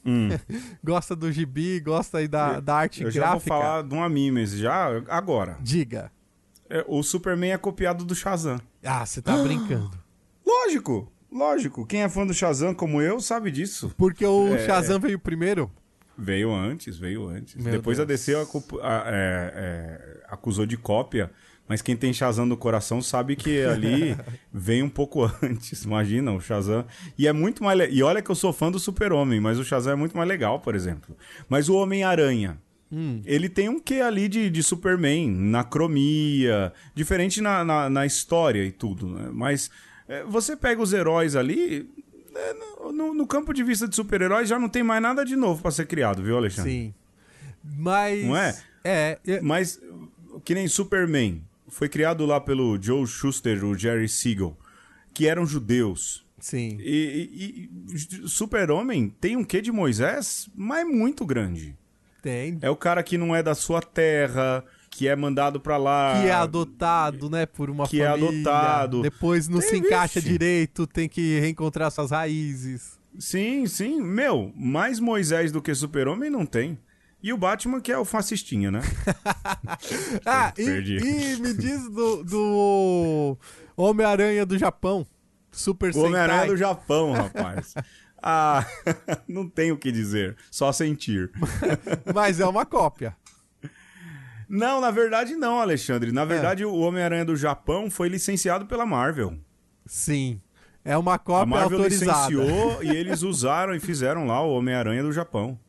hum. 0.06 0.30
gosta 0.84 1.16
do 1.16 1.32
gibi, 1.32 1.80
gosta 1.80 2.20
aí 2.20 2.28
da, 2.28 2.60
da 2.60 2.76
arte 2.76 3.02
eu 3.04 3.12
gráfica. 3.12 3.20
Eu 3.20 3.26
já 3.26 3.32
vou 3.32 3.40
falar 3.40 3.84
de 3.84 3.94
uma 3.94 4.08
mimese, 4.08 4.60
já 4.60 5.02
agora. 5.10 5.58
Diga. 5.62 6.12
É, 6.70 6.84
o 6.88 7.02
Superman 7.02 7.54
é 7.54 7.58
copiado 7.58 8.04
do 8.04 8.14
Shazam. 8.14 8.60
Ah, 8.84 9.06
você 9.06 9.22
tá 9.22 9.38
brincando. 9.38 10.05
Lógico, 10.66 11.12
lógico. 11.32 11.86
Quem 11.86 12.02
é 12.02 12.10
fã 12.10 12.26
do 12.26 12.34
Shazam 12.34 12.74
como 12.74 13.00
eu 13.00 13.20
sabe 13.20 13.52
disso. 13.52 13.94
Porque 13.96 14.26
o 14.26 14.56
é... 14.56 14.66
Shazam 14.66 15.00
veio 15.00 15.20
primeiro? 15.20 15.72
Veio 16.18 16.52
antes, 16.52 16.98
veio 16.98 17.28
antes. 17.28 17.56
Meu 17.56 17.72
Depois 17.72 17.98
Deus. 17.98 18.06
a 18.06 18.08
DC 18.08 18.34
a, 18.36 18.42
a, 18.82 19.04
é, 19.08 19.54
é, 19.56 20.24
acusou 20.28 20.66
de 20.66 20.76
cópia, 20.76 21.30
mas 21.68 21.84
quem 21.84 21.96
tem 21.96 22.12
Shazam 22.12 22.48
no 22.48 22.58
coração 22.58 23.00
sabe 23.00 23.36
que 23.36 23.62
ali 23.64 24.18
vem 24.52 24.82
um 24.82 24.90
pouco 24.90 25.30
antes. 25.44 25.84
Imagina, 25.84 26.32
o 26.32 26.42
Shazam. 26.42 26.84
E 27.16 27.28
é 27.28 27.34
muito 27.34 27.64
mais. 27.64 27.78
Le... 27.78 27.90
E 27.90 28.02
olha 28.02 28.24
que 28.24 28.32
eu 28.32 28.36
sou 28.36 28.52
fã 28.52 28.72
do 28.72 28.80
Super-Homem, 28.80 29.40
mas 29.40 29.60
o 29.60 29.64
Shazam 29.64 29.94
é 29.94 29.96
muito 29.96 30.18
mais 30.18 30.28
legal, 30.28 30.60
por 30.62 30.74
exemplo. 30.74 31.16
Mas 31.48 31.70
o 31.70 31.76
Homem-Aranha. 31.76 32.58
Hum. 32.92 33.22
Ele 33.26 33.50
tem 33.50 33.70
um 33.70 33.80
quê 33.80 33.96
ali 33.96 34.28
de, 34.28 34.50
de 34.50 34.64
Superman, 34.64 35.30
na 35.30 35.64
cromia, 35.64 36.72
diferente 36.94 37.42
na, 37.42 37.64
na, 37.64 37.90
na 37.90 38.06
história 38.06 38.64
e 38.64 38.72
tudo, 38.72 39.08
né? 39.08 39.30
Mas 39.34 39.70
é, 39.70 39.95
você 40.28 40.56
pega 40.56 40.82
os 40.82 40.94
heróis 40.94 41.36
ali, 41.36 41.90
é, 42.36 42.54
no, 42.92 43.14
no, 43.14 43.28
campo 43.28 43.54
de 43.54 43.64
vista 43.64 43.88
de 43.88 43.96
super-heróis 43.96 44.50
já 44.50 44.60
não 44.60 44.70
tem 44.70 44.84
mais 44.84 45.02
nada 45.02 45.26
de 45.26 45.36
novo 45.36 45.62
para 45.62 45.72
ser 45.72 45.88
criado, 45.88 46.22
viu, 46.22 46.38
Alexandre? 46.38 46.72
Sim. 46.72 46.94
Mas. 47.64 48.26
Não 48.26 48.38
é? 48.38 48.64
É. 48.84 49.20
é... 49.26 49.42
Mas, 49.42 49.80
que 50.44 50.54
nem 50.54 50.68
Superman, 50.68 51.42
foi 51.68 51.90
criado 51.90 52.26
lá 52.26 52.40
pelo 52.40 52.82
Joe 52.82 53.08
Schuster, 53.08 53.64
o 53.66 53.78
Jerry 53.78 54.08
Siegel, 54.08 54.56
que 55.14 55.28
eram 55.28 55.46
judeus. 55.46 56.26
Sim. 56.40 56.78
E, 56.80 57.70
e, 57.90 57.96
e 57.96 58.28
Super-Homem 58.28 59.10
tem 59.20 59.36
um 59.36 59.44
quê 59.44 59.62
de 59.62 59.72
Moisés, 59.72 60.48
mas 60.56 60.82
é 60.82 60.86
muito 60.86 61.26
grande. 61.26 61.76
Tem. 62.22 62.58
É 62.62 62.70
o 62.70 62.76
cara 62.76 63.02
que 63.02 63.18
não 63.18 63.36
é 63.36 63.42
da 63.42 63.56
sua 63.56 63.82
terra, 63.82 64.64
que 64.96 65.10
é 65.10 65.16
mandado 65.16 65.60
para 65.60 65.76
lá. 65.76 66.22
Que 66.22 66.30
é 66.30 66.32
adotado, 66.32 67.30
né, 67.30 67.46
por 67.46 67.70
uma 67.70 67.86
que 67.86 68.00
família. 68.00 68.30
Que 68.30 68.36
é 68.36 68.52
adotado. 68.52 69.02
Depois 69.02 69.48
não 69.50 69.60
tem 69.60 69.70
se 69.70 69.78
encaixa 69.78 70.22
direito, 70.22 70.88
tem 70.88 71.10
que 71.10 71.38
reencontrar 71.40 71.92
suas 71.92 72.12
raízes. 72.12 72.98
Sim, 73.20 73.68
sim. 73.68 74.02
Meu, 74.02 74.54
mais 74.56 75.00
Moisés 75.00 75.52
do 75.52 75.62
que 75.62 75.76
Super-Homem 75.76 76.30
não 76.30 76.46
tem. 76.46 76.80
E 77.22 77.34
o 77.34 77.38
Batman, 77.38 77.82
que 77.82 77.92
é 77.92 77.98
o 77.98 78.06
fascistinha, 78.06 78.72
né? 78.72 78.82
ah, 80.26 80.54
e, 80.58 80.64
e, 80.64 81.42
me 81.42 81.54
diz 81.54 81.90
do, 81.90 82.24
do 82.24 83.38
Homem-Aranha 83.76 84.46
do 84.46 84.58
Japão. 84.58 85.06
Super 85.52 85.94
O 85.94 86.06
Homem-Aranha 86.06 86.48
do 86.48 86.58
Japão, 86.58 87.12
rapaz. 87.12 87.74
ah, 88.22 88.66
não 89.28 89.50
tenho 89.50 89.76
o 89.76 89.78
que 89.78 89.92
dizer, 89.92 90.38
só 90.50 90.72
sentir. 90.72 91.32
Mas 92.14 92.40
é 92.40 92.46
uma 92.46 92.66
cópia. 92.66 93.16
Não, 94.48 94.80
na 94.80 94.92
verdade 94.92 95.36
não, 95.36 95.60
Alexandre. 95.60 96.12
Na 96.12 96.26
verdade, 96.26 96.64
é. 96.64 96.66
o 96.66 96.76
Homem-Aranha 96.76 97.26
do 97.26 97.36
Japão 97.36 97.90
foi 97.90 98.10
licenciado 98.10 98.66
pela 98.66 98.86
Marvel. 98.86 99.38
Sim. 99.86 100.40
É 100.84 100.96
uma 100.98 101.18
cópia 101.18 101.44
a 101.44 101.46
Marvel 101.46 101.80
autorizada. 101.80 102.30
licenciou 102.30 102.84
e 102.84 102.90
eles 102.90 103.24
usaram 103.24 103.74
e 103.74 103.80
fizeram 103.80 104.28
lá 104.28 104.42
o 104.42 104.54
Homem-Aranha 104.54 105.02
do 105.02 105.12
Japão. 105.12 105.60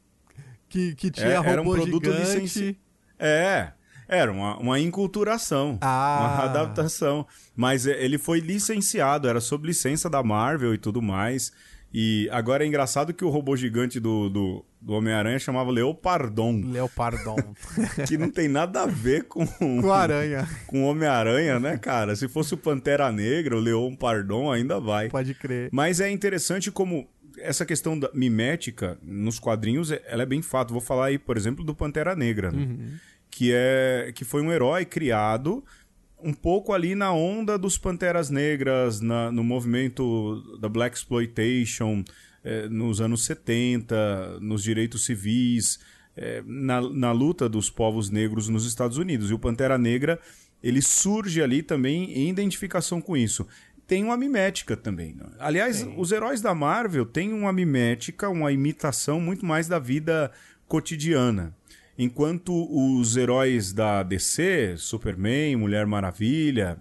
Que, 0.69 0.95
que 0.95 1.11
tinha 1.11 1.29
é, 1.29 1.49
era 1.49 1.63
um 1.63 1.65
produto 1.65 2.11
licenciado. 2.11 2.77
É, 3.19 3.73
era 4.09 4.31
uma, 4.31 4.57
uma 4.59 4.79
inculturação, 4.79 5.79
ah. 5.81 6.19
uma 6.21 6.45
adaptação. 6.45 7.27
Mas 7.55 7.87
é, 7.87 8.03
ele 8.03 8.19
foi 8.19 8.41
licenciado, 8.41 9.27
era 9.27 9.41
sob 9.41 9.67
licença 9.67 10.11
da 10.11 10.23
Marvel 10.23 10.75
e 10.75 10.79
tudo 10.79 11.01
mais. 11.01 11.53
E 11.93 12.29
agora 12.31 12.65
é 12.65 12.67
engraçado 12.67 13.15
que 13.15 13.25
o 13.25 13.31
robô 13.31 13.57
gigante 13.57 13.99
do, 13.99 14.29
do, 14.29 14.65
do 14.81 14.93
Homem-Aranha 14.93 15.39
chamava 15.39 15.71
Leopardon. 15.71 16.61
Leopardon. 16.67 17.37
que 18.07 18.19
não 18.19 18.31
tem 18.31 18.49
nada 18.49 18.83
a 18.83 18.87
ver 18.87 19.25
com... 19.25 19.47
Com 19.57 19.93
aranha. 19.93 20.49
Com 20.67 20.85
o 20.85 20.87
Homem-Aranha, 20.89 21.59
né, 21.59 21.79
cara? 21.79 22.15
Se 22.15 22.29
fosse 22.29 22.55
o 22.55 22.57
Pantera 22.57 23.11
Negra, 23.11 23.57
o 23.57 23.61
Leopardon 23.61 24.51
ainda 24.51 24.79
vai. 24.79 25.09
Pode 25.09 25.35
crer. 25.35 25.71
Mas 25.73 26.01
é 26.01 26.11
interessante 26.11 26.71
como 26.71 27.09
essa 27.39 27.65
questão 27.65 27.99
da 27.99 28.11
mimética 28.13 28.99
nos 29.03 29.39
quadrinhos, 29.39 29.91
ela 30.07 30.23
é 30.23 30.27
bem 30.27 30.43
fato. 30.43 30.73
Vou 30.73 30.81
falar 30.81 31.07
aí, 31.07 31.19
por 31.19 31.37
exemplo, 31.37 31.65
do 31.65 31.75
Pantera 31.75 32.15
Negra, 32.15 32.51
né? 32.51 32.63
uhum. 32.63 32.93
que 33.31 33.53
é 33.55 34.13
que 34.15 34.25
foi 34.25 34.43
um 34.43 34.53
herói 34.53 34.85
criado 34.85 35.65
um 36.27 36.33
pouco 36.33 36.73
ali 36.73 36.97
na 36.97 37.13
onda 37.13 37.57
dos 37.57 37.79
Panteras 37.79 38.31
Negras, 38.31 39.01
na, 39.01 39.31
no 39.31 39.45
movimento 39.45 40.59
da 40.61 40.69
Black 40.69 40.97
Exploitation, 40.97 42.03
eh, 42.43 42.69
nos 42.69 43.01
anos 43.01 43.25
70, 43.25 44.41
nos 44.41 44.61
direitos 44.65 45.05
civis, 45.05 45.79
eh, 46.17 46.43
na, 46.45 46.81
na 46.81 47.13
luta 47.13 47.49
dos 47.49 47.71
povos 47.71 48.11
negros 48.11 48.49
nos 48.49 48.67
Estados 48.67 48.99
Unidos. 48.99 49.31
E 49.31 49.35
o 49.35 49.39
Pantera 49.39 49.79
Negra 49.79 50.19
ele 50.61 50.83
surge 50.83 51.41
ali 51.41 51.63
também 51.63 52.11
em 52.13 52.29
identificação 52.29 53.01
com 53.01 53.17
isso. 53.17 53.47
Tem 53.87 54.03
uma 54.03 54.17
mimética 54.17 54.77
também. 54.77 55.15
Né? 55.15 55.27
Aliás, 55.39 55.77
Sim. 55.77 55.95
os 55.97 56.11
heróis 56.11 56.41
da 56.41 56.53
Marvel 56.53 57.07
têm 57.07 57.33
uma 57.33 57.53
mimética, 57.53 58.29
uma 58.29 58.51
imitação 58.51 59.21
muito 59.21 59.47
mais 59.47 59.69
da 59.69 59.79
vida 59.79 60.33
cotidiana. 60.67 61.55
Enquanto 61.99 62.69
os 62.71 63.17
heróis 63.17 63.73
da 63.73 64.03
DC, 64.03 64.75
Superman, 64.77 65.57
Mulher 65.57 65.87
Maravilha 65.87 66.79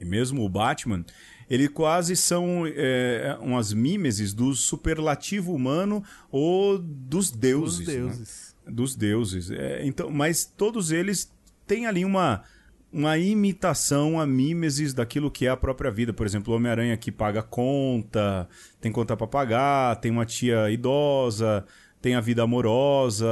e 0.00 0.04
mesmo 0.04 0.44
o 0.44 0.48
Batman, 0.48 1.04
ele 1.48 1.68
quase 1.68 2.16
são 2.16 2.64
é, 2.66 3.36
umas 3.40 3.72
mímeses 3.72 4.32
do 4.32 4.54
superlativo 4.54 5.54
humano 5.54 6.02
ou 6.30 6.78
dos 6.78 7.30
deuses. 7.30 7.78
Dos 7.78 7.86
deuses. 7.86 8.54
Né? 8.64 8.72
Dos 8.72 8.96
deuses. 8.96 9.50
É, 9.50 9.86
então, 9.86 10.10
mas 10.10 10.44
todos 10.44 10.90
eles 10.90 11.30
têm 11.66 11.86
ali 11.86 12.04
uma, 12.04 12.42
uma 12.90 13.16
imitação, 13.18 14.18
a 14.18 14.26
mímeses 14.26 14.94
daquilo 14.94 15.30
que 15.30 15.46
é 15.46 15.50
a 15.50 15.56
própria 15.56 15.90
vida. 15.90 16.12
Por 16.12 16.26
exemplo, 16.26 16.52
o 16.52 16.56
Homem-Aranha 16.56 16.96
que 16.96 17.12
paga 17.12 17.42
conta, 17.42 18.48
tem 18.80 18.90
conta 18.90 19.16
para 19.16 19.26
pagar, 19.26 19.96
tem 19.96 20.10
uma 20.10 20.24
tia 20.26 20.70
idosa 20.70 21.64
tem 22.00 22.14
a 22.14 22.20
vida 22.20 22.42
amorosa, 22.42 23.26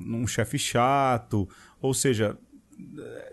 um 0.00 0.26
chefe 0.26 0.58
chato, 0.58 1.48
ou 1.80 1.94
seja, 1.94 2.36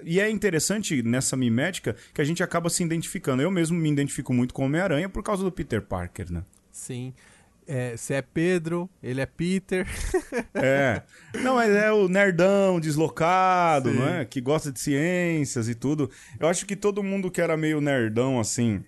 e 0.03 0.19
é 0.19 0.29
interessante 0.29 1.01
nessa 1.01 1.35
mimética 1.35 1.95
que 2.13 2.21
a 2.21 2.23
gente 2.23 2.43
acaba 2.43 2.69
se 2.69 2.83
identificando. 2.83 3.41
Eu 3.41 3.51
mesmo 3.51 3.77
me 3.77 3.89
identifico 3.89 4.33
muito 4.33 4.53
com 4.53 4.65
Homem-Aranha 4.65 5.09
por 5.09 5.23
causa 5.23 5.43
do 5.43 5.51
Peter 5.51 5.81
Parker, 5.81 6.31
né? 6.31 6.43
Sim. 6.71 7.13
Você 7.97 8.13
é, 8.13 8.17
é 8.17 8.21
Pedro, 8.21 8.89
ele 9.03 9.19
é 9.19 9.25
Peter. 9.25 9.85
é. 10.55 11.01
Não, 11.43 11.55
mas 11.55 11.69
é 11.69 11.91
o 11.91 12.07
nerdão, 12.07 12.79
deslocado, 12.79 13.91
Sim. 13.91 13.97
não 13.97 14.07
é? 14.07 14.25
Que 14.25 14.39
gosta 14.39 14.71
de 14.71 14.79
ciências 14.79 15.67
e 15.67 15.75
tudo. 15.75 16.09
Eu 16.39 16.47
acho 16.47 16.65
que 16.65 16.77
todo 16.77 17.03
mundo 17.03 17.29
que 17.29 17.41
era 17.41 17.57
meio 17.57 17.81
nerdão, 17.81 18.39
assim, 18.39 18.83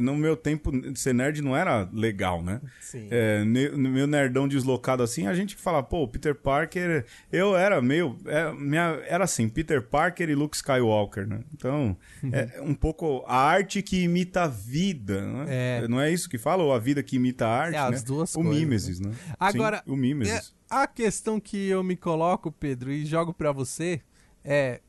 no 0.00 0.16
meu 0.16 0.36
tempo, 0.36 0.70
ser 0.94 1.12
nerd 1.12 1.42
não 1.42 1.56
era 1.56 1.88
legal, 1.92 2.42
né? 2.42 2.60
Sim. 2.80 3.08
É, 3.10 3.42
no 3.42 3.90
meu 3.90 4.06
nerdão 4.06 4.46
deslocado 4.46 5.02
assim, 5.02 5.26
a 5.26 5.34
gente 5.34 5.56
fala, 5.56 5.82
pô, 5.82 6.06
Peter 6.06 6.34
Parker. 6.34 7.04
Eu 7.32 7.56
era 7.56 7.82
meio. 7.82 8.16
É, 8.26 8.52
minha, 8.52 9.00
era 9.06 9.24
assim, 9.24 9.48
Peter 9.48 9.82
Parker 9.82 10.28
e 10.30 10.34
Luke 10.34 10.56
Skywalker, 10.56 11.26
né? 11.26 11.40
Então, 11.52 11.96
é 12.32 12.60
um 12.62 12.74
pouco 12.74 13.24
a 13.26 13.36
arte 13.36 13.82
que 13.82 14.02
imita 14.02 14.44
a 14.44 14.48
vida, 14.48 15.20
né? 15.20 15.46
É. 15.48 15.88
Não 15.88 16.00
é 16.00 16.10
isso 16.12 16.28
que 16.28 16.38
fala? 16.38 16.62
Ou 16.62 16.72
a 16.72 16.78
vida 16.78 17.02
que 17.02 17.16
imita 17.16 17.46
a 17.46 17.58
arte? 17.58 17.76
É, 17.76 17.78
as 17.78 18.02
né? 18.02 18.06
duas 18.06 18.30
o 18.32 18.40
coisas. 18.40 18.52
O 18.52 18.54
Mimesis, 18.54 19.00
né? 19.00 19.12
Agora, 19.38 19.82
Sim, 19.84 19.92
o 19.92 19.96
Mimesis. 19.96 20.54
É, 20.70 20.74
a 20.74 20.86
questão 20.86 21.40
que 21.40 21.68
eu 21.68 21.82
me 21.82 21.96
coloco, 21.96 22.52
Pedro, 22.52 22.92
e 22.92 23.04
jogo 23.04 23.34
para 23.34 23.50
você 23.50 24.00
é. 24.44 24.80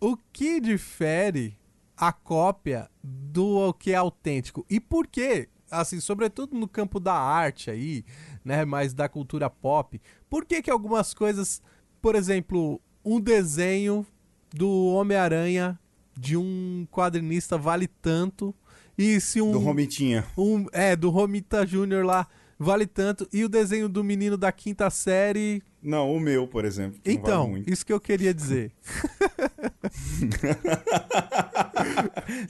O 0.00 0.16
que 0.32 0.60
difere 0.60 1.57
a 1.98 2.12
cópia 2.12 2.88
do 3.02 3.72
que 3.74 3.90
é 3.90 3.96
autêntico. 3.96 4.64
E 4.70 4.78
por 4.78 5.06
quê? 5.06 5.48
Assim, 5.70 6.00
sobretudo 6.00 6.56
no 6.56 6.68
campo 6.68 7.00
da 7.00 7.14
arte 7.14 7.70
aí, 7.70 8.04
né, 8.44 8.64
mais 8.64 8.94
da 8.94 9.08
cultura 9.08 9.50
pop, 9.50 10.00
por 10.30 10.46
que 10.46 10.62
que 10.62 10.70
algumas 10.70 11.12
coisas, 11.12 11.60
por 12.00 12.14
exemplo, 12.14 12.80
um 13.04 13.20
desenho 13.20 14.06
do 14.54 14.86
Homem-Aranha 14.86 15.78
de 16.16 16.36
um 16.36 16.86
quadrinista 16.90 17.58
vale 17.58 17.86
tanto 17.86 18.54
e 18.96 19.20
se 19.20 19.42
um 19.42 19.52
do 19.52 19.58
Romitinha. 19.58 20.26
Um, 20.36 20.66
é, 20.72 20.96
do 20.96 21.10
Romita 21.10 21.66
Júnior 21.66 22.04
lá 22.04 22.26
vale 22.58 22.86
tanto 22.86 23.28
e 23.32 23.44
o 23.44 23.48
desenho 23.48 23.88
do 23.88 24.02
menino 24.02 24.36
da 24.36 24.50
quinta 24.50 24.88
série 24.90 25.62
não, 25.82 26.12
o 26.12 26.18
meu, 26.18 26.46
por 26.46 26.64
exemplo. 26.64 26.98
Então, 27.04 27.52
vale 27.52 27.64
isso 27.66 27.86
que 27.86 27.92
eu 27.92 28.00
queria 28.00 28.34
dizer. 28.34 28.72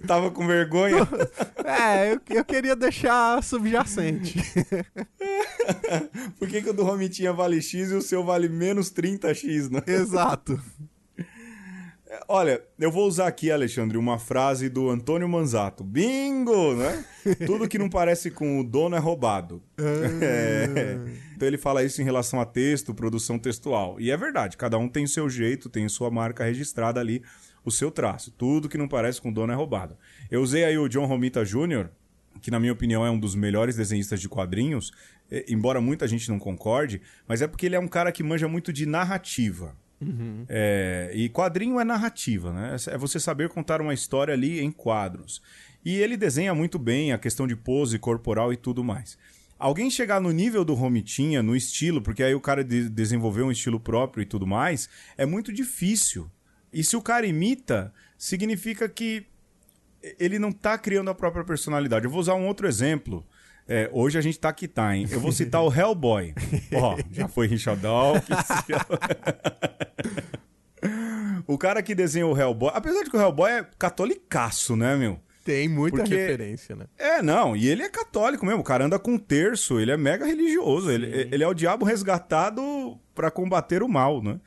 Tava 0.06 0.30
com 0.30 0.46
vergonha? 0.46 1.06
É, 1.68 2.14
eu, 2.14 2.20
eu 2.30 2.42
queria 2.46 2.74
deixar 2.74 3.42
subjacente. 3.42 4.42
Por 6.38 6.48
que, 6.48 6.62
que 6.62 6.70
o 6.70 6.72
do 6.72 6.82
Romitinha 6.82 7.30
vale 7.30 7.60
X 7.60 7.90
e 7.90 7.94
o 7.94 8.00
seu 8.00 8.24
vale 8.24 8.48
menos 8.48 8.90
30X, 8.90 9.70
né? 9.70 9.82
Exato. 9.86 10.58
Olha, 12.26 12.62
eu 12.78 12.90
vou 12.90 13.06
usar 13.06 13.26
aqui, 13.26 13.50
Alexandre, 13.50 13.98
uma 13.98 14.18
frase 14.18 14.70
do 14.70 14.88
Antônio 14.88 15.28
Manzato. 15.28 15.84
Bingo, 15.84 16.74
né? 16.74 17.04
Tudo 17.44 17.68
que 17.68 17.78
não 17.78 17.90
parece 17.90 18.30
com 18.30 18.60
o 18.60 18.64
dono 18.64 18.96
é 18.96 18.98
roubado. 18.98 19.62
Ah. 19.76 19.82
é. 20.22 21.27
Então 21.38 21.46
ele 21.46 21.56
fala 21.56 21.84
isso 21.84 22.02
em 22.02 22.04
relação 22.04 22.40
a 22.40 22.44
texto, 22.44 22.92
produção 22.92 23.38
textual. 23.38 24.00
E 24.00 24.10
é 24.10 24.16
verdade, 24.16 24.56
cada 24.56 24.76
um 24.76 24.88
tem 24.88 25.04
o 25.04 25.08
seu 25.08 25.30
jeito, 25.30 25.68
tem 25.68 25.88
sua 25.88 26.10
marca 26.10 26.42
registrada 26.42 26.98
ali, 26.98 27.22
o 27.64 27.70
seu 27.70 27.92
traço. 27.92 28.32
Tudo 28.32 28.68
que 28.68 28.76
não 28.76 28.88
parece 28.88 29.22
com 29.22 29.28
o 29.28 29.32
dono 29.32 29.52
é 29.52 29.54
roubado. 29.54 29.96
Eu 30.28 30.42
usei 30.42 30.64
aí 30.64 30.76
o 30.76 30.88
John 30.88 31.06
Romita 31.06 31.44
Jr., 31.44 31.90
que 32.42 32.50
na 32.50 32.58
minha 32.58 32.72
opinião 32.72 33.06
é 33.06 33.10
um 33.10 33.20
dos 33.20 33.36
melhores 33.36 33.76
desenhistas 33.76 34.20
de 34.20 34.28
quadrinhos, 34.28 34.90
embora 35.46 35.80
muita 35.80 36.08
gente 36.08 36.28
não 36.28 36.40
concorde, 36.40 37.00
mas 37.28 37.40
é 37.40 37.46
porque 37.46 37.66
ele 37.66 37.76
é 37.76 37.80
um 37.80 37.86
cara 37.86 38.10
que 38.10 38.24
manja 38.24 38.48
muito 38.48 38.72
de 38.72 38.84
narrativa. 38.84 39.76
Uhum. 40.00 40.44
É, 40.48 41.12
e 41.14 41.28
quadrinho 41.28 41.78
é 41.78 41.84
narrativa, 41.84 42.52
né? 42.52 42.74
É 42.88 42.98
você 42.98 43.20
saber 43.20 43.48
contar 43.48 43.80
uma 43.80 43.94
história 43.94 44.34
ali 44.34 44.58
em 44.58 44.72
quadros. 44.72 45.40
E 45.84 45.98
ele 45.98 46.16
desenha 46.16 46.52
muito 46.52 46.80
bem 46.80 47.12
a 47.12 47.18
questão 47.18 47.46
de 47.46 47.54
pose 47.54 47.96
corporal 47.96 48.52
e 48.52 48.56
tudo 48.56 48.82
mais. 48.82 49.16
Alguém 49.58 49.90
chegar 49.90 50.20
no 50.20 50.30
nível 50.30 50.64
do 50.64 50.74
Romitinha, 50.74 51.42
no 51.42 51.56
estilo, 51.56 52.00
porque 52.00 52.22
aí 52.22 52.34
o 52.34 52.40
cara 52.40 52.62
de 52.62 52.88
desenvolveu 52.88 53.46
um 53.46 53.50
estilo 53.50 53.80
próprio 53.80 54.22
e 54.22 54.26
tudo 54.26 54.46
mais, 54.46 54.88
é 55.16 55.26
muito 55.26 55.52
difícil. 55.52 56.30
E 56.72 56.84
se 56.84 56.96
o 56.96 57.02
cara 57.02 57.26
imita, 57.26 57.92
significa 58.16 58.88
que 58.88 59.26
ele 60.18 60.38
não 60.38 60.50
está 60.50 60.78
criando 60.78 61.10
a 61.10 61.14
própria 61.14 61.44
personalidade. 61.44 62.04
Eu 62.04 62.10
vou 62.10 62.20
usar 62.20 62.34
um 62.34 62.46
outro 62.46 62.68
exemplo. 62.68 63.26
É, 63.66 63.90
hoje 63.92 64.16
a 64.16 64.20
gente 64.20 64.38
tá 64.38 64.48
aqui, 64.48 64.68
tá, 64.68 64.96
hein? 64.96 65.06
Eu 65.10 65.20
vou 65.20 65.32
citar 65.32 65.62
o 65.62 65.72
Hellboy. 65.72 66.34
Ó, 66.72 66.96
já 67.10 67.28
foi 67.28 67.46
Richard 67.46 67.82
Dawkins. 67.82 68.38
o 71.46 71.58
cara 71.58 71.82
que 71.82 71.94
desenhou 71.94 72.32
o 72.32 72.38
Hellboy... 72.38 72.70
Apesar 72.72 73.02
de 73.02 73.10
que 73.10 73.16
o 73.16 73.20
Hellboy 73.20 73.50
é 73.50 73.66
catolicaço, 73.78 74.76
né, 74.76 74.96
meu? 74.96 75.20
Tem 75.48 75.66
muita 75.66 75.96
Porque... 75.96 76.14
referência, 76.14 76.76
né? 76.76 76.84
É, 76.98 77.22
não. 77.22 77.56
E 77.56 77.66
ele 77.66 77.82
é 77.82 77.88
católico 77.88 78.44
mesmo. 78.44 78.60
O 78.60 78.64
cara 78.64 78.84
anda 78.84 78.98
com 78.98 79.12
um 79.12 79.18
terço. 79.18 79.80
Ele 79.80 79.90
é 79.90 79.96
mega 79.96 80.26
religioso. 80.26 80.90
Ele, 80.90 81.06
ele, 81.32 81.42
é 81.42 81.48
o 81.48 81.54
diabo 81.54 81.86
resgatado 81.86 83.00
para 83.14 83.30
combater 83.30 83.82
o 83.82 83.88
mal, 83.88 84.22
né? 84.22 84.38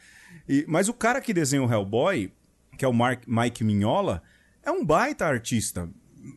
E, 0.47 0.63
mas 0.67 0.89
o 0.89 0.93
cara 0.93 1.19
que 1.19 1.33
desenha 1.33 1.63
o 1.63 1.71
Hellboy, 1.71 2.31
que 2.77 2.85
é 2.85 2.87
o 2.87 2.93
Mark, 2.93 3.23
Mike 3.25 3.63
Mignola, 3.63 4.21
é 4.63 4.69
um 4.69 4.85
baita 4.85 5.25
artista 5.25 5.89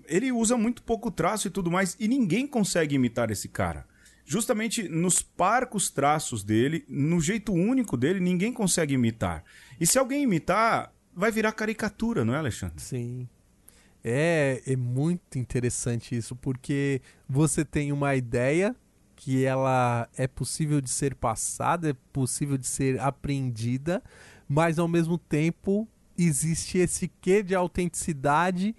ele 0.06 0.32
usa 0.32 0.56
muito 0.56 0.82
pouco 0.82 1.10
traço 1.10 1.46
e 1.46 1.50
tudo 1.50 1.70
mais, 1.70 1.94
e 2.00 2.08
ninguém 2.08 2.46
consegue 2.46 2.94
imitar 2.94 3.30
esse 3.30 3.48
cara. 3.48 3.86
Justamente 4.24 4.88
nos 4.88 5.20
parcos 5.20 5.90
traços 5.90 6.42
dele, 6.42 6.86
no 6.88 7.20
jeito 7.20 7.52
único 7.52 7.98
dele, 7.98 8.18
ninguém 8.18 8.50
consegue 8.50 8.94
imitar. 8.94 9.44
E 9.78 9.86
se 9.86 9.98
alguém 9.98 10.22
imitar, 10.22 10.90
vai 11.14 11.30
virar 11.30 11.52
caricatura, 11.52 12.24
não 12.24 12.34
é, 12.34 12.38
Alexandre? 12.38 12.80
Sim. 12.80 13.28
É, 14.06 14.62
é 14.66 14.76
muito 14.76 15.38
interessante 15.38 16.14
isso, 16.14 16.36
porque 16.36 17.00
você 17.26 17.64
tem 17.64 17.90
uma 17.90 18.14
ideia 18.14 18.76
que 19.16 19.44
ela 19.44 20.06
é 20.14 20.26
possível 20.26 20.80
de 20.80 20.90
ser 20.90 21.14
passada, 21.14 21.90
é 21.90 21.96
possível 22.12 22.58
de 22.58 22.66
ser 22.66 23.00
aprendida, 23.00 24.02
mas 24.46 24.78
ao 24.78 24.86
mesmo 24.86 25.16
tempo 25.16 25.88
existe 26.18 26.76
esse 26.76 27.08
quê 27.20 27.42
de 27.42 27.54
autenticidade 27.54 28.76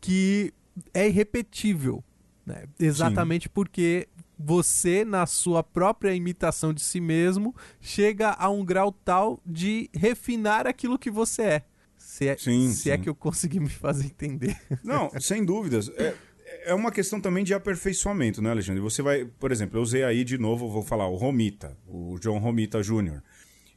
que 0.00 0.52
é 0.92 1.06
irrepetível. 1.06 2.02
Né? 2.44 2.64
Exatamente 2.78 3.44
Sim. 3.44 3.50
porque 3.54 4.08
você, 4.36 5.04
na 5.04 5.26
sua 5.26 5.62
própria 5.62 6.14
imitação 6.14 6.74
de 6.74 6.82
si 6.82 7.00
mesmo, 7.00 7.54
chega 7.80 8.30
a 8.30 8.50
um 8.50 8.64
grau 8.64 8.90
tal 8.90 9.40
de 9.46 9.88
refinar 9.94 10.66
aquilo 10.66 10.98
que 10.98 11.10
você 11.10 11.42
é. 11.42 11.62
Se 12.14 12.28
é, 12.28 12.36
sim, 12.36 12.70
se 12.70 12.90
é 12.90 12.94
sim. 12.94 13.00
é 13.00 13.02
que 13.02 13.08
eu 13.08 13.14
consegui 13.14 13.58
me 13.58 13.68
fazer 13.68 14.04
entender. 14.04 14.56
Não, 14.84 15.10
sem 15.18 15.44
dúvidas. 15.44 15.90
É, 15.96 16.14
é 16.66 16.72
uma 16.72 16.92
questão 16.92 17.20
também 17.20 17.42
de 17.42 17.52
aperfeiçoamento, 17.52 18.40
né, 18.40 18.50
Alexandre? 18.50 18.80
Você 18.80 19.02
vai, 19.02 19.24
por 19.24 19.50
exemplo, 19.50 19.78
eu 19.78 19.82
usei 19.82 20.04
aí 20.04 20.22
de 20.22 20.38
novo, 20.38 20.70
vou 20.70 20.84
falar, 20.84 21.08
o 21.08 21.16
Romita, 21.16 21.76
o 21.88 22.16
John 22.20 22.38
Romita 22.38 22.80
Jr. 22.80 23.20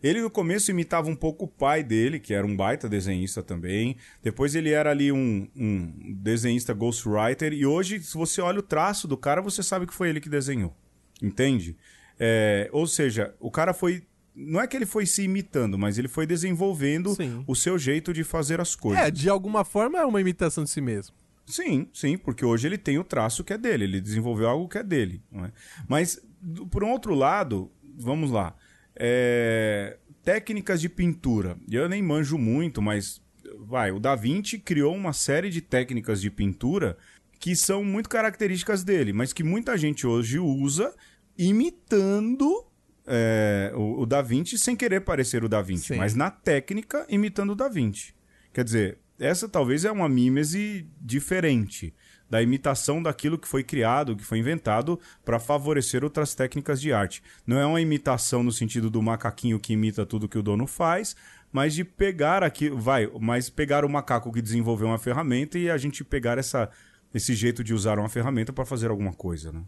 Ele 0.03 0.21
no 0.21 0.29
começo 0.29 0.69
imitava 0.69 1.09
um 1.09 1.15
pouco 1.15 1.45
o 1.45 1.47
pai 1.47 1.83
dele, 1.83 2.19
que 2.19 2.31
era 2.31 2.45
um 2.45 2.55
baita 2.55 2.87
desenhista 2.87 3.41
também. 3.41 3.97
Depois 4.21 4.53
ele 4.53 4.69
era 4.69 4.91
ali 4.91 5.11
um, 5.11 5.47
um 5.55 6.15
desenhista 6.21 6.75
ghostwriter. 6.75 7.53
E 7.53 7.65
hoje, 7.65 8.03
se 8.03 8.13
você 8.13 8.39
olha 8.39 8.59
o 8.59 8.63
traço 8.63 9.07
do 9.07 9.17
cara, 9.17 9.41
você 9.41 9.63
sabe 9.63 9.87
que 9.87 9.95
foi 9.95 10.09
ele 10.09 10.21
que 10.21 10.29
desenhou. 10.29 10.77
Entende? 11.19 11.75
É, 12.19 12.69
ou 12.71 12.85
seja, 12.85 13.33
o 13.39 13.49
cara 13.49 13.73
foi. 13.73 14.03
Não 14.39 14.61
é 14.61 14.67
que 14.67 14.77
ele 14.77 14.85
foi 14.85 15.07
se 15.07 15.23
imitando, 15.23 15.79
mas 15.79 15.97
ele 15.97 16.07
foi 16.07 16.27
desenvolvendo 16.27 17.15
sim. 17.15 17.43
o 17.47 17.55
seu 17.55 17.77
jeito 17.79 18.13
de 18.13 18.23
fazer 18.23 18.61
as 18.61 18.75
coisas. 18.75 19.03
É, 19.03 19.09
de 19.09 19.27
alguma 19.29 19.65
forma 19.65 19.97
é 19.97 20.05
uma 20.05 20.21
imitação 20.21 20.63
de 20.63 20.69
si 20.69 20.79
mesmo. 20.79 21.15
Sim, 21.47 21.87
sim, 21.91 22.17
porque 22.17 22.45
hoje 22.45 22.67
ele 22.67 22.77
tem 22.77 22.99
o 22.99 23.03
traço 23.03 23.43
que 23.43 23.53
é 23.53 23.57
dele, 23.57 23.85
ele 23.85 24.01
desenvolveu 24.01 24.47
algo 24.47 24.67
que 24.67 24.77
é 24.77 24.83
dele. 24.83 25.23
É? 25.33 25.51
Mas, 25.87 26.21
por 26.69 26.83
um 26.83 26.91
outro 26.91 27.15
lado, 27.15 27.71
vamos 27.97 28.29
lá. 28.29 28.55
É, 28.95 29.97
técnicas 30.23 30.81
de 30.81 30.89
pintura. 30.89 31.57
Eu 31.71 31.89
nem 31.89 32.03
manjo 32.03 32.37
muito, 32.37 32.81
mas 32.81 33.21
vai, 33.59 33.91
o 33.91 33.99
Da 33.99 34.13
Vinci 34.13 34.59
criou 34.59 34.93
uma 34.93 35.13
série 35.13 35.49
de 35.49 35.61
técnicas 35.61 36.21
de 36.21 36.29
pintura 36.29 36.97
que 37.39 37.55
são 37.55 37.83
muito 37.83 38.09
características 38.09 38.83
dele, 38.83 39.13
mas 39.13 39.31
que 39.31 39.43
muita 39.43 39.77
gente 39.77 40.05
hoje 40.05 40.37
usa 40.37 40.93
imitando 41.37 42.65
é, 43.07 43.71
o, 43.73 44.01
o, 44.01 44.05
Da 44.05 44.21
Vinci 44.21 44.57
sem 44.57 44.75
querer 44.75 45.01
parecer 45.01 45.43
o 45.43 45.49
Da 45.49 45.61
Vinci, 45.61 45.93
Sim. 45.93 45.97
mas 45.97 46.13
na 46.13 46.29
técnica 46.29 47.05
imitando 47.09 47.51
o 47.51 47.55
Da 47.55 47.69
Vinci. 47.69 48.13
Quer 48.53 48.63
dizer, 48.63 48.97
essa 49.17 49.47
talvez 49.47 49.85
é 49.85 49.91
uma 49.91 50.09
mímese 50.09 50.85
diferente 50.99 51.93
da 52.29 52.41
imitação 52.41 53.01
daquilo 53.01 53.37
que 53.37 53.47
foi 53.47 53.63
criado, 53.63 54.15
que 54.15 54.23
foi 54.23 54.39
inventado 54.39 54.99
para 55.23 55.39
favorecer 55.39 56.03
outras 56.03 56.35
técnicas 56.35 56.81
de 56.81 56.91
arte. 56.91 57.23
Não 57.45 57.57
é 57.57 57.65
uma 57.65 57.79
imitação 57.79 58.43
no 58.43 58.51
sentido 58.51 58.89
do 58.89 59.01
macaquinho 59.01 59.59
que 59.59 59.73
imita 59.73 60.05
tudo 60.05 60.27
que 60.27 60.37
o 60.37 60.43
dono 60.43 60.67
faz, 60.67 61.15
mas 61.51 61.73
de 61.73 61.85
pegar 61.85 62.43
aqui, 62.43 62.69
vai, 62.69 63.09
mas 63.19 63.49
pegar 63.49 63.85
o 63.85 63.89
macaco 63.89 64.31
que 64.31 64.41
desenvolveu 64.41 64.87
uma 64.87 64.99
ferramenta 64.99 65.57
e 65.57 65.69
a 65.69 65.77
gente 65.77 66.03
pegar 66.03 66.37
essa, 66.37 66.69
esse 67.13 67.33
jeito 67.33 67.63
de 67.63 67.73
usar 67.73 67.97
uma 67.97 68.09
ferramenta 68.09 68.51
para 68.51 68.65
fazer 68.65 68.89
alguma 68.89 69.13
coisa, 69.13 69.51
né? 69.51 69.63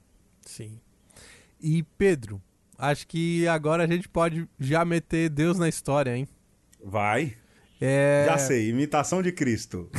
Sim. 0.46 0.80
E 1.62 1.84
Pedro, 1.98 2.42
acho 2.80 3.06
que 3.06 3.48
agora 3.48 3.84
a 3.84 3.88
gente 3.88 4.08
pode 4.08 4.48
já 4.60 4.84
meter 4.86 5.30
Deus 5.30 5.60
na 5.60 5.68
história, 5.68 6.16
hein? 6.16 6.28
Vai. 6.84 7.36
É... 7.82 8.26
Já 8.28 8.38
sei, 8.38 8.70
imitação 8.70 9.22
de 9.22 9.32
Cristo. 9.32 9.90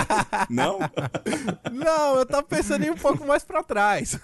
Não? 0.50 0.78
Não, 1.72 2.16
eu 2.16 2.26
tava 2.26 2.42
pensando 2.42 2.84
em 2.84 2.90
um 2.90 2.96
pouco 2.96 3.26
mais 3.26 3.44
para 3.44 3.62
trás. 3.62 4.18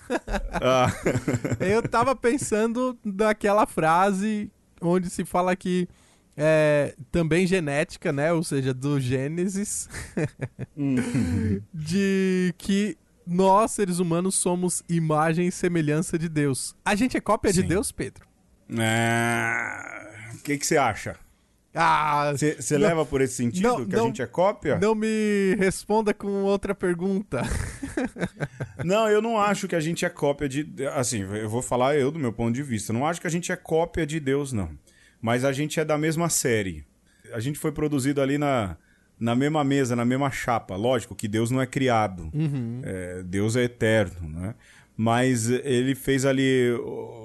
Ah. 0.53 0.89
eu 1.61 1.87
tava 1.89 2.15
pensando 2.17 2.99
naquela 3.05 3.67
frase 3.67 4.51
onde 4.81 5.09
se 5.09 5.25
fala 5.25 5.57
que 5.57 5.89
é, 6.37 6.95
também 7.11 7.47
genética, 7.47 8.13
né? 8.13 8.33
Ou 8.33 8.43
seja, 8.43 8.75
do 8.75 9.01
Gênesis, 9.01 9.89
uhum. 10.77 11.63
de 11.73 12.55
que 12.59 12.99
nós, 13.27 13.73
seres 13.73 13.99
humanos, 13.99 14.35
somos 14.37 14.83
imagem 14.89 15.49
e 15.49 15.53
semelhança 15.53 16.19
de 16.19 16.29
Deus. 16.29 16.75
A 16.85 16.95
gente 16.95 17.17
é 17.17 17.21
cópia 17.21 17.53
Sim. 17.53 17.63
de 17.63 17.69
Deus, 17.69 17.91
Pedro? 17.91 18.27
O 18.71 18.81
é... 18.81 20.39
que 20.45 20.59
você 20.59 20.77
acha? 20.77 21.17
Ah, 21.79 22.33
você 22.33 22.79
leva 22.79 23.05
por 23.05 23.21
esse 23.21 23.35
sentido 23.35 23.63
não, 23.63 23.85
que 23.85 23.95
não, 23.95 24.05
a 24.05 24.07
gente 24.07 24.23
é 24.23 24.27
cópia? 24.27 24.79
Não 24.79 24.95
me 24.95 25.55
responda 25.59 26.15
com 26.15 26.43
outra 26.45 26.75
pergunta. 26.75 27.43
não, 28.83 29.07
eu 29.11 29.21
não 29.21 29.39
acho 29.39 29.69
que 29.69 29.77
a 29.77 29.81
gente 29.81 30.03
é 30.03 30.09
cópia 30.09 30.49
de. 30.49 30.67
Assim, 30.95 31.21
eu 31.21 31.51
vou 31.51 31.61
falar 31.61 31.95
eu 31.95 32.11
do 32.11 32.19
meu 32.19 32.33
ponto 32.33 32.55
de 32.55 32.63
vista. 32.63 32.95
não 32.95 33.07
acho 33.07 33.21
que 33.21 33.27
a 33.27 33.31
gente 33.31 33.53
é 33.53 33.57
cópia 33.57 34.07
de 34.07 34.19
Deus, 34.19 34.55
não. 34.55 34.71
Mas 35.21 35.45
a 35.45 35.53
gente 35.53 35.79
é 35.79 35.85
da 35.85 35.99
mesma 35.99 36.31
série. 36.31 36.83
A 37.31 37.41
gente 37.41 37.59
foi 37.59 37.73
produzido 37.73 38.23
ali 38.23 38.39
na, 38.39 38.79
na 39.19 39.35
mesma 39.35 39.65
mesa, 39.65 39.97
na 39.97 40.05
mesma 40.05 40.31
chapa. 40.31 40.77
Lógico 40.77 41.15
que 41.15 41.27
Deus 41.27 41.51
não 41.51 41.61
é 41.61 41.67
criado. 41.67 42.31
Uhum. 42.35 42.81
É, 42.83 43.23
Deus 43.23 43.57
é 43.57 43.65
eterno, 43.65 44.29
né? 44.29 44.55
Mas 44.97 45.51
ele 45.51 45.95
fez 45.95 46.25
ali, 46.25 46.71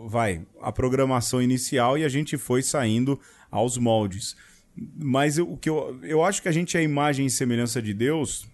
vai, 0.08 0.46
a 0.62 0.72
programação 0.72 1.42
inicial 1.42 1.98
e 1.98 2.04
a 2.04 2.10
gente 2.10 2.38
foi 2.38 2.62
saindo 2.62 3.20
aos 3.50 3.78
moldes. 3.78 4.36
Mas 4.76 5.38
o 5.38 5.56
que 5.56 5.70
eu, 5.70 5.98
eu 6.04 6.24
acho 6.24 6.42
que 6.42 6.50
a 6.50 6.52
gente 6.52 6.76
é 6.76 6.82
a 6.82 6.84
imagem 6.84 7.26
e 7.26 7.30
semelhança 7.30 7.82
de 7.82 7.94
Deus. 7.94 8.46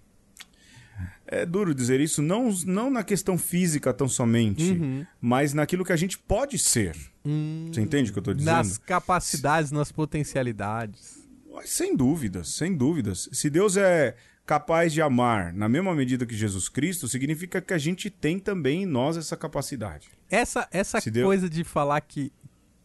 É 1.25 1.45
duro 1.45 1.75
dizer 1.75 1.99
isso, 1.99 2.21
não, 2.21 2.49
não 2.65 2.89
na 2.89 3.03
questão 3.03 3.37
física 3.37 3.93
tão 3.93 4.07
somente, 4.07 4.71
uhum. 4.71 5.05
mas 5.19 5.53
naquilo 5.53 5.83
que 5.83 5.91
a 5.91 5.97
gente 5.97 6.17
pode 6.17 6.57
ser. 6.57 6.95
Hum, 7.25 7.69
Você 7.71 7.81
entende 7.81 8.09
o 8.09 8.13
que 8.13 8.19
eu 8.19 8.21
estou 8.21 8.33
dizendo? 8.33 8.55
Nas 8.55 8.77
capacidades, 8.77 9.69
nas 9.69 9.91
potencialidades. 9.91 11.26
Sem 11.65 11.95
dúvidas, 11.95 12.49
sem 12.49 12.75
dúvidas. 12.75 13.29
Se 13.31 13.49
Deus 13.49 13.77
é 13.77 14.15
capaz 14.45 14.93
de 14.93 15.01
amar 15.01 15.53
na 15.53 15.67
mesma 15.67 15.93
medida 15.93 16.25
que 16.25 16.35
Jesus 16.35 16.69
Cristo, 16.69 17.07
significa 17.07 17.61
que 17.61 17.73
a 17.73 17.77
gente 17.77 18.09
tem 18.09 18.39
também 18.39 18.83
em 18.83 18.85
nós 18.85 19.17
essa 19.17 19.35
capacidade. 19.35 20.09
Essa, 20.29 20.67
essa 20.71 21.01
coisa 21.01 21.49
Deus... 21.49 21.55
de 21.55 21.63
falar 21.63 21.99
que 22.01 22.31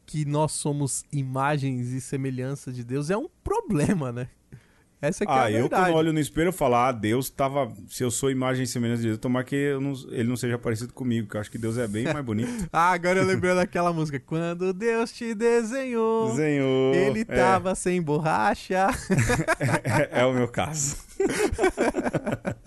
que 0.05 0.25
nós 0.25 0.53
somos 0.53 1.05
imagens 1.13 1.89
e 1.89 2.01
semelhança 2.01 2.73
de 2.73 2.85
Deus 2.85 3.09
é 3.09 3.17
um 3.17 3.29
problema, 3.43 4.13
né? 4.13 4.29
Essa 5.03 5.25
aqui 5.25 5.33
é 5.33 5.37
ah, 5.37 5.51
é 5.51 5.57
a 5.57 5.59
eu 5.59 5.69
quando 5.69 5.95
olho 5.95 6.13
no 6.13 6.21
espelho 6.21 6.49
eu 6.49 6.53
falo, 6.53 6.77
ah, 6.77 6.93
Deus 6.93 7.29
tava. 7.29 7.73
Se 7.89 8.05
eu 8.05 8.11
sou 8.11 8.31
imagem 8.31 8.63
e 8.63 8.67
semelhança 8.69 9.03
de 9.03 9.09
Deus, 9.09 9.19
tomar 9.19 9.43
que 9.43 9.77
não, 9.81 9.95
ele 10.13 10.29
não 10.29 10.37
seja 10.37 10.57
parecido 10.57 10.93
comigo, 10.93 11.29
que 11.29 11.37
eu 11.37 11.41
acho 11.41 11.51
que 11.51 11.59
Deus 11.59 11.77
é 11.77 11.89
bem 11.89 12.05
mais 12.05 12.25
bonito. 12.25 12.49
ah, 12.73 12.93
agora 12.93 13.19
eu 13.19 13.27
lembrei 13.27 13.53
daquela 13.53 13.93
música. 13.93 14.21
Quando 14.21 14.73
Deus 14.73 15.11
te 15.11 15.35
desenhou, 15.35 16.31
desenhou 16.31 16.95
ele 16.95 17.23
é. 17.23 17.25
tava 17.25 17.75
sem 17.75 18.01
borracha. 18.01 18.91
é, 19.59 20.21
é 20.21 20.25
o 20.25 20.33
meu 20.33 20.47
caso. 20.47 20.97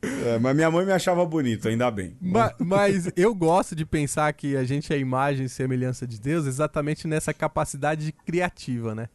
É, 0.00 0.38
mas 0.38 0.54
minha 0.54 0.70
mãe 0.70 0.86
me 0.86 0.92
achava 0.92 1.24
bonito, 1.26 1.68
ainda 1.68 1.90
bem. 1.90 2.16
Mas, 2.20 2.52
mas, 2.58 3.12
eu 3.16 3.34
gosto 3.34 3.74
de 3.74 3.84
pensar 3.84 4.32
que 4.32 4.56
a 4.56 4.62
gente 4.62 4.92
é 4.92 4.98
imagem 4.98 5.46
e 5.46 5.48
semelhança 5.48 6.06
de 6.06 6.20
Deus 6.20 6.46
exatamente 6.46 7.08
nessa 7.08 7.34
capacidade 7.34 8.12
criativa, 8.12 8.94
né? 8.94 9.08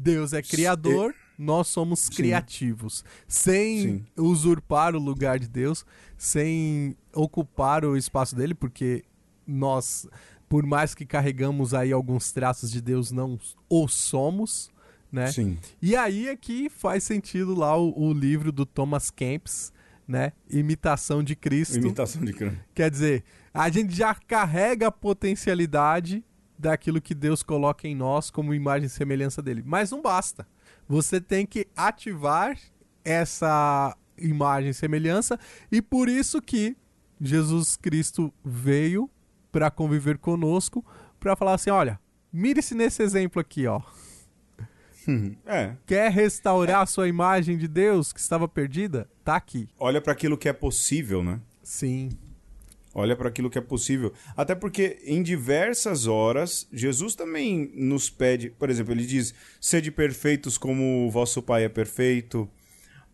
Deus 0.00 0.32
é 0.32 0.42
criador, 0.42 1.12
e... 1.12 1.42
nós 1.42 1.68
somos 1.68 2.00
Sim. 2.00 2.12
criativos. 2.14 3.04
Sem 3.28 3.82
Sim. 3.82 4.06
usurpar 4.16 4.96
o 4.96 4.98
lugar 4.98 5.38
de 5.38 5.46
Deus, 5.46 5.84
sem 6.16 6.96
ocupar 7.14 7.84
o 7.84 7.96
espaço 7.96 8.34
dele, 8.34 8.54
porque 8.54 9.04
nós, 9.46 10.06
por 10.48 10.64
mais 10.64 10.94
que 10.94 11.04
carregamos 11.04 11.74
aí 11.74 11.92
alguns 11.92 12.32
traços 12.32 12.70
de 12.70 12.80
Deus, 12.80 13.10
não 13.10 13.38
o 13.68 13.88
somos, 13.88 14.70
né? 15.12 15.30
Sim. 15.30 15.58
E 15.82 15.94
aí 15.94 16.28
é 16.28 16.36
que 16.36 16.70
faz 16.70 17.04
sentido 17.04 17.54
lá 17.54 17.76
o, 17.76 17.92
o 17.96 18.12
livro 18.12 18.50
do 18.50 18.64
Thomas 18.64 19.10
Kempis, 19.10 19.72
né? 20.06 20.32
Imitação 20.48 21.22
de 21.22 21.36
Cristo. 21.36 21.76
Imitação 21.76 22.24
de 22.24 22.32
Cristo. 22.32 22.58
Quer 22.74 22.90
dizer, 22.90 23.24
a 23.52 23.68
gente 23.68 23.94
já 23.94 24.14
carrega 24.14 24.86
a 24.86 24.92
potencialidade 24.92 26.24
daquilo 26.60 27.00
que 27.00 27.14
Deus 27.14 27.42
coloca 27.42 27.88
em 27.88 27.94
nós 27.94 28.30
como 28.30 28.54
imagem 28.54 28.86
e 28.86 28.90
semelhança 28.90 29.42
dele. 29.42 29.62
Mas 29.64 29.90
não 29.90 30.02
basta. 30.02 30.46
Você 30.86 31.20
tem 31.20 31.46
que 31.46 31.66
ativar 31.74 32.58
essa 33.04 33.96
imagem 34.18 34.70
e 34.70 34.74
semelhança 34.74 35.38
e 35.72 35.80
por 35.80 36.08
isso 36.08 36.42
que 36.42 36.76
Jesus 37.20 37.76
Cristo 37.76 38.32
veio 38.44 39.10
para 39.50 39.70
conviver 39.70 40.18
conosco, 40.18 40.84
para 41.18 41.34
falar 41.34 41.54
assim, 41.54 41.70
olha, 41.70 41.98
mire-se 42.32 42.74
nesse 42.74 43.02
exemplo 43.02 43.40
aqui, 43.40 43.66
ó. 43.66 43.80
É. 45.46 45.74
Quer 45.86 46.10
restaurar 46.12 46.82
a 46.82 46.86
sua 46.86 47.08
imagem 47.08 47.56
de 47.56 47.66
Deus 47.66 48.12
que 48.12 48.20
estava 48.20 48.46
perdida? 48.46 49.08
Tá 49.24 49.34
aqui. 49.34 49.68
Olha 49.78 50.00
para 50.00 50.12
aquilo 50.12 50.36
que 50.36 50.48
é 50.48 50.52
possível, 50.52 51.22
né? 51.22 51.40
Sim. 51.62 52.10
Olha 52.94 53.14
para 53.14 53.28
aquilo 53.28 53.48
que 53.48 53.58
é 53.58 53.60
possível. 53.60 54.12
Até 54.36 54.54
porque 54.54 54.98
em 55.04 55.22
diversas 55.22 56.06
horas, 56.06 56.66
Jesus 56.72 57.14
também 57.14 57.70
nos 57.74 58.10
pede, 58.10 58.50
por 58.50 58.68
exemplo, 58.68 58.92
ele 58.92 59.06
diz: 59.06 59.32
sede 59.60 59.90
perfeitos 59.90 60.58
como 60.58 61.06
o 61.06 61.10
vosso 61.10 61.40
Pai 61.40 61.64
é 61.64 61.68
perfeito. 61.68 62.48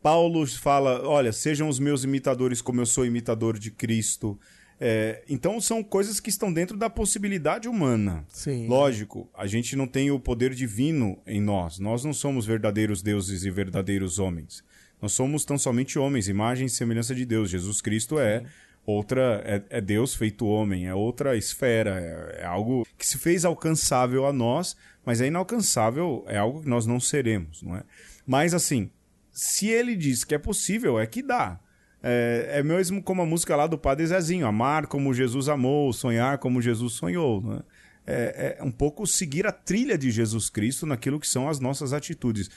Paulo 0.02 0.46
fala: 0.46 1.06
olha, 1.06 1.32
sejam 1.32 1.68
os 1.68 1.78
meus 1.78 2.04
imitadores 2.04 2.62
como 2.62 2.80
eu 2.80 2.86
sou 2.86 3.04
imitador 3.04 3.58
de 3.58 3.70
Cristo. 3.70 4.38
É, 4.78 5.22
então 5.28 5.58
são 5.60 5.82
coisas 5.82 6.20
que 6.20 6.28
estão 6.28 6.52
dentro 6.52 6.76
da 6.76 6.90
possibilidade 6.90 7.68
humana. 7.68 8.24
Sim. 8.28 8.66
Lógico, 8.66 9.28
a 9.34 9.46
gente 9.46 9.74
não 9.74 9.86
tem 9.86 10.10
o 10.10 10.20
poder 10.20 10.54
divino 10.54 11.18
em 11.26 11.40
nós. 11.40 11.78
Nós 11.78 12.04
não 12.04 12.12
somos 12.12 12.46
verdadeiros 12.46 13.02
deuses 13.02 13.44
e 13.44 13.50
verdadeiros 13.50 14.18
homens. 14.18 14.62
Nós 15.00 15.12
somos 15.12 15.44
tão 15.44 15.58
somente 15.58 15.98
homens, 15.98 16.28
imagem 16.28 16.66
e 16.66 16.70
semelhança 16.70 17.14
de 17.14 17.24
Deus. 17.24 17.50
Jesus 17.50 17.80
Cristo 17.80 18.18
é 18.18 18.44
outra 18.86 19.42
é, 19.44 19.62
é, 19.68 19.80
Deus 19.80 20.14
feito 20.14 20.46
homem, 20.46 20.86
é 20.86 20.94
outra 20.94 21.36
esfera, 21.36 22.00
é, 22.00 22.42
é, 22.42 22.44
algo 22.44 22.86
que 22.96 23.06
se 23.06 23.18
fez 23.18 23.44
alcançável 23.44 24.26
a 24.26 24.32
nós, 24.32 24.76
mas 25.04 25.20
é 25.20 25.26
inalcançável, 25.26 26.24
é 26.28 26.38
algo 26.38 26.62
que 26.62 26.68
nós 26.68 26.86
não 26.86 27.00
seremos, 27.00 27.62
não 27.62 27.76
é? 27.76 27.82
Mas 28.26 28.54
assim, 28.54 28.90
se 29.32 29.68
ele 29.68 29.96
diz 29.96 30.24
que 30.24 30.34
é 30.34 30.38
possível, 30.38 30.98
é 30.98 31.06
que 31.06 31.22
dá. 31.22 31.60
É, 32.02 32.58
é 32.58 32.62
mesmo 32.62 33.02
como 33.02 33.22
a 33.22 33.26
música 33.26 33.56
lá 33.56 33.66
do 33.66 33.76
Padre 33.76 34.06
Zezinho, 34.06 34.46
amar 34.46 34.86
como 34.86 35.12
Jesus 35.12 35.48
amou, 35.48 35.92
sonhar 35.92 36.38
como 36.38 36.62
Jesus 36.62 36.92
sonhou, 36.94 37.40
não 37.40 37.54
é? 37.54 37.60
É, 38.06 38.56
é 38.58 38.62
um 38.62 38.70
pouco 38.70 39.06
seguir 39.06 39.46
a 39.46 39.52
trilha 39.52 39.98
de 39.98 40.10
Jesus 40.10 40.48
Cristo 40.48 40.86
naquilo 40.86 41.18
que 41.18 41.26
são 41.26 41.48
as 41.48 41.58
nossas 41.58 41.92
atitudes 41.92 42.48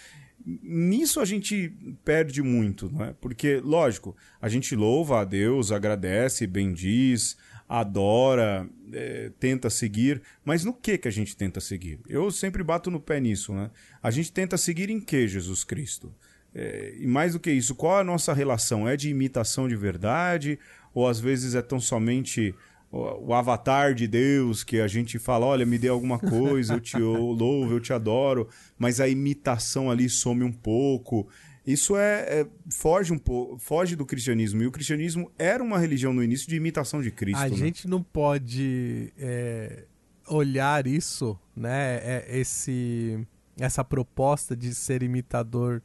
nisso 0.45 1.19
a 1.19 1.25
gente 1.25 1.69
perde 2.03 2.41
muito, 2.41 2.89
não 2.89 3.05
é? 3.05 3.13
Porque, 3.19 3.59
lógico, 3.63 4.15
a 4.41 4.47
gente 4.47 4.75
louva 4.75 5.21
a 5.21 5.25
Deus, 5.25 5.71
agradece, 5.71 6.47
bendiz, 6.47 7.37
adora, 7.67 8.67
é, 8.91 9.31
tenta 9.39 9.69
seguir, 9.69 10.21
mas 10.43 10.63
no 10.63 10.73
que 10.73 10.97
que 10.97 11.07
a 11.07 11.11
gente 11.11 11.35
tenta 11.35 11.59
seguir? 11.59 11.99
Eu 12.07 12.31
sempre 12.31 12.63
bato 12.63 12.89
no 12.89 12.99
pé 12.99 13.19
nisso, 13.19 13.53
né? 13.53 13.69
A 14.01 14.09
gente 14.09 14.31
tenta 14.31 14.57
seguir 14.57 14.89
em 14.89 14.99
que 14.99 15.27
Jesus 15.27 15.63
Cristo? 15.63 16.13
É, 16.53 16.95
e 16.97 17.05
mais 17.05 17.33
do 17.33 17.39
que 17.39 17.51
isso, 17.51 17.75
qual 17.75 17.99
a 17.99 18.03
nossa 18.03 18.33
relação? 18.33 18.87
É 18.87 18.97
de 18.97 19.09
imitação 19.09 19.67
de 19.67 19.75
verdade? 19.75 20.57
Ou 20.93 21.07
às 21.07 21.19
vezes 21.19 21.53
é 21.53 21.61
tão 21.61 21.79
somente 21.79 22.55
o, 22.91 23.33
avatar 23.33 23.93
de 23.93 24.07
Deus 24.07 24.63
que 24.63 24.79
a 24.79 24.87
gente 24.87 25.19
fala, 25.19 25.45
olha, 25.45 25.65
me 25.65 25.77
dê 25.77 25.87
alguma 25.87 26.17
coisa, 26.17 26.73
eu 26.73 26.79
te 26.79 26.97
louvo, 26.97 27.73
eu 27.73 27.79
te 27.79 27.93
adoro, 27.93 28.47
mas 28.77 28.99
a 28.99 29.07
imitação 29.07 29.91
ali 29.91 30.09
some 30.09 30.43
um 30.43 30.51
pouco. 30.51 31.27
Isso 31.65 31.95
é, 31.95 32.41
é, 32.41 32.47
foge 32.71 33.13
um 33.13 33.17
pouco, 33.17 33.59
foge 33.59 33.95
do 33.95 34.05
cristianismo. 34.05 34.63
E 34.63 34.67
o 34.67 34.71
cristianismo 34.71 35.31
era 35.37 35.63
uma 35.63 35.77
religião 35.77 36.13
no 36.13 36.23
início 36.23 36.47
de 36.49 36.55
imitação 36.55 37.01
de 37.01 37.11
Cristo. 37.11 37.43
A 37.43 37.49
né? 37.49 37.55
gente 37.55 37.87
não 37.87 38.01
pode 38.01 39.13
é, 39.17 39.85
olhar 40.27 40.87
isso, 40.87 41.39
né? 41.55 41.97
É, 41.97 42.25
esse, 42.39 43.19
essa 43.59 43.83
proposta 43.83 44.55
de 44.55 44.73
ser 44.73 45.03
imitador 45.03 45.83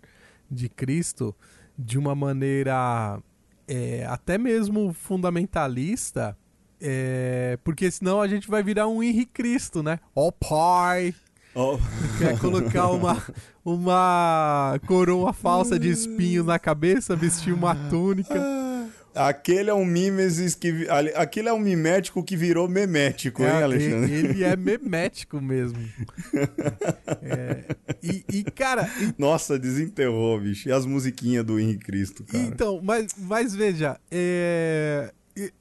de 0.50 0.70
Cristo 0.70 1.34
de 1.78 1.98
uma 1.98 2.14
maneira 2.14 3.20
é, 3.68 4.07
até 4.07 4.38
mesmo 4.38 4.92
fundamentalista 4.94 6.36
é, 6.80 7.58
porque 7.64 7.90
senão 7.90 8.20
a 8.20 8.28
gente 8.28 8.48
vai 8.48 8.62
virar 8.62 8.88
um 8.88 9.02
Henrique 9.02 9.32
Cristo, 9.32 9.82
né? 9.82 9.98
Ó 10.14 10.28
oh, 10.28 10.32
pai! 10.32 11.14
Oh. 11.54 11.78
Quer 12.18 12.38
colocar 12.38 12.88
uma, 12.88 13.22
uma 13.64 14.80
coroa 14.86 15.32
falsa 15.32 15.78
de 15.78 15.88
espinho 15.88 16.42
na 16.42 16.58
cabeça, 16.58 17.14
vestir 17.14 17.54
uma 17.54 17.76
túnica. 17.88 18.34
Aquele 19.14 19.70
é 19.70 19.74
um 19.74 19.84
mimesis 19.84 20.56
que. 20.56 20.88
Aquele 21.14 21.48
é 21.48 21.52
um 21.52 21.60
mimético 21.60 22.24
que 22.24 22.36
virou 22.36 22.68
memético, 22.68 23.44
é, 23.44 23.46
hein, 23.46 23.62
Alexandre? 23.62 24.12
Ele 24.12 24.42
é 24.42 24.56
memético 24.56 25.40
mesmo. 25.40 25.78
é, 27.22 27.64
e, 28.02 28.24
e, 28.32 28.42
cara. 28.42 28.90
E... 29.00 29.14
Nossa, 29.16 29.56
desenterrou, 29.56 30.40
bicho. 30.40 30.68
E 30.68 30.72
as 30.72 30.84
musiquinhas 30.84 31.44
do 31.44 31.60
Henrique 31.60 31.84
Cristo, 31.84 32.24
cara. 32.24 32.42
Então, 32.42 32.80
mas, 32.82 33.14
mas 33.16 33.54
veja, 33.54 34.00
é 34.10 35.12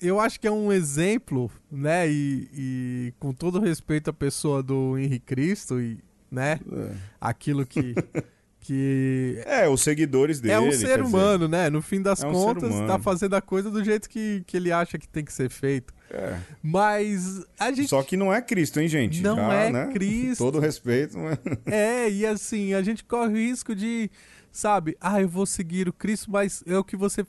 eu 0.01 0.19
acho 0.19 0.39
que 0.39 0.47
é 0.47 0.51
um 0.51 0.71
exemplo, 0.71 1.49
né? 1.71 2.09
E, 2.09 2.49
e, 2.53 3.13
com 3.19 3.33
todo 3.33 3.59
respeito 3.59 4.09
à 4.09 4.13
pessoa 4.13 4.61
do 4.61 4.97
Henrique 4.97 5.25
Cristo 5.25 5.81
e, 5.81 5.99
né? 6.31 6.59
É. 6.71 6.95
Aquilo 7.19 7.65
que 7.65 7.95
que 8.63 9.41
é 9.45 9.67
os 9.67 9.81
seguidores 9.81 10.39
dele. 10.39 10.53
É 10.53 10.59
um 10.59 10.71
ser 10.71 11.01
humano, 11.01 11.47
dizer, 11.47 11.63
né? 11.63 11.69
No 11.69 11.81
fim 11.81 12.01
das 12.01 12.23
é 12.23 12.27
um 12.27 12.31
contas, 12.31 12.73
tá 12.87 12.97
fazendo 12.97 13.35
a 13.35 13.41
coisa 13.41 13.69
do 13.69 13.83
jeito 13.83 14.09
que, 14.09 14.43
que 14.47 14.55
ele 14.55 14.71
acha 14.71 14.97
que 14.97 15.07
tem 15.07 15.23
que 15.23 15.33
ser 15.33 15.49
feito. 15.49 15.93
É. 16.09 16.37
Mas 16.61 17.45
a 17.59 17.71
gente 17.71 17.89
Só 17.89 18.01
que 18.01 18.15
não 18.15 18.33
é 18.33 18.41
Cristo, 18.41 18.79
hein, 18.79 18.87
gente? 18.87 19.21
Não 19.21 19.35
Já, 19.35 19.53
é 19.53 19.71
né? 19.71 19.87
Cristo. 19.91 20.43
Todo 20.43 20.59
respeito, 20.59 21.17
mas... 21.17 21.37
É, 21.65 22.09
e 22.09 22.25
assim, 22.25 22.73
a 22.73 22.81
gente 22.81 23.03
corre 23.03 23.33
o 23.33 23.35
risco 23.35 23.75
de, 23.75 24.09
sabe, 24.51 24.95
ah, 25.01 25.21
eu 25.21 25.27
vou 25.27 25.45
seguir 25.45 25.89
o 25.89 25.93
Cristo, 25.93 26.31
mas 26.31 26.63
é 26.65 26.77
o 26.77 26.83
que 26.83 26.95
você 26.95 27.25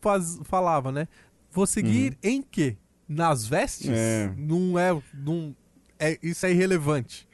faz, 0.00 0.38
falava, 0.44 0.90
né? 0.90 1.08
Vou 1.52 1.66
seguir 1.66 2.12
uhum. 2.12 2.30
em 2.30 2.42
quê? 2.42 2.76
Nas 3.08 3.46
vestes? 3.46 3.90
É. 3.90 4.32
Não 4.36 4.78
é, 4.78 5.02
não 5.12 5.54
é. 5.98 6.18
Isso 6.22 6.46
é 6.46 6.50
irrelevante. 6.52 7.28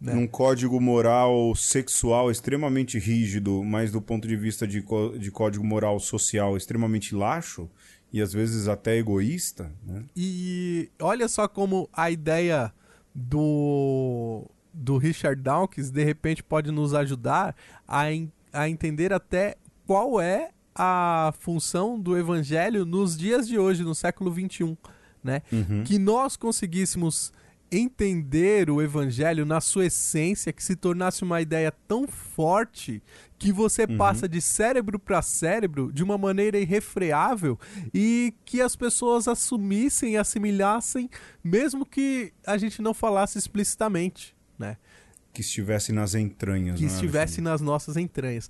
Né? 0.00 0.14
Num 0.14 0.26
código 0.26 0.80
moral 0.80 1.54
sexual 1.56 2.30
extremamente 2.30 2.98
rígido, 2.98 3.64
mas 3.64 3.90
do 3.90 4.00
ponto 4.00 4.28
de 4.28 4.36
vista 4.36 4.66
de, 4.66 4.84
de 5.18 5.30
código 5.30 5.64
moral 5.64 5.98
social 5.98 6.56
extremamente 6.56 7.14
laxo 7.14 7.68
e 8.12 8.22
às 8.22 8.32
vezes 8.32 8.68
até 8.68 8.96
egoísta. 8.96 9.72
Né? 9.84 10.04
E 10.16 10.90
olha 11.00 11.28
só 11.28 11.48
como 11.48 11.90
a 11.92 12.10
ideia 12.10 12.72
do, 13.14 14.48
do 14.72 14.98
Richard 14.98 15.42
Dawkins 15.42 15.90
de 15.90 16.04
repente 16.04 16.42
pode 16.42 16.70
nos 16.70 16.94
ajudar 16.94 17.56
a, 17.86 18.04
a 18.52 18.68
entender 18.68 19.12
até 19.12 19.56
qual 19.84 20.20
é 20.20 20.50
a 20.78 21.32
função 21.40 21.98
do 21.98 22.16
evangelho 22.16 22.84
nos 22.84 23.16
dias 23.16 23.48
de 23.48 23.58
hoje, 23.58 23.82
no 23.82 23.94
século 23.94 24.32
XXI, 24.32 24.78
né? 25.22 25.42
Uhum. 25.50 25.82
Que 25.84 25.98
nós 25.98 26.36
conseguíssemos 26.36 27.32
entender 27.70 28.70
o 28.70 28.80
evangelho 28.80 29.44
na 29.44 29.60
sua 29.60 29.86
essência, 29.86 30.52
que 30.52 30.62
se 30.62 30.74
tornasse 30.74 31.22
uma 31.22 31.40
ideia 31.40 31.70
tão 31.86 32.06
forte 32.06 33.02
que 33.38 33.52
você 33.52 33.84
uhum. 33.84 33.96
passa 33.96 34.28
de 34.28 34.40
cérebro 34.40 34.98
para 34.98 35.20
cérebro 35.20 35.92
de 35.92 36.02
uma 36.02 36.16
maneira 36.16 36.58
irrefreável 36.58 37.58
e 37.92 38.34
que 38.44 38.60
as 38.60 38.74
pessoas 38.74 39.28
assumissem 39.28 40.14
e 40.14 40.16
assimilassem, 40.16 41.10
mesmo 41.44 41.84
que 41.84 42.32
a 42.46 42.56
gente 42.56 42.80
não 42.80 42.94
falasse 42.94 43.38
explicitamente, 43.38 44.34
né? 44.58 44.76
Que 45.32 45.42
estivesse 45.42 45.92
nas 45.92 46.14
entranhas. 46.14 46.78
Que 46.78 46.86
né, 46.86 46.90
estivesse 46.90 47.40
nas 47.40 47.60
nossas 47.60 47.96
entranhas. 47.96 48.48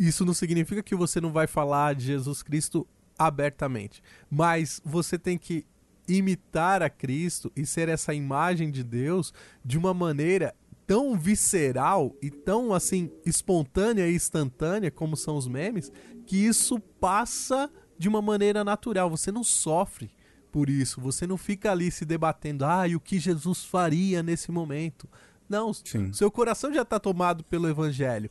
Isso 0.00 0.24
não 0.24 0.32
significa 0.32 0.82
que 0.82 0.96
você 0.96 1.20
não 1.20 1.30
vai 1.30 1.46
falar 1.46 1.94
de 1.94 2.06
Jesus 2.06 2.42
Cristo 2.42 2.88
abertamente, 3.18 4.02
mas 4.30 4.80
você 4.82 5.18
tem 5.18 5.36
que 5.36 5.66
imitar 6.08 6.82
a 6.82 6.88
Cristo 6.88 7.52
e 7.54 7.66
ser 7.66 7.86
essa 7.86 8.14
imagem 8.14 8.70
de 8.70 8.82
Deus 8.82 9.30
de 9.62 9.76
uma 9.76 9.92
maneira 9.92 10.54
tão 10.86 11.18
visceral 11.18 12.16
e 12.22 12.30
tão 12.30 12.72
assim 12.72 13.12
espontânea 13.26 14.08
e 14.08 14.14
instantânea 14.14 14.90
como 14.90 15.18
são 15.18 15.36
os 15.36 15.46
memes, 15.46 15.92
que 16.26 16.46
isso 16.46 16.80
passa 16.98 17.70
de 17.98 18.08
uma 18.08 18.22
maneira 18.22 18.64
natural, 18.64 19.10
você 19.10 19.30
não 19.30 19.44
sofre 19.44 20.10
por 20.50 20.70
isso, 20.70 20.98
você 20.98 21.26
não 21.26 21.36
fica 21.36 21.70
ali 21.70 21.90
se 21.90 22.06
debatendo, 22.06 22.64
ah, 22.64 22.88
e 22.88 22.96
o 22.96 23.00
que 23.00 23.18
Jesus 23.18 23.66
faria 23.66 24.22
nesse 24.22 24.50
momento? 24.50 25.06
Não, 25.50 25.74
Sim. 25.74 26.12
seu 26.12 26.30
coração 26.30 26.72
já 26.72 26.82
está 26.82 27.00
tomado 27.00 27.42
pelo 27.42 27.68
evangelho. 27.68 28.30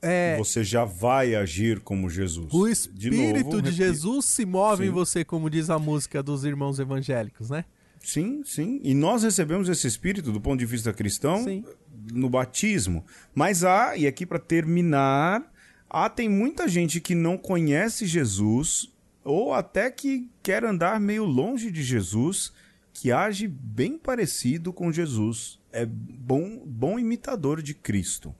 É, 0.00 0.36
você 0.38 0.62
já 0.62 0.84
vai 0.84 1.34
agir 1.34 1.80
como 1.80 2.08
Jesus. 2.08 2.46
O 2.52 2.68
Espírito 2.68 3.00
de, 3.00 3.42
novo, 3.42 3.62
de 3.62 3.72
Jesus 3.72 4.26
se 4.26 4.46
move 4.46 4.84
sim. 4.84 4.88
em 4.88 4.92
você, 4.92 5.24
como 5.24 5.50
diz 5.50 5.68
a 5.70 5.78
música 5.80 6.22
dos 6.22 6.44
irmãos 6.44 6.78
evangélicos, 6.78 7.50
né? 7.50 7.64
Sim, 7.98 8.42
sim. 8.44 8.80
E 8.84 8.94
nós 8.94 9.24
recebemos 9.24 9.68
esse 9.68 9.88
Espírito, 9.88 10.30
do 10.30 10.40
ponto 10.40 10.60
de 10.60 10.66
vista 10.66 10.92
cristão, 10.92 11.42
sim. 11.42 11.64
no 12.12 12.30
batismo. 12.30 13.04
Mas 13.34 13.64
há, 13.64 13.96
e 13.96 14.06
aqui 14.06 14.24
para 14.24 14.38
terminar, 14.38 15.42
há 15.90 16.08
tem 16.08 16.28
muita 16.28 16.68
gente 16.68 17.00
que 17.00 17.16
não 17.16 17.36
conhece 17.36 18.06
Jesus, 18.06 18.88
ou 19.24 19.52
até 19.52 19.90
que 19.90 20.30
quer 20.44 20.64
andar 20.64 21.00
meio 21.00 21.24
longe 21.24 21.72
de 21.72 21.82
Jesus, 21.82 22.52
que 22.92 23.10
age 23.10 23.48
bem 23.48 23.98
parecido 23.98 24.72
com 24.72 24.92
Jesus 24.92 25.60
é 25.72 25.86
bom, 25.86 26.62
bom 26.64 26.98
imitador 26.98 27.62
de 27.62 27.74
Cristo. 27.74 28.34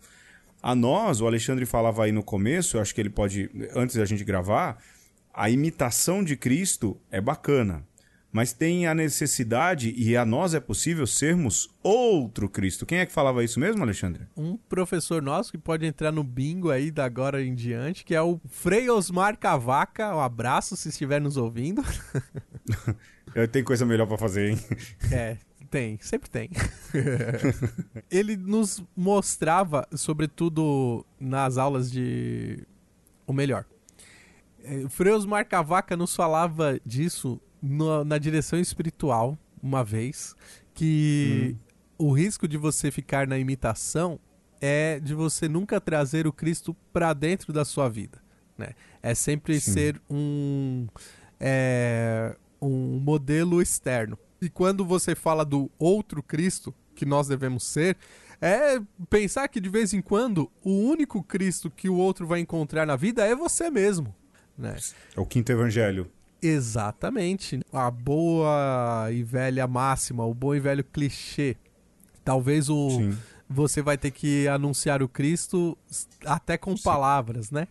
A 0.62 0.74
nós, 0.74 1.20
o 1.20 1.26
Alexandre 1.26 1.66
falava 1.66 2.05
aí 2.05 2.12
no 2.12 2.22
começo, 2.22 2.76
eu 2.76 2.80
acho 2.80 2.95
que 2.95 3.01
ele 3.01 3.11
pode, 3.11 3.51
antes 3.74 3.97
da 3.97 4.05
gente 4.05 4.22
gravar, 4.22 4.78
a 5.35 5.51
imitação 5.51 6.22
de 6.22 6.37
Cristo 6.37 7.01
é 7.11 7.20
bacana. 7.20 7.85
Mas 8.30 8.55
tem 8.55 8.87
a 8.87 8.95
necessidade, 8.95 9.93
e 9.95 10.16
a 10.16 10.24
nós 10.24 10.55
é 10.55 10.61
possível 10.61 11.07
sermos 11.07 11.68
outro 11.83 12.49
Cristo. 12.49 12.87
Quem 12.87 12.99
é 12.99 13.05
que 13.05 13.12
falava 13.12 13.45
isso 13.45 13.61
mesmo, 13.61 13.83
Alexandre? 13.83 14.26
Um 14.35 14.57
professor 14.57 15.20
nosso 15.20 15.53
que 15.53 15.59
pode 15.59 15.85
entrar 15.85 16.11
no 16.11 16.24
bingo 16.24 16.70
aí 16.70 16.91
da 16.91 17.05
agora 17.05 17.45
em 17.45 17.55
diante, 17.55 18.07
que 18.07 18.14
é 18.14 18.22
o 18.22 18.41
Frei 18.49 18.89
Osmar 18.89 19.37
Cavaca. 19.37 20.16
Um 20.16 20.20
abraço 20.20 20.78
se 20.78 20.89
estiver 20.89 21.20
nos 21.20 21.37
ouvindo. 21.37 21.83
Tem 23.53 23.62
coisa 23.62 23.85
melhor 23.85 24.07
para 24.07 24.16
fazer, 24.16 24.53
hein? 24.53 24.59
É, 25.11 25.37
tem, 25.73 25.99
sempre 26.03 26.29
tem. 26.29 26.51
ele 28.11 28.37
nos 28.37 28.85
mostrava, 28.95 29.89
sobretudo 29.95 31.07
nas 31.18 31.57
aulas 31.57 31.91
de. 31.91 32.66
O 33.27 33.33
melhor. 33.33 33.64
É, 34.62 34.87
Freus 34.91 35.25
Marcavaca 35.25 35.97
nos 35.97 36.14
falava 36.14 36.79
disso 36.85 37.41
no, 37.62 38.05
na 38.05 38.18
direção 38.18 38.61
espiritual, 38.61 39.39
uma 39.62 39.83
vez, 39.83 40.37
que 40.75 41.57
hum. 41.99 42.07
o 42.07 42.12
risco 42.12 42.47
de 42.47 42.59
você 42.59 42.91
ficar 42.91 43.27
na 43.27 43.39
imitação 43.39 44.20
é 44.61 45.01
de 45.01 45.14
você 45.14 45.49
nunca 45.49 45.81
trazer 45.81 46.27
o 46.27 46.33
Cristo 46.33 46.77
para 46.93 47.14
dentro 47.14 47.51
da 47.51 47.64
sua 47.64 47.89
vida. 47.89 48.23
Né? 48.59 48.75
É 49.03 49.14
sempre 49.14 49.59
Sim. 49.59 49.73
ser 49.73 50.03
um. 50.11 50.87
É, 51.41 52.37
um 52.61 53.01
modelo 53.01 53.62
externo. 53.62 54.18
E 54.43 54.51
quando 54.51 54.84
você 54.84 55.14
fala 55.14 55.45
do 55.45 55.70
outro 55.78 56.20
Cristo 56.20 56.74
que 56.97 57.07
nós 57.07 57.28
devemos 57.28 57.64
ser, 57.64 57.97
é 58.40 58.80
pensar 59.09 59.47
que 59.47 59.61
de 59.61 59.68
vez 59.68 59.95
em 59.95 60.03
quando 60.03 60.51
o 60.64 60.72
único 60.72 61.22
Cristo 61.22 61.70
que 61.70 61.88
o 61.88 61.95
outro 61.95 62.26
vai 62.26 62.40
encontrar 62.40 62.84
na 62.84 62.97
vida 62.97 63.24
é 63.24 63.36
você 63.36 63.70
mesmo. 63.70 64.12
Né? 64.59 64.76
É 65.16 65.20
o 65.20 65.24
quinto 65.24 65.53
evangelho. 65.53 66.11
Exatamente. 66.43 67.61
A 67.72 67.88
boa 67.88 69.09
e 69.12 69.22
velha 69.22 69.64
máxima, 69.68 70.26
o 70.26 70.34
bom 70.34 70.57
e 70.57 70.59
velho 70.59 70.82
clichê. 70.82 71.57
Talvez 72.24 72.68
o 72.68 72.90
Sim. 72.90 73.18
você 73.49 73.80
vai 73.80 73.97
ter 73.97 74.11
que 74.11 74.49
anunciar 74.49 75.05
o 75.05 75.09
Cristo 75.09 75.78
até 76.26 76.59
com 76.59 76.76
Sim. 76.76 76.82
palavras, 76.82 77.53
né? 77.53 77.68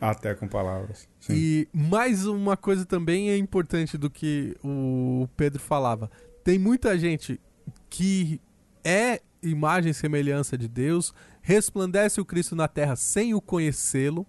Até 0.00 0.34
com 0.34 0.48
palavras. 0.48 1.08
Sim. 1.20 1.32
E 1.34 1.68
mais 1.72 2.26
uma 2.26 2.56
coisa 2.56 2.84
também 2.84 3.30
é 3.30 3.36
importante 3.36 3.96
do 3.96 4.10
que 4.10 4.56
o 4.62 5.28
Pedro 5.36 5.60
falava. 5.60 6.10
Tem 6.42 6.58
muita 6.58 6.98
gente 6.98 7.40
que 7.88 8.40
é 8.82 9.20
imagem 9.42 9.90
e 9.90 9.94
semelhança 9.94 10.56
de 10.56 10.68
Deus, 10.68 11.14
resplandece 11.42 12.20
o 12.20 12.24
Cristo 12.24 12.56
na 12.56 12.66
terra 12.66 12.96
sem 12.96 13.34
o 13.34 13.40
conhecê-lo, 13.40 14.26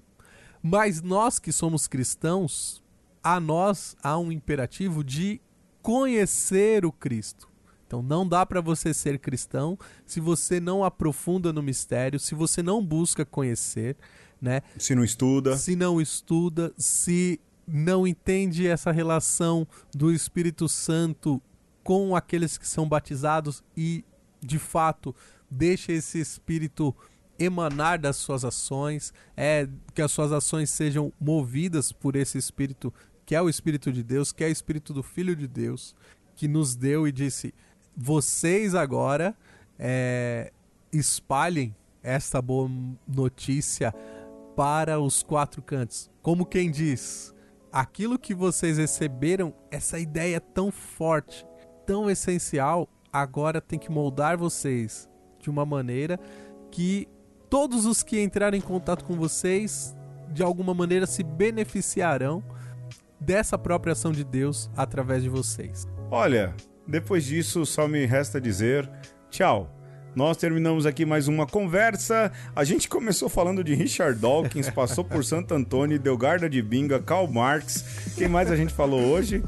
mas 0.62 1.02
nós 1.02 1.40
que 1.40 1.52
somos 1.52 1.88
cristãos, 1.88 2.84
a 3.24 3.40
nós 3.40 3.96
há 4.04 4.18
um 4.18 4.32
imperativo 4.32 5.04
de 5.04 5.42
conhecer 5.82 6.86
o 6.86 6.92
Cristo. 6.92 7.50
Então 7.86 8.02
não 8.02 8.28
dá 8.28 8.46
para 8.46 8.62
você 8.62 8.94
ser 8.94 9.20
cristão 9.20 9.78
se 10.06 10.20
você 10.20 10.60
não 10.60 10.84
aprofunda 10.84 11.54
no 11.54 11.62
mistério, 11.62 12.20
se 12.20 12.34
você 12.34 12.64
não 12.64 12.84
busca 12.84 13.24
conhecer, 13.24 13.96
né? 14.42 14.62
Se 14.78 14.96
não 14.96 15.04
estuda. 15.04 15.58
Se 15.58 15.76
não 15.76 16.00
estuda, 16.00 16.74
se 16.78 17.40
não 17.68 18.06
entende 18.06 18.68
essa 18.68 18.92
relação 18.92 19.68
do 19.94 20.12
Espírito 20.12 20.70
Santo 20.70 21.42
com 21.84 22.16
aqueles 22.16 22.58
que 22.58 22.68
são 22.68 22.88
batizados 22.88 23.64
e 23.76 24.04
de 24.42 24.60
fato 24.60 25.16
deixa 25.50 25.92
esse 25.92 26.20
espírito 26.20 26.96
emanar 27.38 28.00
das 28.00 28.16
suas 28.16 28.46
ações, 28.46 29.14
é 29.36 29.68
que 29.94 30.02
as 30.02 30.12
suas 30.12 30.32
ações 30.32 30.70
sejam 30.70 31.12
movidas 31.20 31.92
por 31.92 32.16
esse 32.16 32.38
espírito 32.38 32.94
que 33.26 33.36
é 33.36 33.42
o 33.42 33.50
espírito 33.50 33.92
de 33.92 34.04
Deus, 34.04 34.32
que 34.32 34.44
é 34.44 34.48
o 34.48 34.52
espírito 34.52 34.94
do 34.94 35.02
Filho 35.02 35.36
de 35.36 35.48
Deus, 35.48 35.96
que 36.36 36.48
nos 36.48 36.76
deu 36.76 37.08
e 37.08 37.12
disse: 37.12 37.54
vocês 37.96 38.76
agora 38.76 39.36
é, 39.80 40.52
espalhem 40.92 41.76
esta 42.04 42.42
boa 42.42 42.70
notícia 43.08 43.94
para 44.56 45.00
os 45.00 45.22
quatro 45.22 45.62
cantos. 45.62 46.10
Como 46.22 46.46
quem 46.46 46.72
diz, 46.72 47.34
aquilo 47.72 48.18
que 48.18 48.34
vocês 48.34 48.78
receberam, 48.78 49.54
essa 49.70 50.00
ideia 50.00 50.40
tão 50.40 50.72
forte, 50.72 51.46
tão 51.86 52.10
essencial, 52.10 52.90
agora 53.12 53.62
tem 53.62 53.78
que 53.78 53.92
moldar 53.92 54.38
vocês 54.38 55.10
de 55.40 55.50
uma 55.50 55.66
maneira 55.66 56.20
que 56.72 57.08
todos 57.50 57.86
os 57.86 58.02
que 58.02 58.22
entrarem 58.22 58.60
em 58.60 58.64
contato 58.64 59.06
com 59.06 59.16
vocês, 59.16 59.96
de 60.32 60.42
alguma 60.42 60.74
maneira, 60.74 61.06
se 61.06 61.24
beneficiarão 61.24 62.44
dessa 63.20 63.58
própria 63.58 63.94
ação 63.94 64.12
de 64.12 64.24
Deus 64.24 64.70
através 64.76 65.24
de 65.24 65.30
vocês. 65.30 65.88
Olha, 66.12 66.54
depois 66.88 67.26
disso, 67.26 67.66
só 67.66 67.88
me 67.88 68.06
resta 68.06 68.40
dizer 68.40 68.90
tchau. 69.30 69.70
Nós 70.16 70.38
terminamos 70.38 70.86
aqui 70.86 71.06
mais 71.06 71.28
uma 71.28 71.46
conversa. 71.46 72.32
A 72.56 72.64
gente 72.64 72.88
começou 72.88 73.28
falando 73.28 73.62
de 73.62 73.76
Richard 73.76 74.18
Dawkins, 74.18 74.70
passou 74.70 75.04
por 75.04 75.26
Santo 75.26 75.54
Antônio, 75.54 76.00
Delgarda 76.00 76.50
de 76.50 76.62
Binga, 76.62 77.02
Karl 77.02 77.28
Marx. 77.28 77.84
Quem 78.16 78.30
mais 78.30 78.50
a 78.50 78.56
gente 78.56 78.74
falou 78.74 79.02
hoje? 79.02 79.44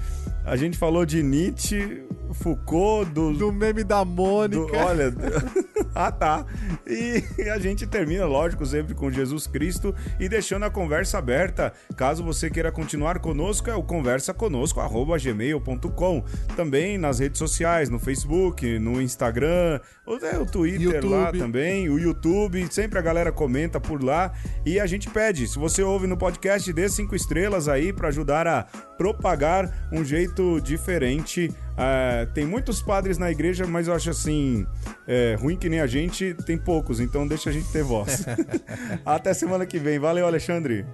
A 0.46 0.58
gente 0.58 0.78
falou 0.78 1.06
de 1.06 1.24
Nietzsche, 1.24 2.04
Foucault, 2.34 3.10
do. 3.12 3.32
Do 3.34 3.52
meme 3.52 3.84
da 3.84 4.04
Mônica. 4.04 4.58
Do, 4.58 4.76
olha. 4.76 5.14
ah, 5.98 6.12
tá. 6.12 6.46
E 6.86 7.24
a 7.50 7.58
gente 7.58 7.88
termina, 7.88 8.26
lógico, 8.26 8.66
sempre 8.66 8.94
com 8.94 9.12
Jesus 9.12 9.48
Cristo 9.48 9.96
e 10.20 10.30
deixando 10.30 10.64
a 10.64 10.70
conversa 10.70 11.18
aberta. 11.18 11.74
Caso 11.96 12.24
você 12.24 12.50
queira 12.50 12.72
continuar 12.72 13.20
conosco, 13.20 13.70
é 13.70 13.76
o 13.76 13.82
conversa 13.82 14.34
conosco, 14.34 14.80
gmail.com. 15.20 16.24
Também 16.56 16.98
nas 16.98 17.20
redes 17.20 17.40
sociais, 17.40 17.90
no 17.90 17.98
Facebook, 17.98 18.78
no 18.78 19.02
Instagram, 19.02 19.80
é, 20.22 20.38
o 20.38 20.46
Twitter 20.46 20.82
YouTube. 20.82 21.10
lá 21.10 21.32
também, 21.32 21.90
o 21.90 21.98
YouTube. 21.98 22.68
Sempre 22.72 23.00
a 23.00 23.02
galera 23.02 23.32
comenta 23.32 23.80
por 23.80 24.04
lá. 24.04 24.32
E 24.66 24.80
a 24.80 24.86
gente 24.86 25.10
pede, 25.10 25.48
se 25.48 25.58
você 25.58 25.82
ouve 25.82 26.06
no 26.06 26.16
podcast, 26.16 26.72
dê 26.72 26.88
cinco 26.88 27.16
estrelas 27.16 27.68
aí 27.68 27.92
para 27.92 28.10
ajudar 28.10 28.46
a 28.46 28.64
propagar 28.98 29.90
um 29.92 30.06
jeito 30.06 30.62
diferente. 30.62 31.52
É, 31.78 32.26
tem 32.34 32.46
muitos 32.46 32.82
padres 32.82 33.20
na 33.20 33.30
igreja, 33.30 33.68
mas 33.68 33.88
eu 33.88 33.94
acho 33.94 34.10
assim, 34.10 34.66
é, 35.08 35.36
ruim 35.40 35.56
que 35.56 35.70
nem 35.70 35.80
a 35.80 35.86
gente, 35.86 36.34
tem 36.46 36.58
poucos, 36.58 37.00
então 37.00 37.28
deixa 37.28 37.52
a 37.52 37.54
gente 37.54 37.72
ter 37.72 37.84
voz. 37.84 38.26
Até 39.06 39.34
semana 39.34 39.66
que 39.66 39.78
vem. 39.78 40.00
Valeu, 40.00 40.26
Alexandre. 40.26 40.86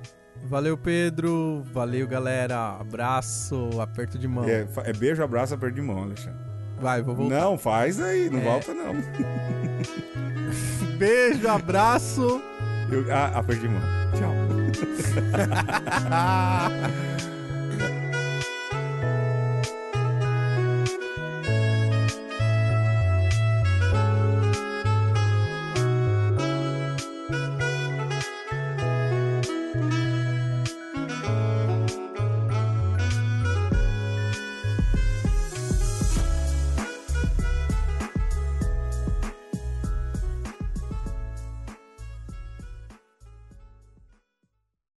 Valeu, 0.45 0.77
Pedro. 0.77 1.63
Valeu, 1.71 2.05
galera. 2.05 2.77
Abraço, 2.79 3.69
aperto 3.79 4.19
de 4.19 4.27
mão. 4.27 4.43
É, 4.43 4.67
é 4.83 4.93
beijo, 4.93 5.23
abraço, 5.23 5.53
aperto 5.53 5.75
de 5.75 5.81
mão, 5.81 6.03
Alexandre. 6.03 6.39
Vai, 6.81 7.01
vou 7.01 7.15
voltar. 7.15 7.39
Não, 7.39 7.57
faz 7.57 8.01
aí, 8.01 8.29
não 8.29 8.39
é. 8.39 8.43
volta 8.43 8.73
não. 8.73 8.93
beijo, 10.99 11.47
abraço. 11.47 12.41
Eu, 12.91 13.05
ah, 13.09 13.27
aperto 13.39 13.61
de 13.61 13.69
mão. 13.69 13.81
Tchau. 14.17 14.33